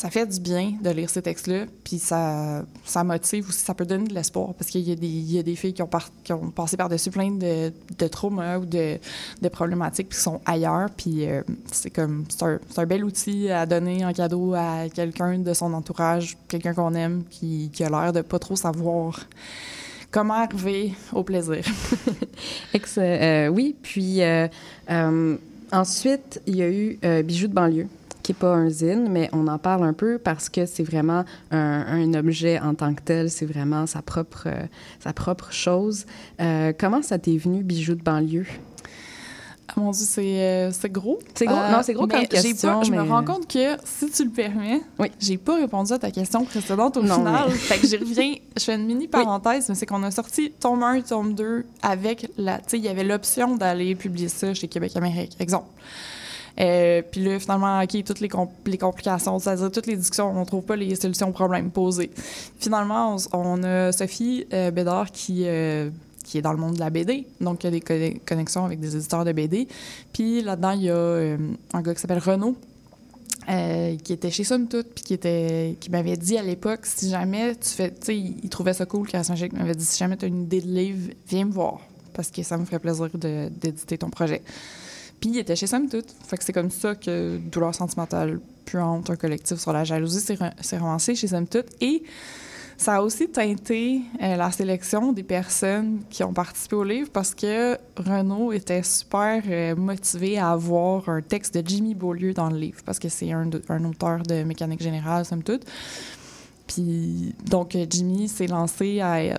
fait 0.10 0.26
du 0.26 0.40
bien 0.40 0.74
de 0.82 0.90
lire 0.90 1.10
ces 1.10 1.22
textes-là. 1.22 1.66
Puis 1.84 2.00
ça, 2.00 2.64
ça 2.84 3.04
motive 3.04 3.50
aussi, 3.50 3.60
ça 3.60 3.74
peut 3.74 3.86
donner 3.86 4.08
de 4.08 4.14
l'espoir. 4.14 4.54
Parce 4.58 4.70
qu'il 4.72 4.82
y, 4.82 4.92
a 4.92 4.96
des- 4.96 5.08
il 5.08 5.32
y 5.34 5.40
a 5.40 5.44
des 5.44 5.56
filles 5.56 5.74
qui 5.74 5.82
ont, 5.82 5.90
qui 6.24 6.34
ont 6.34 6.50
passé 6.50 6.76
par-dessus 6.78 7.12
plein 7.12 7.32
de, 7.32 7.72
de 7.98 8.08
traumas 8.08 8.58
ou 8.58 8.66
de, 8.66 8.98
de 9.42 9.50
problématiques 9.50 10.10
qui 10.10 10.18
sont 10.20 10.42
ailleurs. 10.46 10.90
Puis 10.96 11.28
euh, 11.30 11.42
c'est 11.72 11.92
comme. 11.92 12.26
C'est 12.30 12.44
un, 12.44 12.60
un 12.78 12.86
bel 12.86 13.04
outil 13.04 13.50
à 13.50 13.66
donner 13.66 14.04
en 14.06 14.14
cadeau 14.14 14.54
à 14.56 14.90
quelqu'un 14.94 15.38
de 15.38 15.54
son 15.54 15.74
entourage, 15.74 16.38
quelqu'un 16.48 16.74
qu'on 16.74 16.96
aime, 16.96 17.24
qui, 17.30 17.70
qui 17.72 17.84
a 17.84 17.90
l'air 17.90 18.14
de 18.14 18.22
pas 18.22 18.40
trop 18.40 18.56
savoir 18.56 19.20
comment 20.12 20.36
arriver 20.36 20.94
au 21.12 21.24
plaisir. 21.24 21.64
Euh, 22.98 23.48
oui, 23.48 23.76
puis 23.82 24.22
euh, 24.22 24.48
ensuite, 25.72 26.42
il 26.46 26.58
y 26.58 26.62
a 26.62 26.70
eu 26.70 27.00
euh, 27.04 27.24
Bijoux 27.24 27.48
de 27.48 27.54
banlieue, 27.54 27.88
qui 28.24 28.32
n'est 28.32 28.38
pas 28.38 28.54
un 28.56 28.70
zine, 28.70 29.08
mais 29.10 29.30
on 29.34 29.48
en 29.48 29.58
parle 29.58 29.84
un 29.84 29.94
peu 29.94 30.18
parce 30.18 30.50
que 30.50 30.66
c'est 30.66 30.84
vraiment 30.84 31.26
un, 31.52 31.86
un 31.88 32.14
objet 32.14 32.58
en 32.60 32.74
tant 32.74 32.94
que 32.94 33.02
tel, 33.02 33.30
c'est 33.30 33.46
vraiment 33.46 33.86
sa 33.86 34.02
propre, 34.02 34.44
euh, 34.48 34.64
sa 35.02 35.12
propre 35.14 35.52
chose. 35.52 36.06
Euh, 36.42 36.72
comment 36.78 37.02
ça 37.04 37.20
t'est 37.20 37.38
venu, 37.38 37.64
Bijoux 37.64 37.96
de 37.96 38.02
banlieue? 38.02 38.46
Ah, 39.70 39.74
mon 39.80 39.92
Dieu, 39.92 40.06
c'est 40.08 40.42
euh, 40.42 40.72
c'est 40.72 40.92
gros. 40.92 41.20
C'est 41.36 41.46
gros? 41.46 41.56
Non, 41.56 41.80
c'est 41.84 41.94
gros 41.94 42.06
mais 42.06 42.14
comme 42.14 42.22
j'ai 42.22 42.28
question, 42.52 42.80
pas- 42.80 42.84
je 42.86 42.92
me 42.92 43.02
rends 43.02 43.24
compte 43.24 43.48
que, 43.48 43.78
si 43.86 44.10
tu 44.12 44.26
le 44.26 44.30
permets, 44.30 44.82
j'ai 45.20 45.38
pas 45.38 45.56
répondu 45.56 45.94
à 45.94 46.00
ta 46.00 46.12
question 46.12 46.44
précédente 46.44 46.98
au 46.98 47.02
Non, 47.04 47.16
final. 47.16 47.44
mais- 47.48 47.54
fait 47.56 47.80
que 47.80 47.88
j'y 47.88 47.98
reviens. 47.98 48.34
Je 48.58 48.64
fais 48.64 48.76
une 48.76 48.86
mini 48.86 49.08
parenthèse, 49.08 49.70
mais 49.70 49.76
c'est 49.76 49.86
qu'on 49.86 50.04
a 50.04 50.12
sorti 50.12 50.52
tome 50.60 50.84
1 50.84 51.02
tome 51.02 51.34
2 51.34 51.66
avec 51.82 52.30
la... 52.38 52.58
Tu 52.58 52.64
sais, 52.68 52.78
il 52.78 52.84
y 52.84 52.90
avait 52.90 53.04
l'option 53.06 53.56
d'aller 53.56 53.96
publier 53.96 54.28
ça 54.28 54.54
chez 54.54 54.68
Québec 54.68 54.96
Amérique, 54.98 55.36
exemple. 55.40 55.68
Euh, 56.60 57.02
puis 57.10 57.24
là, 57.24 57.40
finalement, 57.40 57.82
OK, 57.82 58.04
toutes 58.04 58.20
les, 58.20 58.30
com- 58.30 58.48
les 58.66 58.78
complications, 58.78 59.40
c'est-à-dire 59.40 59.72
toutes 59.72 59.88
les 59.88 59.96
discussions, 59.96 60.32
on 60.40 60.46
trouve 60.46 60.64
pas 60.64 60.76
les 60.76 60.96
solutions 60.96 61.30
aux 61.30 61.34
problèmes 61.34 61.72
posés. 61.72 62.12
Finalement, 62.60 63.16
on, 63.34 63.64
a 63.64 63.92
Sophie 63.92 64.46
euh, 64.54 64.70
Bédard 64.70 65.12
qui, 65.12 65.44
euh, 65.46 65.90
qui 66.24 66.38
est 66.38 66.42
dans 66.42 66.52
le 66.54 66.60
monde 66.60 66.76
de 66.76 66.80
la 66.80 66.90
BD, 66.92 67.26
donc 67.42 67.60
qui 67.60 67.68
a 67.68 67.72
des 67.72 67.82
conne- 67.82 68.20
connexions 68.26 68.66
avec 68.66 68.80
des 68.80 68.96
éditeurs 68.96 69.26
de 69.26 69.32
BD. 69.32 69.68
Puis 70.14 70.42
là-dedans, 70.44 70.72
il 70.72 70.84
y 70.84 70.90
a 70.90 70.94
euh, 70.96 71.38
un 71.74 71.82
gars 71.82 71.96
qui 71.96 72.02
s'appelle 72.02 72.20
Renaud, 72.20 72.56
qui 74.04 74.14
était 74.14 74.32
chez 74.32 74.44
Somme 74.44 74.68
puis 74.68 75.04
qui, 75.04 75.18
qui 75.80 75.90
m'avait 75.90 76.16
dit 76.18 76.38
à 76.38 76.44
l'époque, 76.44 76.82
si 76.86 77.10
jamais 77.10 77.56
tu 77.56 77.70
fais, 77.70 77.90
tu 77.90 77.98
sais, 78.02 78.16
il, 78.16 78.36
il 78.44 78.50
trouvait 78.50 78.74
ça 78.74 78.86
cool 78.86 79.08
qu'à 79.08 79.24
Saint-Jacques 79.24 79.54
m'avait 79.54 79.76
dit, 79.76 79.84
si 79.84 79.98
jamais 79.98 80.16
tu 80.18 80.26
as 80.26 80.28
une 80.28 80.44
idée 80.44 80.62
de 80.62 80.68
livre, 80.68 81.12
viens 81.28 81.46
me 81.46 81.52
voir, 81.52 81.80
parce 82.14 82.30
que 82.30 82.42
ça 82.44 82.58
me 82.58 82.64
ferait 82.64 82.80
plaisir 82.80 83.10
d'éditer 83.14 83.98
ton 83.98 84.10
projet. 84.10 84.42
Puis 85.24 85.32
il 85.32 85.40
était 85.40 85.56
chez 85.56 85.68
Somme 85.68 85.88
Toute. 85.88 86.14
Fait 86.28 86.36
que 86.36 86.44
c'est 86.44 86.52
comme 86.52 86.70
ça 86.70 86.96
que 86.96 87.38
Douleur 87.38 87.74
sentimentale 87.74 88.42
puante, 88.66 89.10
un 89.10 89.16
collectif 89.16 89.58
sur 89.58 89.72
la 89.72 89.86
jalousie, 89.86 90.20
s'est 90.20 90.78
romancé 90.78 91.16
chez 91.16 91.28
Somme 91.28 91.48
Toute. 91.48 91.68
Et 91.80 92.04
ça 92.76 92.96
a 92.96 93.02
aussi 93.02 93.30
teinté 93.30 94.02
euh, 94.22 94.36
la 94.36 94.52
sélection 94.52 95.14
des 95.14 95.24
personnes 95.24 96.02
qui 96.10 96.26
ont 96.26 96.34
participé 96.34 96.76
au 96.76 96.84
livre 96.84 97.10
parce 97.10 97.34
que 97.34 97.78
Renaud 97.96 98.52
était 98.52 98.84
super 98.84 99.42
euh, 99.48 99.78
motivé 99.78 100.38
à 100.38 100.52
avoir 100.52 101.08
un 101.08 101.22
texte 101.22 101.58
de 101.58 101.66
Jimmy 101.66 101.96
Beaulieu 101.96 102.34
dans 102.34 102.50
le 102.50 102.58
livre 102.58 102.82
parce 102.86 103.00
que 103.00 103.08
c'est 103.08 103.32
un, 103.32 103.50
un 103.70 103.86
auteur 103.86 104.24
de 104.24 104.44
mécanique 104.44 104.84
générale, 104.84 105.24
somme 105.24 105.44
toute. 105.44 105.66
Puis, 106.68 107.36
donc, 107.46 107.76
euh, 107.76 107.86
Jimmy 107.90 108.28
s'est 108.28 108.48
lancé 108.48 109.00
à. 109.02 109.38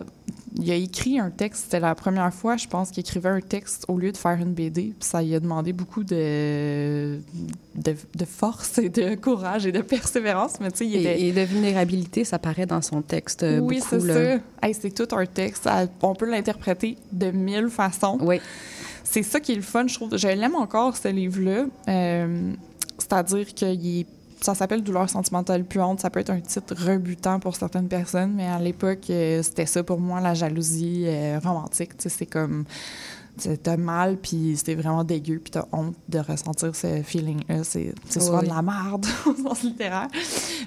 Il 0.56 0.70
a 0.70 0.76
écrit 0.76 1.18
un 1.18 1.30
texte. 1.30 1.64
C'était 1.64 1.80
la 1.80 1.96
première 1.96 2.32
fois, 2.32 2.56
je 2.56 2.68
pense, 2.68 2.90
qu'il 2.90 3.00
écrivait 3.00 3.28
un 3.28 3.40
texte 3.40 3.84
au 3.88 3.98
lieu 3.98 4.12
de 4.12 4.16
faire 4.16 4.38
une 4.38 4.52
BD. 4.54 4.94
Puis 4.98 5.08
ça 5.08 5.20
lui 5.20 5.34
a 5.34 5.40
demandé 5.40 5.72
beaucoup 5.72 6.04
de, 6.04 7.18
de, 7.74 7.96
de 8.14 8.24
force 8.24 8.78
et 8.78 8.88
de 8.88 9.16
courage 9.16 9.66
et 9.66 9.72
de 9.72 9.80
persévérance. 9.80 10.60
Mais 10.60 10.68
il 10.80 10.94
était. 10.94 11.20
Et, 11.20 11.28
et 11.28 11.32
de 11.32 11.40
vulnérabilité, 11.40 12.24
ça 12.24 12.38
paraît 12.38 12.66
dans 12.66 12.82
son 12.82 13.02
texte 13.02 13.42
euh, 13.42 13.58
Oui, 13.58 13.80
c'est 13.80 13.98
ça. 13.98 14.38
Hey, 14.62 14.74
c'est 14.74 14.94
tout 14.94 15.08
un 15.16 15.26
texte. 15.26 15.68
On 16.02 16.14
peut 16.14 16.30
l'interpréter 16.30 16.98
de 17.10 17.32
mille 17.32 17.68
façons. 17.68 18.18
Oui. 18.20 18.40
C'est 19.02 19.22
ça 19.22 19.40
qui 19.40 19.52
est 19.52 19.56
le 19.56 19.62
fun, 19.62 19.87
je 19.87 19.94
trouve. 19.94 20.16
Je 20.16 20.28
l'aime 20.28 20.54
encore, 20.54 20.96
ce 20.96 21.08
livre-là. 21.08 21.66
Euh, 21.88 22.52
C'est-à-dire 22.98 23.46
qu'il 23.54 24.00
est 24.00 24.06
ça 24.40 24.55
s'appelle 24.55 24.83
Douleur 24.83 25.09
sentimentale 25.09 25.64
puante. 25.64 26.01
Ça 26.01 26.11
peut 26.11 26.20
être 26.20 26.31
un 26.31 26.40
titre 26.40 26.75
rebutant 26.75 27.40
pour 27.40 27.57
certaines 27.57 27.88
personnes, 27.88 28.33
mais 28.35 28.47
à 28.47 28.59
l'époque, 28.59 29.11
euh, 29.11 29.42
c'était 29.42 29.66
ça 29.66 29.83
pour 29.83 30.01
moi, 30.01 30.20
la 30.20 30.35
jalousie 30.35 31.05
euh, 31.07 31.38
romantique. 31.42 31.92
C'est 31.99 32.27
comme. 32.27 32.64
T'as 33.62 33.77
mal, 33.77 34.16
puis 34.16 34.55
c'était 34.57 34.77
vraiment 34.77 35.03
dégueu, 35.03 35.40
puis 35.42 35.51
t'as 35.51 35.64
honte 35.73 35.94
de 36.09 36.18
ressentir 36.20 36.75
ce 36.77 37.03
feeling-là. 37.03 37.64
C'est 37.64 37.92
c'est 38.09 38.20
souvent 38.20 38.38
Oui. 38.40 38.44
de 38.49 38.55
la 38.55 38.62
merde, 38.62 39.07
au 39.27 39.35
sens 39.35 39.62
littéraire. 39.64 40.09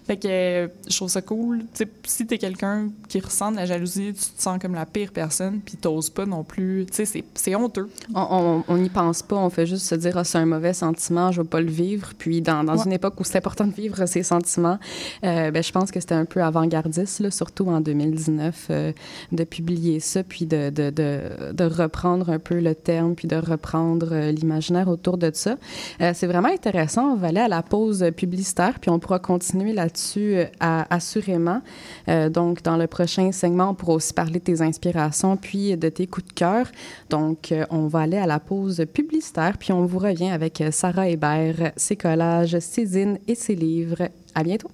Fait 0.06 0.18
que 0.18 0.70
je 0.90 0.96
trouve 0.96 1.10
ça 1.10 1.22
cool. 1.22 1.60
Tu 1.74 1.86
sais, 1.86 1.88
si 2.06 2.28
t'es 2.28 2.38
quelqu'un 2.38 2.90
qui 3.08 3.20
ressent 3.20 3.52
de 3.52 3.56
la 3.58 3.66
jalousie, 3.66 4.14
tu 4.14 4.36
te 4.36 4.42
sens 4.42 4.60
comme 4.62 4.74
la 4.76 4.86
pire 4.86 5.12
personne, 5.14 5.60
puis 5.62 5.78
t'oses 5.78 6.10
pas 6.10 6.26
non 6.26 6.44
plus. 6.44 6.86
Tu 6.90 6.96
sais, 6.96 7.06
c'est- 7.06 7.24
c'est 7.36 7.56
honteux. 7.56 7.90
On- 8.14 8.64
n'y 8.78 8.90
pense 8.90 9.22
pas, 9.22 9.36
on 9.38 9.50
fait 9.50 9.66
juste 9.66 9.86
se 9.86 9.96
dire 9.96 10.18
ah, 10.18 10.24
c'est 10.24 10.38
un 10.38 10.46
mauvais 10.46 10.74
sentiment, 10.74 11.32
je 11.32 11.42
vais 11.42 11.48
pas 11.48 11.62
le 11.62 11.72
vivre. 11.72 12.12
Puis 12.18 12.42
dans, 12.42 12.64
dans 12.64 12.76
Ouais. 12.78 12.84
une 12.86 12.94
époque 12.94 13.20
où 13.20 13.24
c'est 13.24 13.38
important 13.38 13.66
de 13.66 13.74
vivre 13.74 14.06
ces 14.06 14.24
sentiments, 14.24 14.78
euh, 15.24 15.52
ben, 15.52 15.64
je 15.64 15.72
pense 15.72 15.90
que 15.92 16.00
c'était 16.00 16.16
un 16.16 16.26
peu 16.26 16.44
avant-gardiste, 16.44 17.22
là, 17.22 17.32
surtout 17.32 17.68
en 17.70 17.80
2019, 17.82 18.68
euh, 18.72 18.92
de 19.32 19.44
publier 19.46 20.00
ça, 20.00 20.24
puis 20.24 20.46
de, 20.46 20.70
de, 20.70 20.90
de, 20.90 21.54
de 21.54 21.64
reprendre 21.64 22.30
un 22.30 22.40
peu 22.40 22.57
le 22.62 22.76
terme, 22.76 23.16
puis 23.16 23.28
de 23.28 23.36
reprendre 23.36 24.10
euh, 24.12 24.32
l'imaginaire 24.32 24.88
autour 24.88 25.18
de 25.18 25.32
ça. 25.34 25.58
Euh, 26.02 26.12
c'est 26.14 26.28
vraiment 26.28 26.50
intéressant. 26.50 27.14
On 27.14 27.16
va 27.16 27.28
aller 27.28 27.40
à 27.40 27.48
la 27.48 27.62
pause 27.62 28.06
publicitaire, 28.16 28.80
puis 28.80 28.90
on 28.90 29.00
pourra 29.00 29.20
continuer 29.20 29.74
là-dessus 29.74 30.38
euh, 30.38 30.46
assurément. 30.60 31.62
Donc, 32.08 32.64
dans 32.64 32.78
le 32.78 32.88
prochain 32.88 33.32
segment, 33.32 33.72
on 33.72 33.74
pourra 33.74 33.94
aussi 33.94 34.14
parler 34.14 34.40
de 34.40 34.44
tes 34.44 34.62
inspirations, 34.62 35.38
puis 35.38 35.76
de 35.76 35.90
tes 35.90 36.08
coups 36.08 36.28
de 36.28 36.34
cœur. 36.34 36.68
Donc, 37.10 37.54
on 37.70 37.88
va 37.88 38.00
aller 38.02 38.18
à 38.18 38.26
la 38.26 38.40
pause 38.40 38.86
publicitaire, 38.94 39.58
puis 39.58 39.74
on 39.74 39.86
vous 39.86 40.00
revient 40.00 40.30
avec 40.30 40.64
Sarah 40.72 41.10
Hébert, 41.10 41.72
ses 41.76 41.96
collages, 41.96 42.58
ses 42.60 42.86
zines 42.86 43.20
et 43.28 43.36
ses 43.36 43.56
livres. 43.56 44.10
À 44.36 44.44
bientôt. 44.44 44.70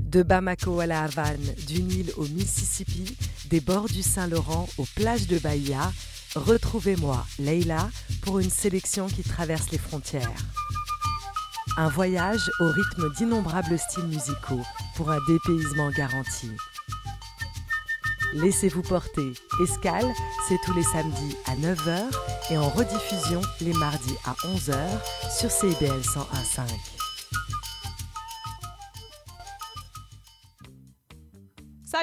De 0.00 0.22
Bamako 0.22 0.80
à 0.80 0.86
la 0.86 1.02
Havane, 1.02 1.54
du 1.66 1.82
Nil 1.82 2.12
au 2.16 2.22
Mississippi, 2.28 3.16
des 3.50 3.60
bords 3.60 3.88
du 3.88 4.02
Saint-Laurent 4.02 4.68
aux 4.78 4.86
plages 4.94 5.26
de 5.26 5.38
Bahia, 5.38 5.90
retrouvez-moi, 6.34 7.24
Leila, 7.38 7.88
pour 8.22 8.38
une 8.38 8.50
sélection 8.50 9.06
qui 9.06 9.22
traverse 9.22 9.70
les 9.70 9.78
frontières. 9.78 10.30
Un 11.76 11.88
voyage 11.88 12.50
au 12.60 12.70
rythme 12.70 13.12
d'innombrables 13.14 13.78
styles 13.78 14.06
musicaux 14.06 14.62
pour 14.96 15.10
un 15.10 15.18
dépaysement 15.28 15.90
garanti. 15.90 16.50
Laissez-vous 18.34 18.82
porter. 18.82 19.32
Escale, 19.62 20.12
c'est 20.48 20.58
tous 20.64 20.74
les 20.74 20.82
samedis 20.82 21.36
à 21.46 21.54
9h 21.56 22.02
et 22.50 22.58
en 22.58 22.68
rediffusion 22.68 23.40
les 23.60 23.72
mardis 23.74 24.16
à 24.24 24.32
11h 24.46 24.76
sur 25.38 25.50
CIBL 25.50 26.00
101.5. 26.00 26.95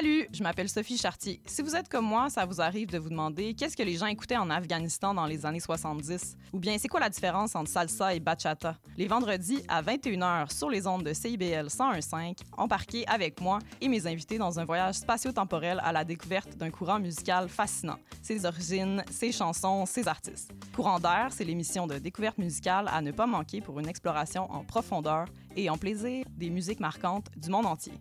Salut, 0.04 0.28
je 0.34 0.42
m'appelle 0.42 0.68
Sophie 0.68 0.98
Chartier. 0.98 1.40
Si 1.46 1.62
vous 1.62 1.74
êtes 1.74 1.88
comme 1.88 2.04
moi, 2.04 2.28
ça 2.28 2.44
vous 2.44 2.60
arrive 2.60 2.90
de 2.90 2.98
vous 2.98 3.08
demander 3.08 3.54
qu'est-ce 3.54 3.74
que 3.74 3.82
les 3.82 3.96
gens 3.96 4.04
écoutaient 4.04 4.36
en 4.36 4.50
Afghanistan 4.50 5.14
dans 5.14 5.24
les 5.24 5.46
années 5.46 5.60
70 5.60 6.36
ou 6.52 6.58
bien 6.58 6.76
c'est 6.76 6.88
quoi 6.88 7.00
la 7.00 7.08
différence 7.08 7.56
entre 7.56 7.70
salsa 7.70 8.14
et 8.14 8.20
bachata? 8.20 8.76
Les 8.98 9.08
vendredis 9.08 9.62
à 9.66 9.80
21h 9.80 10.54
sur 10.54 10.68
les 10.68 10.86
ondes 10.86 11.04
de 11.04 11.14
CIBL 11.14 11.68
101.5, 11.68 12.36
embarquez 12.58 13.08
avec 13.08 13.40
moi 13.40 13.60
et 13.80 13.88
mes 13.88 14.06
invités 14.06 14.36
dans 14.36 14.60
un 14.60 14.66
voyage 14.66 14.96
spatio-temporel 14.96 15.80
à 15.82 15.90
la 15.90 16.04
découverte 16.04 16.54
d'un 16.54 16.70
courant 16.70 17.00
musical 17.00 17.48
fascinant, 17.48 17.98
ses 18.20 18.44
origines, 18.44 19.02
ses 19.10 19.32
chansons, 19.32 19.86
ses 19.86 20.06
artistes. 20.06 20.52
Courant 20.76 21.00
d'air, 21.00 21.28
c'est 21.30 21.44
l'émission 21.44 21.86
de 21.86 21.98
découverte 21.98 22.36
musicale 22.36 22.90
à 22.92 23.00
ne 23.00 23.10
pas 23.10 23.26
manquer 23.26 23.62
pour 23.62 23.80
une 23.80 23.88
exploration 23.88 24.52
en 24.52 24.64
profondeur 24.64 25.24
et 25.56 25.70
en 25.70 25.78
plaisir 25.78 26.26
des 26.28 26.50
musiques 26.50 26.80
marquantes 26.80 27.30
du 27.38 27.48
monde 27.48 27.64
entier. 27.64 27.94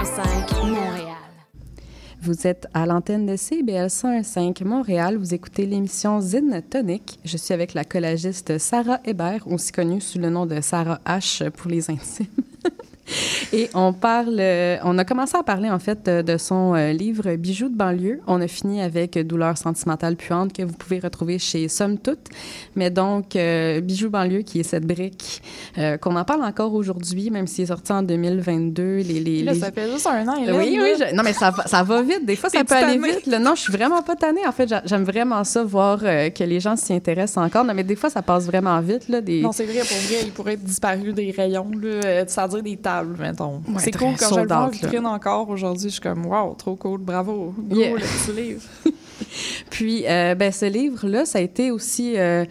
101.5 0.00 0.66
Montréal. 0.66 1.16
Vous 2.22 2.46
êtes 2.46 2.66
à 2.72 2.86
l'antenne 2.86 3.26
de 3.26 3.36
CBL 3.36 3.88
101.5 3.88 4.64
Montréal. 4.64 5.18
Vous 5.18 5.34
écoutez 5.34 5.66
l'émission 5.66 6.22
Zine 6.22 6.62
Tonic. 6.70 7.18
Je 7.22 7.36
suis 7.36 7.52
avec 7.52 7.74
la 7.74 7.84
collagiste 7.84 8.56
Sarah 8.56 9.00
Hébert, 9.04 9.46
aussi 9.46 9.72
connue 9.72 10.00
sous 10.00 10.18
le 10.18 10.30
nom 10.30 10.46
de 10.46 10.62
Sarah 10.62 11.00
H 11.04 11.50
pour 11.50 11.70
les 11.70 11.90
intimes. 11.90 12.28
Et 13.52 13.68
on 13.74 13.92
parle, 13.92 14.36
euh, 14.38 14.76
on 14.84 14.96
a 14.98 15.04
commencé 15.04 15.36
à 15.36 15.42
parler 15.42 15.68
en 15.70 15.78
fait 15.78 16.06
euh, 16.08 16.22
de 16.22 16.36
son 16.36 16.74
euh, 16.74 16.92
livre 16.92 17.34
Bijoux 17.36 17.68
de 17.68 17.76
banlieue. 17.76 18.20
On 18.26 18.40
a 18.40 18.46
fini 18.48 18.80
avec 18.82 19.18
Douleur 19.18 19.58
sentimentale 19.58 20.16
puante 20.16 20.52
que 20.52 20.62
vous 20.62 20.74
pouvez 20.74 20.98
retrouver 21.00 21.38
chez 21.38 21.68
Somme 21.68 21.98
Toute. 21.98 22.26
Mais 22.76 22.90
donc 22.90 23.34
euh, 23.36 23.80
Bijoux 23.80 24.06
de 24.06 24.12
banlieue 24.12 24.42
qui 24.42 24.60
est 24.60 24.64
cette 24.64 24.86
brique 24.86 25.42
qu'on 26.00 26.16
en 26.16 26.24
parle 26.24 26.42
encore 26.44 26.74
aujourd'hui, 26.74 27.30
même 27.30 27.46
s'il 27.46 27.64
est 27.64 27.68
sorti 27.68 27.92
en 27.92 28.02
2022. 28.02 28.82
Les, 28.98 29.02
les, 29.20 29.42
Là, 29.42 29.52
les- 29.52 29.58
ça 29.60 29.72
fait 29.72 29.90
juste 29.90 30.06
un 30.06 30.26
an. 30.28 30.34
Oui, 30.38 30.78
oui. 30.80 30.92
je- 30.98 31.14
Non, 31.14 31.22
mais 31.24 31.32
ça, 31.32 31.50
va- 31.50 31.66
ça 31.66 31.82
va 31.82 32.02
vite. 32.02 32.24
Des 32.24 32.36
fois, 32.36 32.50
ça 32.50 32.62
peut 32.64 32.74
aller 32.74 32.98
tannée? 33.00 33.14
vite. 33.16 33.26
là. 33.26 33.38
Non, 33.38 33.54
je 33.54 33.62
suis 33.62 33.72
vraiment 33.72 34.02
pas 34.02 34.16
tannée. 34.16 34.46
En 34.46 34.52
fait, 34.52 34.68
j'a- 34.68 34.82
j'aime 34.84 35.04
vraiment 35.04 35.42
ça, 35.44 35.62
voir 35.64 36.00
que 36.00 36.44
les 36.44 36.60
gens 36.60 36.76
s'y 36.76 36.92
intéressent 36.92 37.38
encore. 37.44 37.64
Non, 37.64 37.74
mais 37.74 37.84
des 37.84 37.96
fois, 37.96 38.10
ça 38.10 38.22
passe 38.22 38.46
vraiment 38.46 38.78
vite. 38.80 39.08
Là, 39.08 39.20
des... 39.20 39.40
Non, 39.40 39.52
c'est 39.52 39.64
vrai, 39.64 39.78
pour 39.78 39.86
vrai, 39.96 40.16
il 40.24 40.30
pourrait 40.32 40.52
être 40.54 40.64
disparu 40.64 41.12
des 41.12 41.30
rayons, 41.30 41.70
là, 41.80 42.24
c'est-à-dire 42.26 42.62
des 42.62 42.76
tables, 42.76 42.99
mettons. 43.02 43.62
Ouais, 43.68 43.74
c'est 43.78 43.90
cool 43.96 44.14
quand 44.18 44.34
je 44.34 44.40
le 44.40 44.46
vois 44.46 44.68
vitrine 44.70 45.06
encore 45.06 45.48
aujourd'hui, 45.48 45.88
je 45.88 45.94
suis 45.94 46.00
comme, 46.00 46.26
wow, 46.26 46.54
trop 46.54 46.76
cool, 46.76 46.98
bravo, 47.00 47.54
go, 47.58 47.76
Yeah. 47.76 47.90
le 47.94 47.98
petit 48.00 48.32
livre. 48.40 48.62
Puis, 49.70 50.04
euh, 50.08 50.34
ben, 50.34 50.50
ce 50.50 50.64
livre-là, 50.66 51.24
ça 51.24 51.38
a 51.38 51.42
été 51.42 51.70
aussi. 51.70 52.14
euh, 52.18 52.44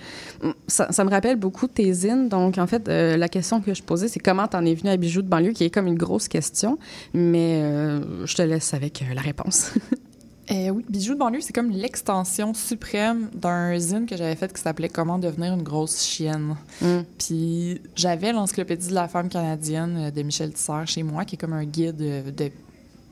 ça, 0.67 0.91
ça 0.91 1.03
me 1.03 1.09
rappelle 1.09 1.35
beaucoup 1.35 1.67
tes 1.67 1.91
zines. 1.91 2.29
Donc, 2.29 2.57
en 2.57 2.67
fait, 2.67 2.87
euh, 2.87 3.17
la 3.17 3.27
question 3.27 3.59
que 3.59 3.73
je 3.73 3.83
posais, 3.83 4.07
c'est 4.07 4.19
comment 4.19 4.47
t'en 4.47 4.63
es 4.65 4.75
venu 4.75 4.89
à 4.89 4.95
Bijoux 4.97 5.21
de 5.21 5.27
banlieue, 5.27 5.51
qui 5.51 5.65
est 5.65 5.69
comme 5.69 5.87
une 5.87 5.97
grosse 5.97 6.27
question. 6.27 6.77
Mais 7.13 7.61
euh, 7.63 8.25
je 8.25 8.35
te 8.35 8.41
laisse 8.43 8.73
avec 8.73 9.01
euh, 9.01 9.13
la 9.13 9.21
réponse. 9.21 9.73
Euh, 10.51 10.69
oui, 10.69 10.83
Bijoux 10.89 11.13
de 11.13 11.19
banlieue, 11.19 11.41
c'est 11.41 11.53
comme 11.53 11.69
l'extension 11.69 12.53
suprême 12.53 13.29
d'un 13.35 13.77
zine 13.77 14.05
que 14.07 14.17
j'avais 14.17 14.35
fait 14.35 14.51
qui 14.51 14.61
s'appelait 14.61 14.89
Comment 14.89 15.19
devenir 15.19 15.53
une 15.53 15.61
grosse 15.61 16.03
chienne. 16.03 16.55
Mm. 16.81 16.99
Puis 17.19 17.81
j'avais 17.95 18.33
l'encyclopédie 18.33 18.89
de 18.89 18.95
la 18.95 19.07
femme 19.07 19.29
canadienne 19.29 19.97
euh, 19.97 20.11
de 20.11 20.21
Michel 20.23 20.51
Tisser 20.53 20.85
chez 20.85 21.03
moi, 21.03 21.25
qui 21.25 21.35
est 21.35 21.37
comme 21.37 21.53
un 21.53 21.65
guide 21.65 22.01
euh, 22.01 22.31
de 22.31 22.51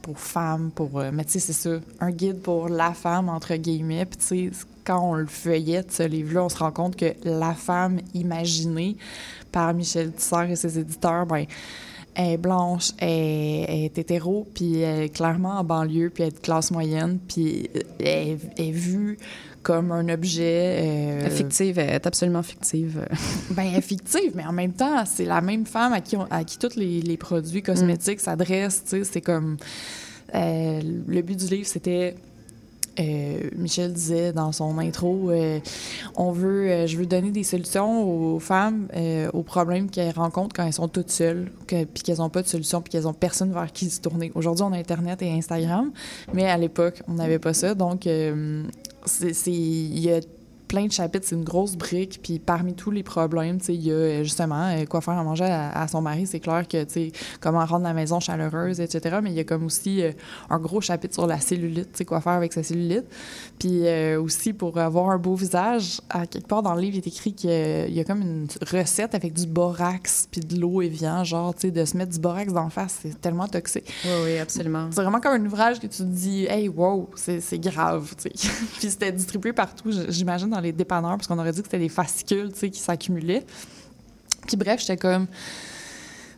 pour 0.02 0.20
femmes, 0.20 0.72
pour... 0.74 1.04
mais 1.12 1.26
tu 1.26 1.32
sais, 1.34 1.40
c'est 1.40 1.52
ça, 1.52 1.82
un 2.00 2.12
guide 2.12 2.42
pour 2.42 2.70
la 2.70 2.94
femme, 2.94 3.28
entre 3.28 3.54
guillemets. 3.56 4.06
Puis 4.06 4.18
tu 4.18 4.26
sais, 4.26 4.52
quand 4.86 5.02
on 5.02 5.16
le 5.16 5.26
feuillette, 5.26 5.92
ce 5.92 6.04
livre-là, 6.04 6.46
on 6.46 6.50
se 6.50 6.58
rend 6.58 6.72
compte 6.72 6.96
que 6.96 7.14
la 7.26 7.54
femme 7.54 8.00
imaginée 8.14 8.96
par 9.52 9.74
Michel 9.74 10.14
Tisser 10.14 10.50
et 10.50 10.56
ses 10.56 10.80
éditeurs, 10.80 11.26
ben 11.26 11.46
elle 12.18 12.32
est 12.34 12.38
blanche, 12.38 12.92
elle, 12.98 13.10
elle 13.70 13.84
est 13.86 13.98
hétéro, 13.98 14.46
puis 14.54 14.80
elle 14.82 15.04
est 15.04 15.10
clairement 15.10 15.60
en 15.60 15.64
banlieue, 15.64 16.10
puis 16.10 16.24
elle 16.24 16.30
est 16.30 16.36
de 16.36 16.40
classe 16.42 16.72
moyenne, 16.72 17.20
puis 17.28 17.70
elle, 18.00 18.06
est- 18.08 18.38
elle 18.58 18.66
est 18.66 18.72
vue 18.72 19.18
comme 19.62 19.92
un 19.92 20.08
objet... 20.10 20.80
euh, 20.82 21.30
fictive, 21.30 21.78
elle 21.78 21.90
est 21.92 22.08
absolument 22.08 22.42
fictive. 22.44 23.06
ben, 23.52 23.64
elle 23.72 23.78
est 23.80 23.82
fictive, 23.82 24.32
mais 24.34 24.46
en 24.46 24.54
même 24.54 24.72
temps, 24.74 25.04
c'est 25.06 25.26
la 25.26 25.42
même 25.42 25.66
femme 25.66 25.94
à 25.94 26.02
qui, 26.02 26.16
on- 26.18 26.28
à 26.32 26.44
qui 26.44 26.58
tous 26.58 26.76
les, 26.76 27.02
les 27.02 27.18
produits 27.18 27.62
cosmétiques 27.62 28.20
s'adressent. 28.22 28.84
tu 28.84 28.90
sais, 28.92 29.04
C'est 29.04 29.22
comme. 29.22 29.58
euh, 30.36 30.82
le 31.08 31.22
but 31.22 31.38
du 31.38 31.46
livre, 31.54 31.68
c'était. 31.68 32.16
Euh, 33.00 33.50
Michel 33.56 33.94
disait 33.94 34.34
dans 34.34 34.52
son 34.52 34.78
intro, 34.80 35.30
euh, 35.30 35.60
on 36.16 36.32
veut, 36.32 36.70
euh, 36.70 36.88
je 36.88 36.98
veux 36.98 37.06
donner 37.06 37.32
des 37.32 37.44
solutions 37.44 38.04
aux 38.04 38.40
femmes 38.40 38.88
euh, 38.96 39.30
aux 39.34 39.44
problèmes 39.44 39.90
qu'elles 39.90 40.16
rencontrent 40.16 40.56
quand 40.56 40.66
elles 40.66 40.74
sont 40.74 40.88
toutes 40.88 41.12
seules, 41.12 41.52
puis 41.68 41.86
qu'elles 42.04 42.18
n'ont 42.18 42.30
pas 42.30 42.42
de 42.42 42.48
solution, 42.48 42.82
puis 42.82 42.92
qu'elles 42.92 43.08
ont 43.08 43.14
personne 43.14 43.52
vers 43.52 43.72
qui 43.72 43.90
se 43.90 44.02
tourner. 44.02 44.32
Aujourd'hui, 44.36 44.64
on 44.64 44.74
a 44.74 44.78
Internet 44.78 45.22
et 45.22 45.32
Instagram, 45.32 45.92
mais 46.34 46.46
à 46.46 46.58
l'époque, 46.58 47.02
on 47.08 47.14
n'avait 47.14 47.40
pas 47.40 47.54
ça. 47.54 47.76
Donc, 47.76 48.06
il 48.06 48.70
y 50.00 50.12
a 50.12 50.20
plein 50.68 50.86
de 50.86 50.92
chapitres, 50.92 51.26
c'est 51.28 51.36
une 51.36 51.44
grosse 51.44 51.76
brique, 51.76 52.20
puis 52.22 52.40
parmi 52.40 52.74
tous 52.74 52.92
les 52.92 53.04
problèmes, 53.04 53.60
tu 53.60 53.68
sais, 53.68 53.76
il 53.76 53.88
y 53.88 53.92
a 53.92 53.96
euh, 53.96 54.24
justement 54.24 54.70
euh, 54.70 54.86
quoi 54.86 55.02
faire 55.02 55.18
à 55.18 55.24
manger 55.24 55.46
à, 55.46 55.72
à 55.72 55.88
son 55.88 56.02
mari, 56.02 56.28
c'est 56.28 56.40
clair 56.40 56.68
que, 56.68 56.84
tu 56.84 56.94
sais, 56.94 57.12
comment 57.40 57.66
rendre 57.66 57.86
la 57.86 57.94
maison 57.94 58.20
chaleureuse, 58.20 58.80
etc., 58.80 59.20
mais 59.22 59.32
il 59.32 59.36
y 59.36 59.40
a 59.40 59.44
comme 59.44 59.66
aussi 59.66 60.04
euh, 60.04 60.12
un 60.50 60.60
gros 60.60 60.82
chapitre 60.82 61.14
sur 61.14 61.28
la 61.28 61.40
cellulite, 61.40 61.92
tu 61.92 62.00
sais, 62.00 62.06
quoi 62.06 62.22
faire 62.22 62.34
avec 62.34 62.54
sa 62.54 62.64
cellulite, 62.64 63.06
puis 63.60 63.88
euh, 63.88 64.22
aussi 64.22 64.54
pour 64.54 64.78
avoir 64.78 65.10
un 65.10 65.18
beau 65.18 65.36
visage, 65.36 66.02
à 66.10 66.28
quelque 66.28 66.48
part 66.48 66.64
dans 66.64 66.76
le 66.76 66.82
livre, 66.82 66.96
il 66.96 67.00
est 67.00 67.08
écrit 67.08 67.34
qu'il 67.34 67.50
y 67.50 68.00
a 68.00 68.04
comme 68.04 68.22
une 68.22 68.48
recette 68.72 69.16
avec 69.16 69.34
du 69.34 69.48
borax 69.48 70.28
puis 70.32 70.42
de 70.42 70.60
l'eau 70.60 70.82
évian, 70.82 71.24
genre, 71.24 71.54
tu 71.56 71.62
sais, 71.62 71.72
de 71.72 71.86
se 71.86 71.96
mettre 71.98 72.12
du 72.12 72.20
borax 72.20 72.52
d'en 72.54 72.70
face, 72.70 73.00
c'est 73.04 73.20
tellement 73.22 73.48
toxique. 73.48 73.92
Oui, 74.04 74.12
oui, 74.26 74.38
absolument. 74.38 74.90
C'est 74.92 75.02
vraiment 75.02 75.20
comme 75.20 75.34
un 75.34 75.46
ouvrage 75.46 75.80
que 75.80 75.88
tu 75.88 75.98
te 75.98 76.04
dis, 76.04 76.46
hey, 76.46 76.68
wow, 76.68 77.10
c'est 77.16 77.60
grave, 77.60 78.14
tu 78.18 78.30
sais. 78.30 78.50
Puis 78.80 78.90
c'était 78.90 79.12
distribué 79.12 79.54
partout, 79.54 79.92
j'imagine, 80.10 80.54
les 80.62 80.72
dépanneurs, 80.72 81.18
parce 81.18 81.28
qu'on 81.28 81.40
aurait 81.40 81.52
dit 81.52 81.60
que 81.60 81.68
c'était 81.68 81.80
des 81.80 81.90
fascicules, 81.90 82.52
tu 82.54 82.60
sais, 82.60 82.70
qui 82.70 82.80
s'accumulaient. 82.80 83.46
Puis 84.46 84.58
bref, 84.58 84.82
j'étais 84.82 84.98
comme, 84.98 85.28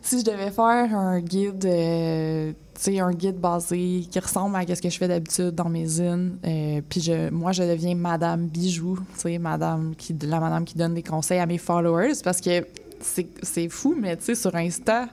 si 0.02 0.20
je 0.20 0.24
devais 0.24 0.50
faire 0.50 0.94
un 0.96 1.20
guide, 1.20 1.64
euh, 1.64 2.52
un 2.86 3.12
guide 3.12 3.38
basé 3.38 4.06
qui 4.10 4.18
ressemble 4.18 4.56
à 4.56 4.74
ce 4.74 4.80
que 4.80 4.90
je 4.90 4.98
fais 4.98 5.08
d'habitude 5.08 5.50
dans 5.50 5.68
mes 5.68 5.86
zines, 5.86 6.38
euh, 6.44 6.80
puis 6.88 7.00
je, 7.00 7.30
moi, 7.30 7.52
je 7.52 7.62
deviens 7.62 7.94
Madame 7.94 8.46
Bijou, 8.46 8.98
Madame 9.38 9.94
qui, 9.96 10.16
la 10.22 10.40
Madame 10.40 10.64
qui 10.64 10.76
donne 10.76 10.94
des 10.94 11.02
conseils 11.02 11.38
à 11.38 11.46
mes 11.46 11.58
followers, 11.58 12.14
parce 12.24 12.40
que 12.40 12.66
c'est 13.00 13.68
fou, 13.68 13.94
mais 13.98 14.16
tu 14.16 14.24
sais, 14.24 14.34
sur 14.34 14.54
Insta, 14.54 15.08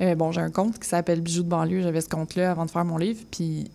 euh, 0.00 0.14
bon, 0.14 0.32
j'ai 0.32 0.40
un 0.40 0.50
compte 0.50 0.78
qui 0.78 0.88
s'appelle 0.88 1.20
Bijoux 1.20 1.42
de 1.42 1.48
banlieue. 1.48 1.82
J'avais 1.82 2.00
ce 2.00 2.08
compte-là 2.08 2.50
avant 2.50 2.66
de 2.66 2.70
faire 2.70 2.84
mon 2.84 2.96
livre. 2.96 3.20
Puis, 3.30 3.70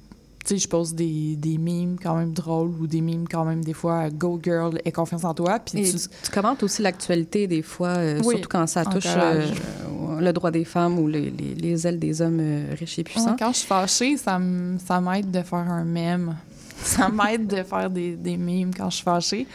tu 0.46 0.56
sais, 0.56 0.58
je 0.58 0.68
pose 0.68 0.94
des, 0.96 1.36
des 1.36 1.58
mimes 1.58 1.98
quand 2.02 2.16
même 2.16 2.32
drôles 2.34 2.70
ou 2.80 2.88
des 2.88 3.02
mimes 3.02 3.28
quand 3.28 3.44
même 3.46 3.64
des 3.64 3.74
fois 3.74 4.10
Go 4.10 4.40
girl 4.42 4.80
et 4.86 4.92
confiance 4.92 5.24
en 5.26 5.34
toi. 5.34 5.60
Puis, 5.60 5.84
tu- 6.24 6.32
commentes 6.32 6.64
aussi 6.64 6.82
l'actualité 6.82 7.46
des 7.48 7.62
fois, 7.62 7.90
euh, 7.90 8.20
Oui, 8.24 8.36
surtout 8.36 8.50
quand 8.50 8.66
ça 8.68 8.86
touche 8.86 9.06
encourage. 9.08 9.52
euh, 9.52 10.22
le 10.22 10.32
droit 10.34 10.52
des 10.52 10.64
femmes 10.66 10.98
ou 11.00 11.08
les, 11.08 11.30
les- 11.30 11.56
les 11.56 11.88
ailes 11.88 12.00
des 12.00 12.22
hommes 12.22 12.40
euh, 12.40 12.74
riches 12.80 13.00
et 13.00 13.04
puissants. 13.04 13.32
Ouais, 13.32 13.36
quand 13.38 13.52
je 13.52 13.58
suis 13.58 13.68
fâchée, 13.68 14.18
ça 14.18 14.40
m'aide 14.40 15.30
de 15.32 15.42
faire 15.42 15.60
un 15.60 15.84
mème. 15.84 16.36
Ça 16.82 17.10
m'aide 17.10 17.46
de 17.48 17.62
faire 17.64 17.90
des, 17.90 18.16
des 18.16 18.38
mimes 18.38 18.72
quand 18.74 18.90
je 18.90 18.96
suis 18.96 19.04
fâchée. 19.04 19.46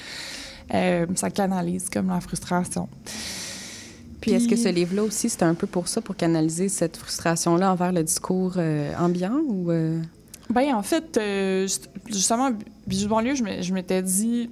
Euh, 0.75 1.07
ça 1.15 1.31
canalise 1.31 1.89
comme 1.91 2.09
la 2.09 2.21
frustration. 2.21 2.87
Puis 4.21 4.33
est-ce 4.33 4.49
que 4.49 4.57
ce 4.57 4.69
livre-là 4.69 5.03
aussi, 5.05 5.29
c'était 5.29 5.45
un 5.45 5.55
peu 5.55 5.67
pour 5.67 5.89
ça, 5.89 6.01
pour 6.01 6.17
canaliser 6.17 6.69
cette 6.69 6.97
frustration-là 6.97 7.73
envers 7.73 7.93
le 7.93 8.03
discours 8.03 8.55
euh, 8.57 8.93
ambiant 8.99 9.39
ou... 9.49 9.71
Ben 10.51 10.75
en 10.75 10.83
fait, 10.83 11.17
euh, 11.17 11.63
just- 11.63 11.89
justement, 12.09 12.51
Bijou 12.87 13.09
banlieue, 13.09 13.35
je 13.35 13.73
m'étais 13.75 14.03
dit 14.03 14.51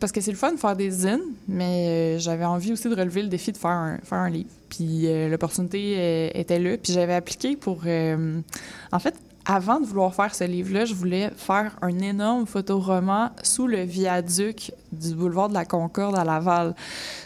parce 0.00 0.10
que 0.10 0.20
c'est 0.20 0.32
le 0.32 0.36
fun 0.36 0.52
de 0.52 0.58
faire 0.58 0.74
des 0.74 0.90
zines, 0.90 1.20
mais 1.46 2.16
euh, 2.16 2.18
j'avais 2.18 2.44
envie 2.44 2.72
aussi 2.72 2.88
de 2.88 2.94
relever 2.94 3.22
le 3.22 3.28
défi 3.28 3.52
de 3.52 3.56
faire 3.56 3.70
un, 3.70 3.98
faire 4.02 4.18
un 4.18 4.30
livre. 4.30 4.50
Puis 4.68 5.06
euh, 5.06 5.28
l'opportunité 5.28 5.94
euh, 5.96 6.28
était 6.34 6.58
là, 6.58 6.76
puis 6.76 6.92
j'avais 6.92 7.14
appliqué 7.14 7.56
pour 7.56 7.82
en 7.84 8.98
fait 8.98 9.14
avant 9.44 9.80
de 9.80 9.86
vouloir 9.86 10.14
faire 10.14 10.34
ce 10.34 10.44
livre-là, 10.44 10.84
je 10.84 10.94
voulais 10.94 11.30
faire 11.36 11.76
un 11.82 11.98
énorme 11.98 12.46
photoroman 12.46 13.30
sous 13.42 13.66
le 13.66 13.82
viaduc 13.82 14.72
du 14.92 15.14
boulevard 15.14 15.48
de 15.48 15.54
la 15.54 15.64
Concorde 15.64 16.16
à 16.16 16.24
Laval. 16.24 16.74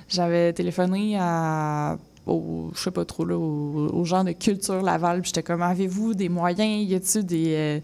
J'avais 0.09 0.53
téléphoné 0.55 1.19
à 1.19 1.99
au, 2.27 2.71
je 2.75 2.81
sais 2.81 2.91
pas 2.91 3.05
trop, 3.05 3.25
là, 3.25 3.37
gens 4.05 4.25
de 4.25 4.33
Culture 4.33 4.83
Laval. 4.83 5.21
Puis 5.23 5.29
j'étais 5.29 5.43
comme, 5.45 5.63
avez-vous 5.63 6.15
des 6.15 6.29
moyens? 6.29 6.89
Y 6.91 6.95
a-tu 6.95 7.23
des, 7.25 7.55
euh, 7.57 7.81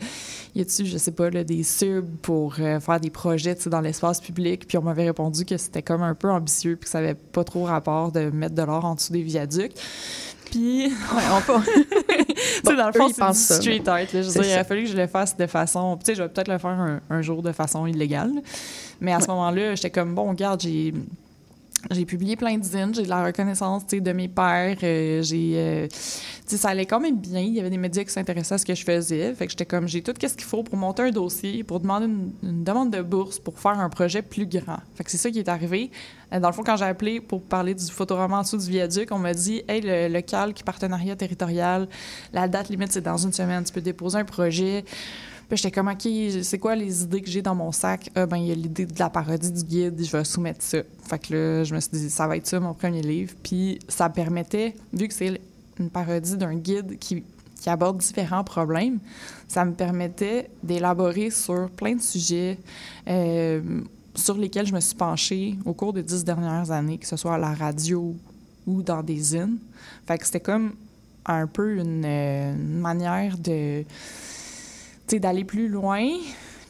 y 0.55 0.61
a-tu, 0.61 0.85
je 0.87 0.99
sais 0.99 1.13
pas, 1.13 1.31
là, 1.31 1.45
des 1.45 1.63
subs 1.63 2.05
pour 2.23 2.55
euh, 2.59 2.81
faire 2.81 2.99
des 3.01 3.11
projets, 3.11 3.55
dans 3.67 3.81
l'espace 3.81 4.21
public? 4.21 4.67
Puis 4.67 4.77
on 4.79 4.83
m'avait 4.83 5.05
répondu 5.07 5.45
que 5.45 5.57
c'était 5.57 5.83
comme 5.83 6.03
un 6.03 6.15
peu 6.15 6.29
ambitieux 6.31 6.77
puis 6.77 6.85
que 6.87 6.91
ça 6.91 6.99
avait 6.99 7.15
pas 7.15 7.45
trop 7.45 7.65
rapport 7.65 8.11
de 8.13 8.31
mettre 8.31 8.55
de 8.55 8.63
l'or 8.63 8.85
en 8.85 8.95
dessous 8.97 9.13
des 9.13 9.23
viaducs. 9.23 9.73
Puis, 10.51 10.87
Ouais, 11.15 11.23
on 11.37 11.41
peut- 11.41 11.63
Tu 12.65 12.71
sais, 12.71 12.77
dans 12.77 12.87
le 12.89 12.93
fond, 12.93 13.09
ils 13.09 13.15
c'est 13.15 13.35
ça, 13.35 13.55
street 13.57 13.83
mais- 13.85 13.89
art. 13.89 13.99
là. 13.99 14.07
Je 14.13 14.19
veux 14.19 14.33
dire, 14.33 14.43
il 14.45 14.51
ça. 14.51 14.61
a 14.61 14.65
fallu 14.65 14.85
que 14.85 14.91
je 14.91 14.97
le 14.97 15.07
fasse 15.07 15.37
de 15.37 15.47
façon... 15.47 15.97
Tu 15.99 16.07
sais, 16.07 16.15
je 16.15 16.23
vais 16.23 16.29
peut-être 16.29 16.49
le 16.49 16.59
faire 16.59 16.71
un, 16.71 17.01
un 17.09 17.23
jour 17.23 17.43
de 17.43 17.53
façon 17.53 17.87
illégale. 17.87 18.31
Mais 19.01 19.13
à 19.13 19.21
ce 19.21 19.29
moment-là, 19.29 19.75
j'étais 19.75 19.91
comme, 19.91 20.15
bon, 20.15 20.29
regarde, 20.29 20.61
j'ai... 20.61 20.93
J'ai 21.91 22.05
publié 22.07 22.37
plein 22.37 22.57
de 22.59 22.63
zines, 22.65 22.95
j'ai 22.95 23.03
de 23.03 23.09
la 23.09 23.25
reconnaissance 23.25 23.87
de 23.89 24.13
mes 24.13 24.29
pairs, 24.29 24.77
euh, 24.85 25.21
j'ai 25.23 25.53
euh, 25.57 25.89
ça 26.47 26.69
allait 26.69 26.87
quand 26.87 27.01
même 27.01 27.19
bien, 27.19 27.41
il 27.41 27.55
y 27.55 27.61
avait 27.61 27.71
des 27.71 27.77
médias 27.79 28.05
qui 28.05 28.11
s'intéressaient 28.11 28.55
à 28.55 28.59
ce 28.59 28.65
que 28.65 28.75
je 28.75 28.85
faisais, 28.85 29.35
fait 29.35 29.47
que 29.47 29.51
j'étais 29.51 29.67
comme 29.67 29.89
j'ai 29.89 30.01
tout 30.01 30.13
ce 30.21 30.35
qu'il 30.35 30.45
faut 30.45 30.63
pour 30.63 30.77
monter 30.77 31.03
un 31.03 31.11
dossier, 31.11 31.65
pour 31.65 31.81
demander 31.81 32.07
une, 32.07 32.33
une 32.43 32.63
demande 32.63 32.91
de 32.93 33.03
bourse 33.03 33.39
pour 33.41 33.59
faire 33.59 33.81
un 33.81 33.89
projet 33.89 34.23
plus 34.23 34.47
grand. 34.47 34.79
Fait 34.95 35.03
que 35.03 35.11
c'est 35.11 35.17
ça 35.19 35.31
qui 35.31 35.41
est 35.41 35.49
arrivé. 35.49 35.91
Euh, 36.33 36.39
Dans 36.39 36.49
le 36.49 36.55
fond 36.55 36.63
quand 36.63 36.77
j'ai 36.77 36.85
appelé 36.85 37.21
pour 37.21 37.43
parler 37.43 37.75
du 37.75 37.85
photoroman 37.87 38.39
en 38.39 38.43
dessous 38.43 38.59
du 38.59 38.71
viaduc, 38.71 39.09
on 39.11 39.19
m'a 39.19 39.35
dit 39.35 39.63
"Hey 39.67 39.81
le, 39.81 40.09
le 40.09 40.21
calque 40.21 40.63
partenariat 40.63 41.17
territorial, 41.17 41.89
la 42.33 42.47
date 42.47 42.69
limite 42.69 42.93
c'est 42.93 43.01
dans 43.01 43.17
une 43.17 43.33
semaine, 43.33 43.65
tu 43.65 43.73
peux 43.73 43.81
déposer 43.81 44.19
un 44.19 44.25
projet." 44.25 44.85
Puis 45.53 45.59
j'étais 45.59 45.71
comme, 45.71 45.89
OK, 45.89 46.09
c'est 46.45 46.59
quoi 46.59 46.75
les 46.75 47.03
idées 47.03 47.21
que 47.21 47.29
j'ai 47.29 47.43
dans 47.43 47.55
mon 47.55 47.73
sac? 47.73 48.09
Ah, 48.15 48.25
ben, 48.25 48.39
il 48.39 48.47
y 48.47 48.53
a 48.53 48.55
l'idée 48.55 48.87
de 48.87 48.99
la 48.99 49.11
parodie 49.11 49.53
du 49.53 49.63
guide, 49.63 50.03
je 50.03 50.11
vais 50.11 50.25
soumettre 50.25 50.63
ça. 50.63 50.79
Fait 51.07 51.19
que 51.19 51.35
là, 51.35 51.65
je 51.65 51.75
me 51.75 51.81
suis 51.81 51.91
dit, 51.91 52.09
ça 52.09 52.27
va 52.27 52.39
être 52.39 52.47
ça, 52.47 52.59
mon 52.59 52.73
premier 52.73 53.03
livre. 53.03 53.35
Puis 53.43 53.79
ça 53.87 54.09
permettait, 54.09 54.75
vu 54.95 55.09
que 55.09 55.13
c'est 55.13 55.43
une 55.79 55.91
parodie 55.91 56.39
d'un 56.39 56.55
guide 56.55 56.99
qui, 56.99 57.23
qui 57.61 57.69
aborde 57.69 57.99
différents 57.99 58.45
problèmes, 58.45 58.99
ça 59.47 59.67
me 59.67 59.75
permettait 59.75 60.49
d'élaborer 60.63 61.29
sur 61.29 61.69
plein 61.69 61.97
de 61.97 62.01
sujets 62.01 62.57
euh, 63.09 63.83
sur 64.15 64.39
lesquels 64.39 64.67
je 64.67 64.73
me 64.73 64.81
suis 64.81 64.97
penchée 64.97 65.57
au 65.67 65.75
cours 65.75 65.93
des 65.93 66.03
dix 66.03 66.25
dernières 66.25 66.71
années, 66.71 66.97
que 66.97 67.07
ce 67.07 67.19
soit 67.19 67.35
à 67.35 67.39
la 67.39 67.53
radio 67.53 68.17
ou 68.67 68.83
dans 68.83 69.03
des 69.03 69.19
zines. 69.19 69.59
Fait 70.07 70.17
que 70.17 70.25
c'était 70.25 70.41
comme 70.41 70.73
un 71.27 71.47
peu 71.47 71.77
une, 71.77 72.05
euh, 72.07 72.55
manière 72.57 73.37
de 73.37 73.85
d'aller 75.19 75.45
plus 75.45 75.69
loin, 75.69 76.07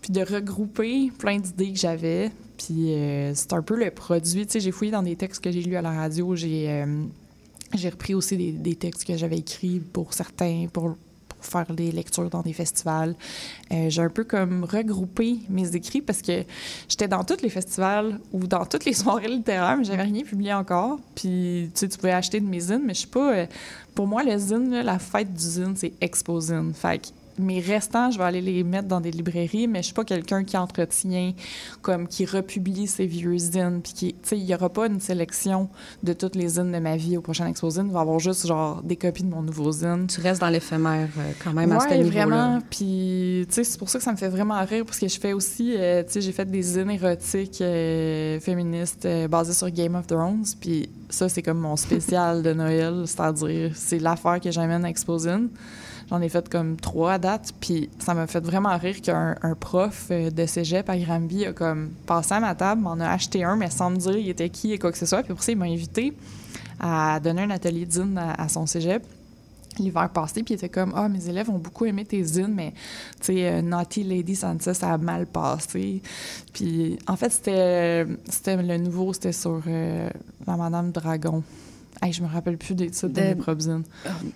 puis 0.01 0.12
de 0.12 0.20
regrouper 0.20 1.11
plein 1.18 1.38
d'idées 1.38 1.72
que 1.72 1.78
j'avais. 1.78 2.30
Puis 2.59 2.95
euh, 2.95 3.32
c'est 3.34 3.53
un 3.53 3.62
peu 3.62 3.76
le 3.76 3.90
produit. 3.90 4.47
Tu 4.47 4.53
sais, 4.53 4.61
j'ai 4.61 4.72
fouillé 4.72 4.90
dans 4.90 5.03
des 5.03 5.16
textes 5.16 5.43
que 5.43 5.51
j'ai 5.51 5.62
lus 5.62 5.76
à 5.76 5.82
la 5.82 5.93
radio. 5.93 6.36
J'ai 6.36 6.70
euh, 6.70 7.05
repris 7.84 8.14
aussi 8.14 8.36
des, 8.36 8.53
des 8.53 8.74
textes 8.74 9.05
que 9.05 9.16
j'avais 9.16 9.38
écrits 9.38 9.80
pour 9.80 10.12
certains, 10.12 10.66
pour, 10.72 10.97
pour 11.28 11.45
faire 11.45 11.74
des 11.74 11.90
lectures 11.90 12.30
dans 12.30 12.43
des 12.43 12.53
festivals. 12.53 13.14
Euh, 13.72 13.90
j'ai 13.90 14.03
un 14.03 14.11
peu 14.11 14.24
comme 14.24 14.64
regroupé 14.64 15.38
mes 15.49 15.74
écrits 15.74 16.03
parce 16.03 16.22
que 16.22 16.45
j'étais 16.88 17.09
dans 17.09 17.24
tous 17.24 17.43
les 17.43 17.49
festivals 17.51 18.20
ou 18.32 18.47
dans 18.47 18.64
toutes 18.64 18.84
les 18.84 18.95
soirées 18.95 19.28
littéraires, 19.28 19.76
mais 19.76 19.84
j'avais 19.84 20.03
rien 20.03 20.22
publié 20.22 20.53
encore. 20.53 20.99
Puis 21.14 21.70
tu 21.74 21.80
sais, 21.80 21.88
tu 21.88 21.97
pouvais 21.97 22.12
acheter 22.12 22.40
de 22.40 22.47
mes 22.47 22.61
zines, 22.61 22.82
mais 22.84 22.95
je 22.95 23.01
sais 23.03 23.07
pas. 23.07 23.47
pour 23.95 24.07
moi, 24.07 24.22
le 24.22 24.36
zine, 24.38 24.82
la 24.82 24.99
fête 24.99 25.32
du 25.32 25.45
zine, 25.45 25.74
c'est 25.76 25.93
Exposine. 26.01 26.72
Fait 26.74 26.99
que 26.99 27.09
mes 27.39 27.61
restants, 27.61 28.11
je 28.11 28.18
vais 28.18 28.24
aller 28.24 28.41
les 28.41 28.62
mettre 28.64 28.89
dans 28.89 29.01
des 29.01 29.11
librairies, 29.11 29.66
mais 29.68 29.78
je 29.80 29.87
suis 29.87 29.95
pas 29.95 30.05
quelqu'un 30.05 30.45
qui 30.45 30.57
entretient, 30.57 31.33
comme 31.80 32.07
qui 32.09 32.24
republie 32.26 32.87
ses 32.87 33.07
vieux 33.07 33.37
zines, 33.39 33.80
puis 33.83 33.93
qui, 33.93 34.12
tu 34.14 34.18
sais, 34.22 34.39
il 34.39 34.45
y 34.45 34.55
aura 34.55 34.68
pas 34.68 34.87
une 34.87 35.01
sélection 35.01 35.68
de 36.03 36.12
toutes 36.12 36.37
les 36.37 36.49
zines 36.49 36.72
de 36.72 36.78
ma 36.78 36.97
vie 36.97 37.16
au 37.16 37.20
prochain 37.20 37.47
Exposine. 37.47 37.87
Il 37.87 37.93
va 37.93 38.01
y 38.01 38.03
avoir 38.03 38.18
juste 38.18 38.47
genre 38.47 38.83
des 38.83 38.97
copies 38.97 39.22
de 39.24 39.30
mon 39.30 39.43
nouveau 39.43 39.72
zine. 39.72 40.07
Tu 40.09 40.20
restes 40.20 40.41
dans 40.41 40.49
l'éphémère 40.51 41.09
euh, 41.18 41.33
quand 41.43 41.53
même 41.53 41.72
à 41.72 41.80
ce 41.80 41.89
Ouais, 41.89 41.99
niveau-là. 41.99 42.26
vraiment. 42.26 42.59
Puis, 42.70 43.47
tu 43.49 43.55
sais, 43.55 43.64
c'est 43.64 43.78
pour 43.78 43.89
ça 43.89 43.99
que 43.99 44.05
ça 44.05 44.12
me 44.12 44.16
fait 44.16 44.28
vraiment 44.28 44.62
rire, 44.64 44.85
parce 44.85 44.99
que 44.99 45.09
je 45.09 45.18
fais 45.18 45.33
aussi, 45.33 45.74
euh, 45.76 46.03
tu 46.05 46.12
sais, 46.12 46.20
j'ai 46.20 46.33
fait 46.33 46.51
des 46.51 46.62
zines 46.62 46.91
érotiques 46.91 47.61
euh, 47.61 48.39
féministes 48.41 49.05
euh, 49.07 49.28
basées 49.28 49.55
sur 49.55 49.70
Game 49.70 49.95
of 49.95 50.07
Thrones. 50.07 50.45
Puis 50.61 50.89
ça, 51.09 51.28
c'est 51.28 51.43
comme 51.43 51.59
mon 51.59 51.76
spécial 51.76 52.43
de 52.43 52.53
Noël, 52.53 53.05
c'est-à-dire, 53.07 53.70
c'est 53.74 53.99
l'affaire 53.99 54.41
que 54.41 54.51
j'amène 54.51 54.85
à 54.85 54.89
Exposine. 54.89 55.49
J'en 56.12 56.20
ai 56.20 56.28
fait 56.28 56.46
comme 56.50 56.76
trois 56.76 57.14
à 57.14 57.18
date, 57.18 57.54
puis 57.58 57.88
ça 57.98 58.12
m'a 58.12 58.26
fait 58.26 58.44
vraiment 58.44 58.76
rire 58.76 59.00
qu'un 59.00 59.34
un 59.40 59.54
prof 59.54 60.08
euh, 60.10 60.28
de 60.28 60.44
cégep 60.44 60.90
à 60.90 60.98
Granby 60.98 61.46
a 61.46 61.54
comme 61.54 61.88
passé 62.04 62.34
à 62.34 62.40
ma 62.40 62.54
table, 62.54 62.82
m'en 62.82 63.00
a 63.00 63.08
acheté 63.08 63.44
un, 63.44 63.56
mais 63.56 63.70
sans 63.70 63.88
me 63.88 63.96
dire 63.96 64.18
il 64.18 64.28
était 64.28 64.50
qui 64.50 64.74
et 64.74 64.78
quoi 64.78 64.92
que 64.92 64.98
ce 64.98 65.06
soit. 65.06 65.22
Puis 65.22 65.32
pour 65.32 65.42
ça, 65.42 65.52
il 65.52 65.56
m'a 65.56 65.64
invité 65.64 66.12
à 66.78 67.18
donner 67.18 67.40
un 67.40 67.50
atelier 67.50 67.86
de 67.86 67.92
zine 67.92 68.18
à, 68.18 68.34
à 68.34 68.50
son 68.50 68.66
cégep 68.66 69.02
l'hiver 69.78 70.10
passé, 70.10 70.42
puis 70.42 70.52
il 70.52 70.58
était 70.58 70.68
comme 70.68 70.92
Ah, 70.94 71.08
mes 71.08 71.30
élèves 71.30 71.48
ont 71.48 71.58
beaucoup 71.58 71.86
aimé 71.86 72.04
tes 72.04 72.22
zines, 72.22 72.52
mais 72.54 72.74
tu 73.18 73.32
sais, 73.32 73.50
euh, 73.50 73.62
Naughty 73.62 74.04
Lady 74.04 74.36
Sansa, 74.36 74.74
ça 74.74 74.92
a 74.92 74.98
mal 74.98 75.24
passé. 75.24 76.02
Puis 76.52 76.98
en 77.06 77.16
fait, 77.16 77.30
c'était 77.30 78.06
c'était 78.28 78.62
le 78.62 78.76
nouveau, 78.76 79.14
c'était 79.14 79.32
sur 79.32 79.62
euh, 79.66 80.10
la 80.46 80.56
Madame 80.58 80.92
Dragon. 80.92 81.42
Hey, 82.01 82.12
je 82.12 82.22
me 82.22 82.26
rappelle 82.28 82.57
plus 82.59 82.74
des 82.74 82.90
titres 82.90 83.09
de, 83.09 83.34
De- 83.34 83.34
propres 83.34 83.61
zines. 83.62 83.84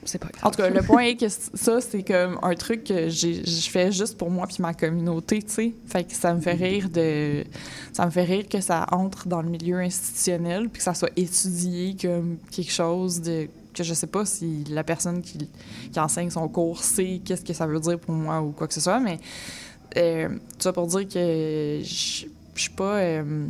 c'est 0.04 0.18
pas 0.18 0.28
grave. 0.28 0.44
En 0.44 0.50
tout 0.50 0.58
cas, 0.58 0.70
le 0.70 0.82
point 0.86 1.02
est 1.04 1.16
que 1.16 1.28
ça, 1.28 1.80
c'est 1.80 2.02
comme 2.04 2.38
un 2.42 2.54
truc 2.54 2.84
que 2.84 3.08
je 3.08 3.68
fais 3.70 3.90
juste 3.90 4.16
pour 4.18 4.30
moi 4.30 4.46
puis 4.46 4.58
ma 4.60 4.72
communauté, 4.74 5.42
tu 5.42 5.50
sais. 5.52 5.74
Fait 5.86 6.04
que 6.04 6.12
ça 6.12 6.32
me 6.34 6.40
fait 6.40 6.52
rire 6.52 6.88
de... 6.90 7.44
Ça 7.92 8.04
me 8.06 8.10
fait 8.10 8.22
rire 8.24 8.48
que 8.48 8.60
ça 8.60 8.86
entre 8.92 9.26
dans 9.26 9.42
le 9.42 9.48
milieu 9.48 9.78
institutionnel 9.78 10.68
puis 10.68 10.78
que 10.78 10.84
ça 10.84 10.94
soit 10.94 11.10
étudié 11.16 11.96
comme 12.00 12.36
quelque 12.52 12.70
chose 12.70 13.20
de... 13.22 13.48
que 13.74 13.82
je 13.82 13.94
sais 13.94 14.06
pas 14.06 14.24
si 14.24 14.62
la 14.70 14.84
personne 14.84 15.20
qui, 15.22 15.48
qui 15.90 15.98
enseigne 15.98 16.30
son 16.30 16.46
cours 16.48 16.84
sait 16.84 17.20
qu'est-ce 17.24 17.44
que 17.44 17.52
ça 17.54 17.66
veut 17.66 17.80
dire 17.80 17.98
pour 17.98 18.14
moi 18.14 18.40
ou 18.42 18.52
quoi 18.52 18.68
que 18.68 18.74
ce 18.74 18.80
soit, 18.80 19.00
mais 19.00 19.18
euh, 19.96 20.28
tout 20.28 20.60
ça 20.60 20.72
pour 20.72 20.86
dire 20.86 21.08
que 21.08 21.80
je 21.82 22.26
je 22.54 22.60
suis 22.62 22.70
pas... 22.70 22.96
euh, 23.00 23.48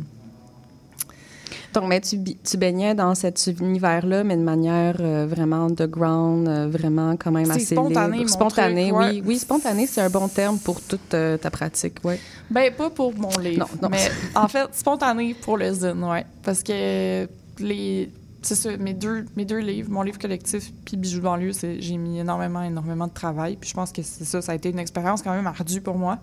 Donc, 1.73 1.85
mais 1.87 2.01
tu, 2.01 2.17
tu 2.23 2.57
baignais 2.57 2.95
dans 2.95 3.13
cet 3.15 3.47
univers-là, 3.47 4.23
mais 4.23 4.35
de 4.35 4.41
manière 4.41 4.95
euh, 4.99 5.27
vraiment 5.27 5.65
underground, 5.65 6.47
euh, 6.47 6.67
vraiment 6.67 7.15
quand 7.17 7.31
même 7.31 7.49
assez 7.51 7.75
spontané, 7.75 8.17
libre. 8.17 8.29
mon 8.29 8.33
Spontané, 8.33 8.89
truc, 8.89 8.99
ouais. 8.99 9.09
oui. 9.09 9.23
Oui, 9.25 9.37
spontané, 9.37 9.87
c'est 9.87 10.01
un 10.01 10.09
bon 10.09 10.27
terme 10.27 10.57
pour 10.59 10.81
toute 10.81 11.13
euh, 11.13 11.37
ta 11.37 11.49
pratique, 11.49 11.97
oui. 12.03 12.15
Ben, 12.49 12.73
pas 12.73 12.89
pour 12.89 13.13
mon 13.17 13.37
livre. 13.37 13.59
Non, 13.59 13.81
non. 13.83 13.89
Mais 13.89 14.09
en 14.35 14.47
fait, 14.47 14.67
spontané 14.73 15.33
pour 15.33 15.57
le 15.57 15.73
zine, 15.73 16.03
ouais. 16.03 16.25
Parce 16.43 16.63
que 16.63 17.27
les. 17.59 18.09
C'est 18.43 18.55
ça, 18.55 18.77
mes 18.77 18.93
deux, 18.93 19.25
mes 19.35 19.43
deux 19.43 19.57
livres, 19.57 19.91
mon 19.91 20.03
livre 20.03 20.19
collectif 20.19 20.71
puis 20.85 20.95
Bijoux 20.95 21.17
de 21.17 21.23
banlieue, 21.23 21.51
j'ai 21.79 21.97
mis 21.97 22.19
énormément, 22.19 22.61
énormément 22.61 23.07
de 23.07 23.11
travail. 23.11 23.57
Puis 23.59 23.71
je 23.71 23.75
pense 23.75 23.91
que 23.91 24.01
c'est 24.03 24.23
ça, 24.23 24.41
ça 24.41 24.53
a 24.53 24.55
été 24.55 24.69
une 24.69 24.79
expérience 24.79 25.21
quand 25.21 25.33
même 25.33 25.47
ardue 25.47 25.81
pour 25.81 25.97
moi. 25.97 26.19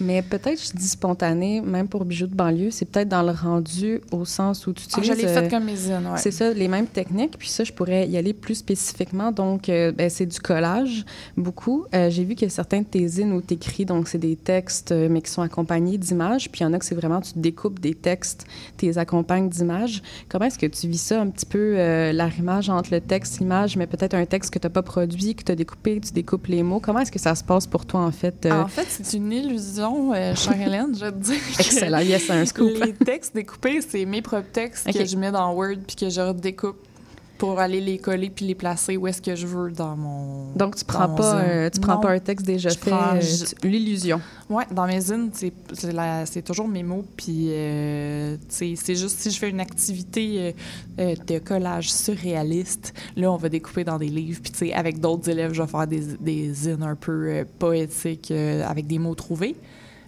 Mais 0.00 0.22
peut-être, 0.22 0.60
je 0.62 0.76
dis 0.76 0.88
spontané, 0.88 1.60
même 1.60 1.88
pour 1.88 2.04
bijoux 2.04 2.26
de 2.26 2.34
banlieue, 2.34 2.70
c'est 2.70 2.84
peut-être 2.84 3.08
dans 3.08 3.22
le 3.22 3.32
rendu 3.32 4.00
au 4.12 4.24
sens 4.24 4.66
où 4.66 4.72
tu 4.72 4.84
Ah, 4.92 4.98
utilises... 4.98 5.16
je 5.20 5.22
l'ai 5.26 5.28
euh, 5.28 5.42
fait 5.42 5.48
comme 5.48 5.64
mes 5.64 5.88
ouais. 6.12 6.18
C'est 6.18 6.30
ça, 6.30 6.52
les 6.52 6.68
mêmes 6.68 6.86
techniques. 6.86 7.38
Puis 7.38 7.48
ça, 7.48 7.64
je 7.64 7.72
pourrais 7.72 8.08
y 8.08 8.16
aller 8.16 8.32
plus 8.32 8.56
spécifiquement. 8.56 9.30
Donc, 9.32 9.68
euh, 9.68 9.92
ben, 9.92 10.10
c'est 10.10 10.26
du 10.26 10.40
collage, 10.40 11.04
beaucoup. 11.36 11.84
Euh, 11.94 12.10
J'ai 12.10 12.24
vu 12.24 12.34
a 12.44 12.48
certains 12.48 12.80
de 12.80 12.86
tes 12.86 13.06
zines 13.06 13.32
où 13.32 13.40
tu 13.40 13.54
écris, 13.54 13.84
donc 13.84 14.08
c'est 14.08 14.18
des 14.18 14.36
textes, 14.36 14.92
euh, 14.92 15.08
mais 15.10 15.22
qui 15.22 15.30
sont 15.30 15.42
accompagnés 15.42 15.98
d'images. 15.98 16.50
Puis 16.50 16.60
il 16.60 16.64
y 16.64 16.66
en 16.66 16.72
a 16.72 16.78
que 16.78 16.84
c'est 16.84 16.94
vraiment, 16.94 17.20
tu 17.20 17.32
découpes 17.36 17.78
des 17.80 17.94
textes, 17.94 18.46
tu 18.76 18.86
les 18.86 18.98
accompagnes 18.98 19.48
d'images. 19.48 20.02
Comment 20.28 20.46
est-ce 20.46 20.58
que 20.58 20.66
tu 20.66 20.88
vis 20.88 20.98
ça 21.00 21.20
un 21.20 21.28
petit 21.28 21.46
peu, 21.46 21.74
euh, 21.76 22.12
l'arrimage 22.12 22.68
entre 22.68 22.90
le 22.92 23.00
texte, 23.00 23.38
l'image, 23.38 23.76
mais 23.76 23.86
peut-être 23.86 24.14
un 24.14 24.26
texte 24.26 24.52
que 24.52 24.58
tu 24.58 24.66
n'as 24.66 24.70
pas 24.70 24.82
produit, 24.82 25.34
que 25.34 25.44
tu 25.44 25.52
as 25.52 25.56
découpé, 25.56 26.00
tu 26.00 26.12
découpes 26.12 26.46
les 26.48 26.62
mots? 26.62 26.80
Comment 26.80 27.00
est-ce 27.00 27.12
que 27.12 27.18
ça 27.20 27.34
se 27.34 27.44
passe 27.44 27.66
pour 27.66 27.86
toi, 27.86 28.00
en 28.00 28.10
fait? 28.10 28.46
euh? 28.46 28.62
En 28.62 28.68
fait, 28.68 28.86
c'est 28.88 29.16
une 29.16 29.32
illusion, 29.32 29.83
euh, 29.84 30.34
chère 30.34 30.60
Hélène, 30.66 30.94
je 30.94 31.04
vais 31.04 31.12
te 31.12 31.16
dire. 31.16 31.40
Excellent, 31.58 31.98
yes, 32.00 32.30
un 32.30 32.46
scoop. 32.46 32.70
Les 32.82 32.92
textes 32.92 33.34
découpés, 33.34 33.80
c'est 33.80 34.04
mes 34.04 34.22
propres 34.22 34.50
textes 34.52 34.92
que 34.92 35.04
je 35.04 35.16
mets 35.16 35.30
dans 35.30 35.52
Word 35.52 35.78
puis 35.86 35.96
que 35.96 36.10
je 36.10 36.20
redécoupe 36.20 36.78
pour 37.38 37.58
aller 37.58 37.80
les 37.80 37.98
coller 37.98 38.30
puis 38.30 38.46
les 38.46 38.54
placer 38.54 38.96
où 38.96 39.06
est-ce 39.08 39.20
que 39.20 39.34
je 39.34 39.46
veux 39.46 39.70
dans 39.72 39.96
mon. 39.96 40.52
Donc, 40.54 40.76
tu 40.76 40.84
prends 40.84 41.08
pas, 41.08 41.40
euh, 41.40 41.68
tu 41.68 41.80
prends 41.80 41.94
Non. 41.96 42.00
pas 42.00 42.10
un 42.12 42.18
texte 42.20 42.46
déjà 42.46 42.68
Je 42.68 42.78
fait, 42.78 42.90
prends 42.90 43.16
euh, 43.16 43.20
l'illusion. 43.64 44.20
Ouais, 44.48 44.64
dans 44.70 44.86
mes 44.86 45.00
zines, 45.00 45.30
c'est 45.32 45.52
c'est 45.72 45.92
la- 45.92 46.26
c'est 46.26 46.42
toujours 46.42 46.68
mes 46.68 46.82
mots, 46.82 47.04
puis 47.16 47.46
euh, 47.50 48.36
c'est 48.48 48.74
c'est 48.76 48.94
juste 48.94 49.18
si 49.18 49.30
je 49.30 49.38
fais 49.38 49.50
une 49.50 49.60
activité 49.60 50.54
euh, 51.00 51.14
de 51.26 51.38
collage 51.40 51.92
surréaliste, 51.92 52.94
là, 53.16 53.32
on 53.32 53.36
va 53.36 53.48
découper 53.48 53.84
dans 53.84 53.98
des 53.98 54.08
livres, 54.08 54.40
puis 54.42 54.52
tu 54.52 54.58
sais, 54.58 54.72
avec 54.72 55.00
d'autres 55.00 55.28
élèves, 55.28 55.52
je 55.54 55.62
vais 55.62 55.68
faire 55.68 55.86
des, 55.86 56.02
des 56.20 56.52
zines 56.54 56.82
un 56.82 56.94
peu 56.94 57.44
poétiques 57.58 58.30
avec 58.30 58.86
des 58.86 58.98
mots 58.98 59.14
trouvés. 59.16 59.56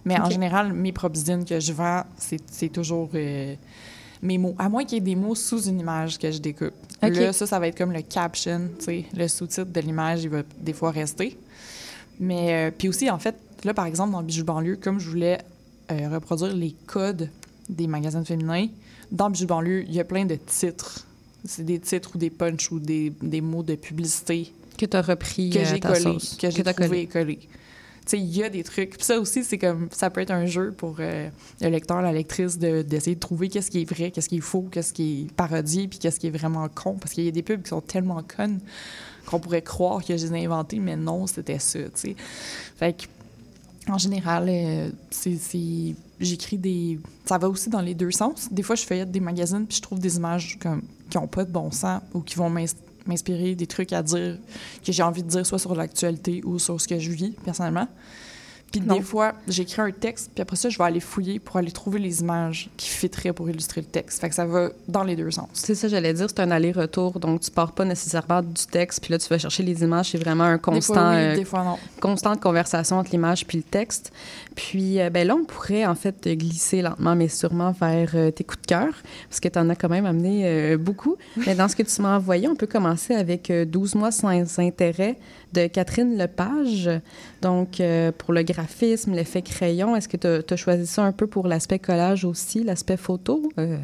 Mais 0.05 0.17
en 0.17 0.29
général, 0.29 0.71
mes 0.71 0.93
propres 0.93 1.17
zines 1.17 1.43
que 1.43 1.59
je 1.59 1.73
vends, 1.73 2.03
c'est 2.17 2.39
c'est 2.49 2.69
toujours 2.69 3.09
mes 4.21 4.37
mots. 4.37 4.55
À 4.57 4.69
moins 4.69 4.83
qu'il 4.83 4.95
y 4.95 4.97
ait 4.97 5.01
des 5.01 5.15
mots 5.15 5.35
sous 5.35 5.67
une 5.67 5.79
image 5.79 6.17
que 6.17 6.31
je 6.31 6.39
découpe. 6.39 6.73
Ok. 7.03 7.15
Là, 7.15 7.33
ça, 7.33 7.45
ça 7.45 7.59
va 7.59 7.67
être 7.67 7.77
comme 7.77 7.91
le 7.91 8.01
caption, 8.01 8.69
tu 8.79 8.85
sais, 8.85 9.05
le 9.15 9.27
sous-titre 9.27 9.71
de 9.71 9.79
l'image, 9.81 10.23
il 10.23 10.29
va 10.29 10.43
des 10.59 10.73
fois 10.73 10.91
rester. 10.91 11.37
Mais 12.19 12.67
euh, 12.67 12.71
puis 12.75 12.89
aussi, 12.89 13.09
en 13.09 13.19
fait, 13.19 13.35
là, 13.63 13.73
par 13.73 13.85
exemple, 13.85 14.11
dans 14.11 14.23
Bijoux 14.23 14.45
banlieue, 14.45 14.77
comme 14.77 14.99
je 14.99 15.09
voulais 15.09 15.39
euh, 15.91 16.09
reproduire 16.09 16.55
les 16.55 16.75
codes 16.85 17.29
des 17.69 17.87
magazines 17.87 18.25
féminins, 18.25 18.67
dans 19.11 19.29
Bijoux 19.29 19.47
banlieue, 19.47 19.83
il 19.87 19.93
y 19.93 19.99
a 19.99 20.03
plein 20.03 20.25
de 20.25 20.35
titres. 20.35 21.05
C'est 21.45 21.63
des 21.63 21.79
titres 21.79 22.11
ou 22.15 22.17
des 22.17 22.29
punchs 22.29 22.71
ou 22.71 22.79
des, 22.79 23.13
des 23.21 23.41
mots 23.41 23.63
de 23.63 23.75
publicité 23.75 24.51
Que 24.77 24.85
tu 24.85 24.97
as 24.97 25.01
repris 25.01 25.49
que 25.49 25.59
euh, 25.59 25.65
j'ai 25.65 25.79
collé, 25.79 26.17
que 26.39 26.49
j'ai 26.49 26.63
trouvé 26.63 27.01
et 27.01 27.07
collé. 27.07 27.39
Sais, 28.07 28.19
il 28.19 28.37
y 28.37 28.43
a 28.43 28.49
des 28.49 28.63
trucs. 28.63 28.91
Puis 28.91 29.03
ça 29.03 29.19
aussi, 29.19 29.43
c'est 29.43 29.57
comme 29.57 29.89
ça 29.91 30.09
peut 30.09 30.21
être 30.21 30.31
un 30.31 30.45
jeu 30.45 30.71
pour 30.71 30.95
euh, 30.99 31.29
le 31.59 31.69
lecteur, 31.69 32.01
la 32.01 32.13
lectrice, 32.13 32.57
de- 32.57 32.81
d'essayer 32.81 33.15
de, 33.15 33.19
trouver 33.19 33.49
qu'est-ce 33.49 33.69
qui 33.69 33.81
est 33.81 33.89
vrai, 33.89 34.11
qu'est-ce 34.11 34.29
qui 34.29 34.37
est 34.37 34.41
faux, 34.41 34.67
qu'est-ce 34.71 34.93
qui 34.93 35.23
est 35.23 35.33
parodié, 35.33 35.89
puis 35.89 35.99
qu'est-ce 35.99 36.19
qui 36.19 36.27
est 36.27 36.31
vraiment 36.31 36.69
con. 36.69 36.93
Parce 36.93 37.13
qu'il 37.13 37.25
y 37.25 37.27
a 37.27 37.31
des 37.31 37.43
pubs 37.43 37.61
qui 37.61 37.69
sont 37.69 37.81
tellement 37.81 38.23
connes 38.23 38.59
qu'on 39.25 39.39
pourrait 39.39 39.61
croire 39.61 39.99
que 40.03 40.15
je 40.15 40.25
les 40.25 40.33
ai 40.33 40.45
inventés, 40.45 40.79
mais 40.79 40.95
non, 40.95 41.27
c'était 41.27 41.59
ça, 41.59 41.79
tu 41.79 41.89
sais. 41.95 42.15
Fait 42.77 42.93
que, 42.93 43.91
en 43.91 43.97
général, 43.97 44.47
euh, 44.49 44.89
c'est, 45.09 45.95
j'écris 46.19 46.57
des... 46.57 46.99
Ça 47.25 47.37
va 47.37 47.49
aussi 47.49 47.69
dans 47.69 47.81
les 47.81 47.93
deux 47.93 48.11
sens. 48.11 48.47
Des 48.51 48.63
fois, 48.63 48.75
je 48.75 48.83
feuillette 48.83 49.11
des 49.11 49.19
magazines 49.19 49.65
puis 49.65 49.77
je 49.77 49.81
trouve 49.81 49.99
des 49.99 50.15
images 50.17 50.57
comme, 50.61 50.81
qui 51.09 51.17
n'ont 51.17 51.27
pas 51.27 51.45
de 51.45 51.51
bon 51.51 51.71
sens 51.71 52.01
ou 52.13 52.21
qui 52.21 52.35
vont 52.35 52.49
m'inspirer 53.07 53.55
des 53.55 53.67
trucs 53.67 53.93
à 53.93 54.03
dire 54.03 54.37
que 54.85 54.91
j'ai 54.91 55.03
envie 55.03 55.23
de 55.23 55.29
dire 55.29 55.45
soit 55.45 55.59
sur 55.59 55.75
l'actualité 55.75 56.41
ou 56.43 56.59
sur 56.59 56.79
ce 56.79 56.87
que 56.87 56.99
je 56.99 57.11
vis 57.11 57.31
personnellement. 57.43 57.87
Puis 58.71 58.81
des 58.81 59.01
fois, 59.01 59.33
j'écris 59.47 59.81
un 59.81 59.91
texte, 59.91 60.31
puis 60.33 60.41
après 60.41 60.55
ça, 60.55 60.69
je 60.69 60.77
vais 60.77 60.83
aller 60.83 60.99
fouiller 60.99 61.39
pour 61.39 61.57
aller 61.57 61.71
trouver 61.71 61.99
les 61.99 62.21
images 62.21 62.69
qui 62.77 62.89
fitteraient 62.89 63.33
pour 63.33 63.49
illustrer 63.49 63.81
le 63.81 63.87
texte. 63.87 64.19
Fait 64.19 64.29
que 64.29 64.35
ça 64.35 64.45
va 64.45 64.69
dans 64.87 65.03
les 65.03 65.15
deux 65.15 65.31
sens. 65.31 65.47
C'est 65.53 65.75
ça, 65.75 65.87
j'allais 65.87 66.13
dire, 66.13 66.27
c'est 66.29 66.41
un 66.41 66.51
aller-retour. 66.51 67.19
Donc, 67.19 67.41
tu 67.41 67.51
pars 67.51 67.71
pas 67.71 67.85
nécessairement 67.85 68.41
du 68.41 68.65
texte, 68.69 69.01
puis 69.01 69.11
là, 69.11 69.19
tu 69.19 69.27
vas 69.29 69.37
chercher 69.37 69.63
les 69.63 69.83
images. 69.83 70.11
C'est 70.11 70.17
vraiment 70.17 70.43
un 70.43 70.57
Des 70.57 70.61
fois, 70.61 70.73
constant, 70.73 71.09
oui, 71.11 71.17
euh, 71.17 71.35
des 71.35 71.45
fois, 71.45 71.63
non. 71.63 71.77
constante 71.99 72.41
conversation 72.41 72.97
entre 72.97 73.11
l'image 73.11 73.45
puis 73.45 73.57
le 73.57 73.63
texte. 73.63 74.11
Puis, 74.55 74.99
euh, 74.99 75.09
ben 75.09 75.25
là, 75.25 75.35
on 75.35 75.45
pourrait 75.45 75.85
en 75.85 75.95
fait 75.95 76.27
glisser 76.27 76.81
lentement, 76.81 77.15
mais 77.15 77.29
sûrement 77.29 77.71
vers 77.71 78.11
euh, 78.15 78.31
tes 78.31 78.43
coups 78.43 78.61
de 78.61 78.67
cœur, 78.67 78.93
parce 79.29 79.39
que 79.39 79.47
tu 79.47 79.59
en 79.59 79.69
as 79.69 79.75
quand 79.75 79.89
même 79.89 80.05
amené 80.05 80.75
beaucoup. 80.77 81.15
Mais 81.45 81.55
dans 81.55 81.67
ce 81.67 81.75
que 81.75 81.83
tu 81.83 82.01
m'as 82.01 82.17
envoyé, 82.17 82.47
on 82.47 82.55
peut 82.55 82.67
commencer 82.67 83.13
avec 83.13 83.49
euh, 83.49 83.65
12 83.65 83.95
mois 83.95 84.11
sans 84.11 84.59
intérêt 84.59 85.17
de 85.53 85.67
Catherine 85.67 86.17
Lepage. 86.17 86.89
Donc, 87.41 87.79
euh, 87.79 88.11
pour 88.17 88.33
le 88.33 88.43
graphisme, 88.43 89.13
l'effet 89.13 89.41
crayon, 89.41 89.95
est-ce 89.95 90.07
que 90.09 90.17
tu 90.41 90.53
as 90.53 90.57
choisi 90.57 90.85
ça 90.87 91.03
un 91.03 91.11
peu 91.11 91.27
pour 91.27 91.47
l'aspect 91.47 91.79
collage 91.79 92.25
aussi, 92.25 92.63
l'aspect 92.63 92.97
photo? 92.97 93.49
Euh, 93.59 93.77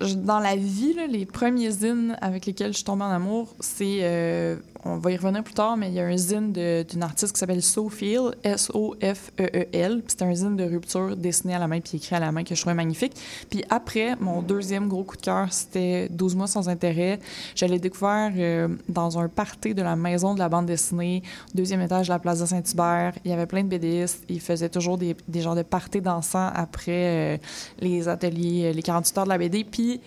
je- 0.00 0.14
dans 0.14 0.38
la 0.40 0.56
vie, 0.56 0.94
les 1.10 1.26
premiers 1.26 1.70
zines 1.70 2.16
avec 2.20 2.46
lesquels 2.46 2.72
je 2.72 2.76
suis 2.78 2.84
tombée 2.84 3.04
en 3.04 3.10
amour, 3.10 3.54
c'est. 3.60 3.98
euh, 4.02 4.56
on 4.84 4.96
va 4.98 5.10
y 5.10 5.16
revenir 5.16 5.42
plus 5.42 5.54
tard, 5.54 5.76
mais 5.76 5.88
il 5.88 5.94
y 5.94 6.00
a 6.00 6.06
un 6.06 6.16
zine 6.16 6.52
d'une 6.52 7.02
artiste 7.02 7.32
qui 7.34 7.38
s'appelle 7.40 7.62
Sophie, 7.62 8.16
S-O-F-E-E-L. 8.44 10.02
C'est 10.06 10.22
un 10.22 10.34
zine 10.34 10.56
de 10.56 10.64
rupture 10.64 11.16
dessiné 11.16 11.54
à 11.54 11.58
la 11.58 11.66
main 11.68 11.80
puis 11.80 11.96
écrit 11.98 12.14
à 12.14 12.20
la 12.20 12.32
main 12.32 12.44
que 12.44 12.54
je 12.54 12.60
trouvais 12.60 12.74
magnifique. 12.74 13.12
Puis 13.50 13.64
après, 13.70 14.14
mon 14.20 14.42
deuxième 14.42 14.88
gros 14.88 15.04
coup 15.04 15.16
de 15.16 15.22
cœur, 15.22 15.52
c'était 15.52 16.08
12 16.10 16.36
mois 16.36 16.46
sans 16.46 16.68
intérêt. 16.68 17.18
Je 17.54 17.64
l'ai 17.66 17.78
découvert 17.78 18.32
euh, 18.36 18.68
dans 18.88 19.18
un 19.18 19.28
party 19.28 19.74
de 19.74 19.82
la 19.82 19.96
maison 19.96 20.34
de 20.34 20.38
la 20.38 20.48
bande 20.48 20.66
dessinée, 20.66 21.22
deuxième 21.54 21.80
étage 21.80 22.06
de 22.08 22.12
la 22.12 22.18
place 22.18 22.40
de 22.40 22.46
Saint-Hubert. 22.46 23.14
Il 23.24 23.30
y 23.30 23.34
avait 23.34 23.46
plein 23.46 23.64
de 23.64 23.68
BDistes. 23.68 24.24
Ils 24.28 24.40
faisaient 24.40 24.68
toujours 24.68 24.96
des, 24.98 25.16
des 25.26 25.40
genres 25.40 25.56
de 25.56 25.62
parties 25.62 26.00
dansants 26.00 26.50
après 26.54 27.34
euh, 27.34 27.36
les 27.80 28.08
ateliers, 28.08 28.66
euh, 28.66 28.72
les 28.72 28.82
48 28.82 29.18
heures 29.18 29.24
de 29.24 29.28
la 29.30 29.38
BD. 29.38 29.64
Puis 29.64 30.00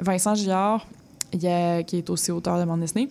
Vincent 0.00 0.34
Gillard, 0.34 0.86
il 1.32 1.46
a- 1.46 1.82
qui 1.82 1.96
est 1.96 2.10
aussi 2.10 2.30
auteur 2.30 2.58
de 2.60 2.64
bande 2.64 2.80
dessinée, 2.80 3.08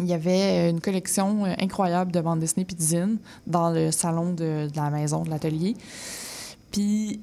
il 0.00 0.06
y 0.06 0.12
avait 0.12 0.70
une 0.70 0.80
collection 0.80 1.44
euh, 1.44 1.54
incroyable 1.58 2.12
de 2.12 2.20
bandes 2.20 2.40
dessinées 2.40 2.64
puis 2.64 2.76
de 2.76 3.18
dans 3.46 3.70
le 3.70 3.90
salon 3.90 4.30
de, 4.32 4.68
de 4.68 4.76
la 4.76 4.90
maison, 4.90 5.22
de 5.22 5.30
l'atelier. 5.30 5.76
Puis 6.72 7.20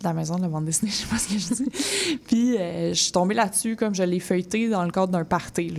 de 0.00 0.04
la 0.04 0.12
maison 0.12 0.36
de 0.36 0.42
la 0.42 0.48
bande 0.48 0.64
dessinée, 0.64 0.90
je 0.94 0.96
sais 0.96 1.06
pas 1.06 1.18
ce 1.18 1.28
que 1.28 1.38
je 1.38 1.54
dis. 1.54 2.18
puis 2.26 2.56
euh, 2.56 2.90
je 2.90 3.02
suis 3.02 3.12
tombée 3.12 3.34
là-dessus 3.34 3.76
comme 3.76 3.94
je 3.94 4.02
l'ai 4.02 4.20
feuilleté 4.20 4.68
dans 4.68 4.84
le 4.84 4.90
cadre 4.90 5.12
d'un 5.12 5.24
party. 5.24 5.74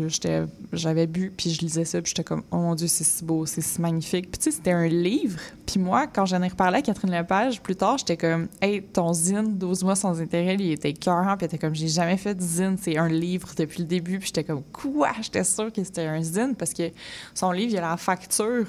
J'avais 0.73 1.07
bu, 1.07 1.31
puis 1.35 1.51
je 1.51 1.61
lisais 1.61 1.85
ça, 1.85 2.01
puis 2.01 2.09
j'étais 2.09 2.23
comme 2.23 2.43
«Oh 2.51 2.57
mon 2.57 2.75
Dieu, 2.75 2.87
c'est 2.87 3.03
si 3.03 3.23
beau, 3.23 3.45
c'est 3.45 3.61
si 3.61 3.81
magnifique.» 3.81 4.29
Puis 4.31 4.39
tu 4.39 4.43
sais, 4.45 4.51
c'était 4.51 4.71
un 4.71 4.87
livre. 4.87 5.39
Puis 5.65 5.79
moi, 5.79 6.07
quand 6.07 6.25
j'en 6.25 6.41
ai 6.41 6.47
reparlé 6.47 6.79
à 6.79 6.81
Catherine 6.81 7.11
Lepage, 7.11 7.61
plus 7.61 7.75
tard, 7.75 7.97
j'étais 7.97 8.17
comme 8.17 8.47
«Hey, 8.61 8.81
ton 8.81 9.13
zine, 9.13 9.57
12 9.57 9.83
mois 9.83 9.95
sans 9.95 10.19
intérêt, 10.19 10.55
il 10.59 10.71
était 10.71 10.93
cœurant.» 10.93 11.35
Puis 11.37 11.45
était 11.45 11.57
comme 11.57 11.73
«J'ai 11.75 11.87
jamais 11.87 12.17
fait 12.17 12.35
de 12.35 12.41
zine, 12.41 12.77
c'est 12.81 12.97
un 12.97 13.07
livre 13.07 13.49
depuis 13.57 13.79
le 13.79 13.85
début.» 13.85 14.17
Puis 14.19 14.27
j'étais 14.27 14.43
comme 14.43 14.63
«Quoi?» 14.73 15.11
J'étais 15.21 15.43
sûre 15.43 15.71
que 15.71 15.83
c'était 15.83 16.05
un 16.05 16.21
zine, 16.21 16.55
parce 16.57 16.73
que 16.73 16.91
son 17.33 17.51
livre, 17.51 17.71
il 17.73 17.77
a 17.77 17.81
la 17.81 17.97
facture 17.97 18.67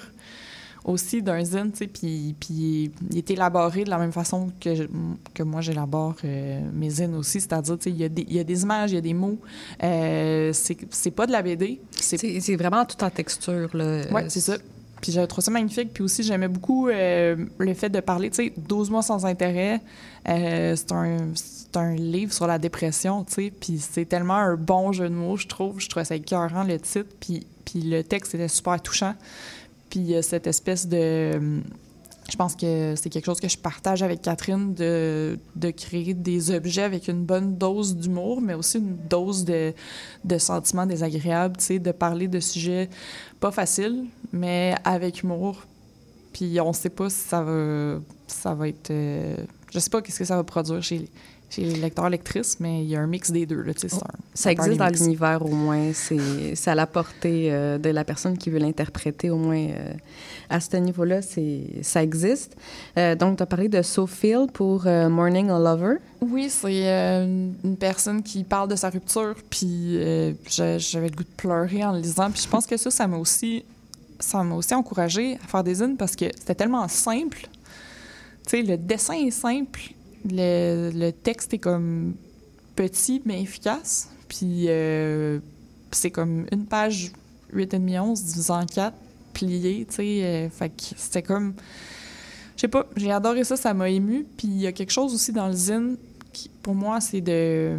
aussi 0.84 1.22
d'un 1.22 1.44
zine, 1.44 1.70
tu 1.72 1.78
sais, 1.78 1.86
puis, 1.86 2.34
puis 2.40 2.90
il 3.10 3.18
est 3.18 3.30
élaboré 3.30 3.84
de 3.84 3.90
la 3.90 3.98
même 3.98 4.12
façon 4.12 4.50
que, 4.60 4.74
je- 4.74 4.84
que 5.34 5.42
moi 5.42 5.60
j'élabore 5.60 6.14
euh, 6.24 6.60
mes 6.72 6.88
zines 6.90 7.14
aussi, 7.14 7.40
c'est-à-dire, 7.40 7.76
tu 7.78 7.84
sais, 7.84 7.90
il 7.90 7.96
y, 8.00 8.04
a 8.04 8.08
des- 8.08 8.26
il 8.28 8.34
y 8.34 8.38
a 8.40 8.44
des 8.44 8.62
images, 8.62 8.90
il 8.92 8.94
y 8.94 8.98
a 8.98 9.02
des 9.02 9.14
mots, 9.14 9.38
euh, 9.82 10.52
c'est 10.52 11.10
pas 11.10 11.26
de 11.26 11.32
la 11.32 11.42
BD, 11.42 11.80
c'est 11.94 12.56
vraiment 12.56 12.84
tout 12.84 13.02
en 13.04 13.10
texture. 13.10 13.68
Là. 13.74 14.02
Ouais, 14.12 14.24
c'est 14.28 14.40
ça. 14.40 14.56
Puis 15.00 15.12
j'ai 15.12 15.26
trouvé 15.26 15.42
ça 15.42 15.50
magnifique. 15.50 15.94
Puis 15.94 16.02
aussi, 16.04 16.22
j'aimais 16.22 16.48
beaucoup 16.48 16.88
euh, 16.88 17.34
le 17.56 17.72
fait 17.74 17.88
de 17.88 18.00
parler, 18.00 18.28
tu 18.30 18.44
sais, 18.44 18.52
12 18.56 18.90
mois 18.90 19.00
sans 19.02 19.24
intérêt. 19.24 19.80
Euh, 20.28 20.76
c'est 20.76 20.92
un, 20.92 21.28
un 21.76 21.94
livre 21.94 22.32
sur 22.34 22.46
la 22.46 22.58
dépression, 22.58 23.24
tu 23.24 23.32
sais. 23.34 23.52
Puis 23.58 23.78
c'est 23.78 24.04
tellement 24.04 24.34
un 24.34 24.56
bon 24.56 24.92
jeu 24.92 25.08
de 25.08 25.14
mots, 25.14 25.36
je 25.38 25.46
trouve. 25.46 25.80
Je 25.80 25.88
trouvais 25.88 26.04
ça 26.04 26.16
écœurant, 26.16 26.64
le 26.64 26.78
titre. 26.78 27.08
Puis, 27.18 27.46
puis 27.64 27.80
le 27.80 28.02
texte 28.04 28.34
était 28.34 28.48
super 28.48 28.80
touchant. 28.82 29.14
Puis 29.90 30.00
il 30.00 30.06
y 30.06 30.16
a 30.16 30.22
cette 30.22 30.46
espèce 30.46 30.86
de... 30.88 31.60
Je 32.30 32.36
pense 32.36 32.54
que 32.54 32.94
c'est 32.96 33.10
quelque 33.10 33.24
chose 33.24 33.40
que 33.40 33.48
je 33.48 33.58
partage 33.58 34.04
avec 34.04 34.22
Catherine, 34.22 34.72
de, 34.72 35.36
de 35.56 35.70
créer 35.70 36.14
des 36.14 36.52
objets 36.52 36.82
avec 36.82 37.08
une 37.08 37.24
bonne 37.24 37.58
dose 37.58 37.96
d'humour, 37.96 38.40
mais 38.40 38.54
aussi 38.54 38.78
une 38.78 38.96
dose 39.08 39.44
de, 39.44 39.74
de 40.24 40.38
sentiments 40.38 40.86
désagréables, 40.86 41.56
de 41.56 41.90
parler 41.90 42.28
de 42.28 42.38
sujets 42.38 42.88
pas 43.40 43.50
faciles, 43.50 44.04
mais 44.32 44.76
avec 44.84 45.24
humour. 45.24 45.66
Puis 46.32 46.60
on 46.60 46.72
sait 46.72 46.90
pas 46.90 47.10
si 47.10 47.18
ça 47.18 47.42
va, 47.42 47.98
ça 48.28 48.54
va 48.54 48.68
être... 48.68 48.92
euh, 48.92 49.34
je 49.72 49.80
sais 49.80 49.90
pas 49.90 50.00
qu'est-ce 50.00 50.20
que 50.20 50.24
ça 50.24 50.36
va 50.36 50.44
produire 50.44 50.80
chez, 50.80 51.08
chez 51.50 51.62
les 51.62 51.74
lecteurs, 51.74 52.08
lectrices, 52.08 52.58
mais 52.60 52.82
il 52.84 52.88
y 52.88 52.96
a 52.96 53.00
un 53.00 53.06
mix 53.08 53.30
des 53.32 53.44
deux, 53.44 53.60
là, 53.62 53.74
tu 53.74 53.80
sais, 53.80 53.88
c'est 53.88 53.96
un- 53.96 54.20
Ça 54.34 54.52
existe 54.52 54.76
dans 54.78 54.84
l'univers 55.04 55.44
au 55.44 55.48
moins. 55.48 55.92
C'est 55.92 56.54
c'est 56.54 56.70
à 56.70 56.74
la 56.76 56.86
portée 56.86 57.52
euh, 57.52 57.76
de 57.78 57.90
la 57.90 58.04
personne 58.04 58.38
qui 58.38 58.50
veut 58.50 58.58
l'interpréter 58.60 59.30
au 59.30 59.36
moins. 59.36 59.56
euh, 59.58 59.92
à 60.52 60.58
ce 60.60 60.76
niveau-là, 60.76 61.22
c'est- 61.22 61.82
ça 61.82 62.02
existe. 62.02 62.56
Euh, 62.98 63.14
donc, 63.14 63.36
tu 63.36 63.42
as 63.42 63.46
parlé 63.46 63.68
de 63.68 63.82
Sophie 63.82 64.34
pour 64.52 64.86
euh, 64.86 65.08
Morning 65.08 65.48
a 65.50 65.58
Lover. 65.60 65.96
Oui, 66.20 66.48
c'est 66.50 66.88
euh, 66.88 67.24
une- 67.64 67.76
personne 67.76 68.22
qui 68.22 68.42
parle 68.44 68.68
de 68.68 68.74
sa 68.76 68.90
rupture, 68.90 69.34
puis 69.48 69.96
euh, 69.98 70.32
j'a- 70.48 70.78
j'avais 70.78 71.08
le 71.08 71.14
goût 71.16 71.22
de 71.24 71.28
pleurer 71.36 71.84
en 71.84 71.92
le 71.92 72.00
lisant. 72.00 72.30
Puis 72.30 72.42
je 72.42 72.48
pense 72.48 72.66
que 72.66 72.76
ça, 72.76 72.90
ça 72.90 73.06
m'a 73.06 73.16
aussi, 73.16 73.64
ça 74.18 74.42
m'a 74.42 74.54
aussi 74.56 74.74
encouragée 74.74 75.38
à 75.44 75.46
faire 75.48 75.62
des 75.64 75.74
zines 75.76 75.96
parce 75.96 76.14
que 76.16 76.26
c'était 76.38 76.54
tellement 76.56 76.86
simple. 76.88 77.48
Tu 78.46 78.50
sais, 78.56 78.62
le 78.62 78.76
dessin 78.76 79.14
est 79.14 79.30
simple, 79.30 79.80
le, 80.24 80.90
le 80.92 81.12
texte 81.12 81.54
est 81.54 81.58
comme 81.58 82.14
petit 82.76 83.22
mais 83.24 83.42
efficace. 83.42 84.10
Puis 84.28 84.66
euh, 84.68 85.38
c'est 85.90 86.10
comme 86.10 86.46
une 86.52 86.66
page 86.66 87.12
8,5 87.54 88.00
11 88.00 88.24
divisé 88.24 88.52
en 88.52 88.64
4, 88.64 88.96
plié, 89.32 89.86
tu 89.88 89.96
sais. 89.96 90.24
euh, 90.24 90.48
fait 90.48 90.68
que 90.68 90.82
c'était 90.96 91.22
comme... 91.22 91.54
Je 92.56 92.62
sais 92.62 92.68
pas, 92.68 92.86
j'ai 92.96 93.10
adoré 93.10 93.42
ça, 93.44 93.56
ça 93.56 93.74
m'a 93.74 93.88
ému. 93.88 94.26
Puis 94.36 94.48
il 94.48 94.60
y 94.60 94.66
a 94.66 94.72
quelque 94.72 94.92
chose 94.92 95.14
aussi 95.14 95.32
dans 95.32 95.48
le 95.48 95.54
zine 95.54 95.96
qui, 96.32 96.48
pour 96.62 96.74
moi, 96.74 97.00
c'est 97.00 97.20
de 97.20 97.76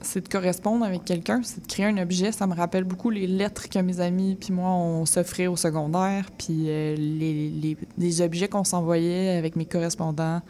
c'est 0.00 0.20
de 0.20 0.28
correspondre 0.28 0.84
avec 0.84 1.04
quelqu'un, 1.04 1.40
c'est 1.42 1.60
de 1.60 1.66
créer 1.66 1.86
un 1.86 1.98
objet. 1.98 2.30
Ça 2.30 2.46
me 2.46 2.54
rappelle 2.54 2.84
beaucoup 2.84 3.10
les 3.10 3.26
lettres 3.26 3.68
que 3.68 3.78
mes 3.80 4.00
amis 4.00 4.36
puis 4.40 4.52
moi, 4.52 4.70
on 4.70 5.04
s'offrait 5.06 5.48
au 5.48 5.56
secondaire, 5.56 6.30
puis 6.38 6.66
euh, 6.68 6.94
les, 6.96 7.50
les, 7.50 7.76
les 7.98 8.20
objets 8.20 8.48
qu'on 8.48 8.64
s'envoyait 8.64 9.36
avec 9.36 9.56
mes 9.56 9.66
correspondants 9.66 10.40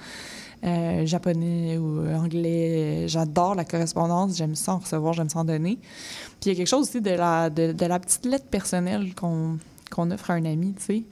euh, 0.65 1.07
japonais 1.07 1.79
ou 1.79 2.07
anglais. 2.09 3.07
J'adore 3.09 3.55
la 3.55 3.65
correspondance, 3.65 4.37
j'aime 4.37 4.55
ça 4.55 4.75
en 4.75 4.79
recevoir, 4.79 5.15
j'aime 5.15 5.29
ça 5.29 5.41
en 5.41 5.45
donner. 5.45 5.79
Puis 6.41 6.47
il 6.47 6.49
y 6.49 6.53
a 6.53 6.55
quelque 6.57 6.69
chose 6.69 6.89
aussi 6.89 7.01
de 7.01 7.11
la, 7.11 7.51
petite 7.51 8.27
lettre 8.27 8.47
personnelle 8.47 9.15
qu'on 9.15 10.11
offre 10.11 10.31
à 10.31 10.35
un 10.35 10.45
ami, 10.45 10.75
tu 10.79 10.85
sais. 10.85 11.03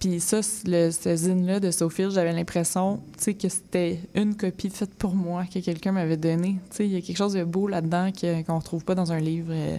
Puis 0.00 0.20
ça, 0.20 0.42
ce 0.42 1.16
zine-là 1.16 1.60
de 1.60 1.70
Sophie, 1.70 2.10
j'avais 2.10 2.32
l'impression, 2.32 3.00
tu 3.16 3.24
sais, 3.24 3.34
que 3.34 3.48
c'était 3.48 4.00
une 4.14 4.36
copie 4.36 4.68
faite 4.68 4.94
pour 4.94 5.14
moi 5.14 5.44
que 5.46 5.60
quelqu'un 5.60 5.92
m'avait 5.92 6.18
donnée. 6.18 6.58
Tu 6.70 6.76
sais, 6.76 6.86
il 6.86 6.92
y 6.92 6.96
a 6.96 7.00
quelque 7.00 7.16
chose 7.16 7.32
de 7.32 7.44
beau 7.44 7.68
là-dedans 7.68 8.10
qu'on 8.20 8.54
ne 8.54 8.58
retrouve 8.58 8.84
pas 8.84 8.94
dans 8.94 9.12
un 9.12 9.18
livre 9.18 9.52
euh, 9.52 9.78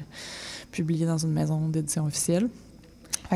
publié 0.71 1.05
dans 1.05 1.19
une 1.19 1.31
maison 1.31 1.67
d'édition 1.69 2.05
officielle. 2.05 2.49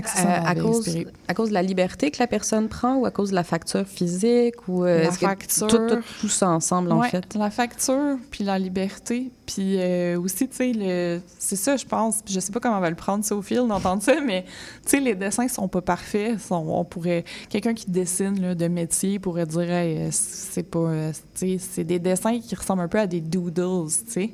Ça, 0.08 0.22
ça 0.24 0.30
Euh, 0.30 0.46
à, 0.46 0.56
cause, 0.56 0.98
à 1.28 1.34
cause 1.34 1.50
de 1.50 1.54
la 1.54 1.62
liberté 1.62 2.12
que 2.12 2.18
la 2.20 2.28
personne 2.28 2.68
prend 2.68 2.96
ou 2.96 3.06
à 3.06 3.12
cause 3.12 3.30
de 3.32 3.36
la 3.36 3.44
facture 3.44 3.86
physique 3.88 4.68
ou 4.68 4.84
euh, 4.86 5.04
La 5.04 5.12
facture. 5.12 5.68
tout, 5.68 5.78
tout, 5.78 6.02
tout 6.22 6.28
ça 6.30 6.50
ensemble 6.50 6.92
en 6.92 7.02
fait? 7.04 7.36
La 7.36 7.50
facture, 7.50 8.18
puis 8.32 8.44
la 8.44 8.58
liberté, 8.60 9.32
puis 9.46 9.78
euh, 9.80 10.20
aussi, 10.20 10.48
tu 10.48 10.56
sais, 10.56 11.22
c'est 11.40 11.56
ça, 11.56 11.76
je 11.78 11.86
pense. 11.86 12.22
Puis 12.22 12.34
je 12.34 12.40
sais 12.40 12.52
pas 12.52 12.60
comment 12.60 12.78
on 12.78 12.82
va 12.82 12.90
le 12.90 12.96
prendre, 12.96 13.24
Sophie, 13.26 13.56
d'entendre 13.56 14.02
ça, 14.04 14.14
mais 14.26 14.44
tu 14.84 14.90
sais, 14.92 15.00
les 15.00 15.16
dessins 15.16 15.48
sont 15.48 15.68
pas 15.68 15.82
parfaits. 15.82 16.40
Sont- 16.40 16.66
on 16.68 16.84
pourrait... 16.86 17.26
Quelqu'un 17.50 17.74
qui 17.74 17.90
dessine 17.90 18.40
là, 18.42 18.56
de 18.56 18.68
métier 18.68 19.20
pourrait 19.20 19.46
dire, 19.46 19.70
Hey, 19.72 20.08
c'est 20.12 20.64
pas... 20.64 20.92
tu 21.36 21.40
sais, 21.40 21.58
c'est 21.60 21.84
des 21.84 22.00
dessins 22.00 22.40
qui 22.40 22.56
ressemblent 22.56 22.82
un 22.84 22.88
peu 22.88 23.00
à 23.00 23.08
des 23.08 23.22
doodles, 23.22 23.90
tu 24.06 24.12
sais. 24.12 24.30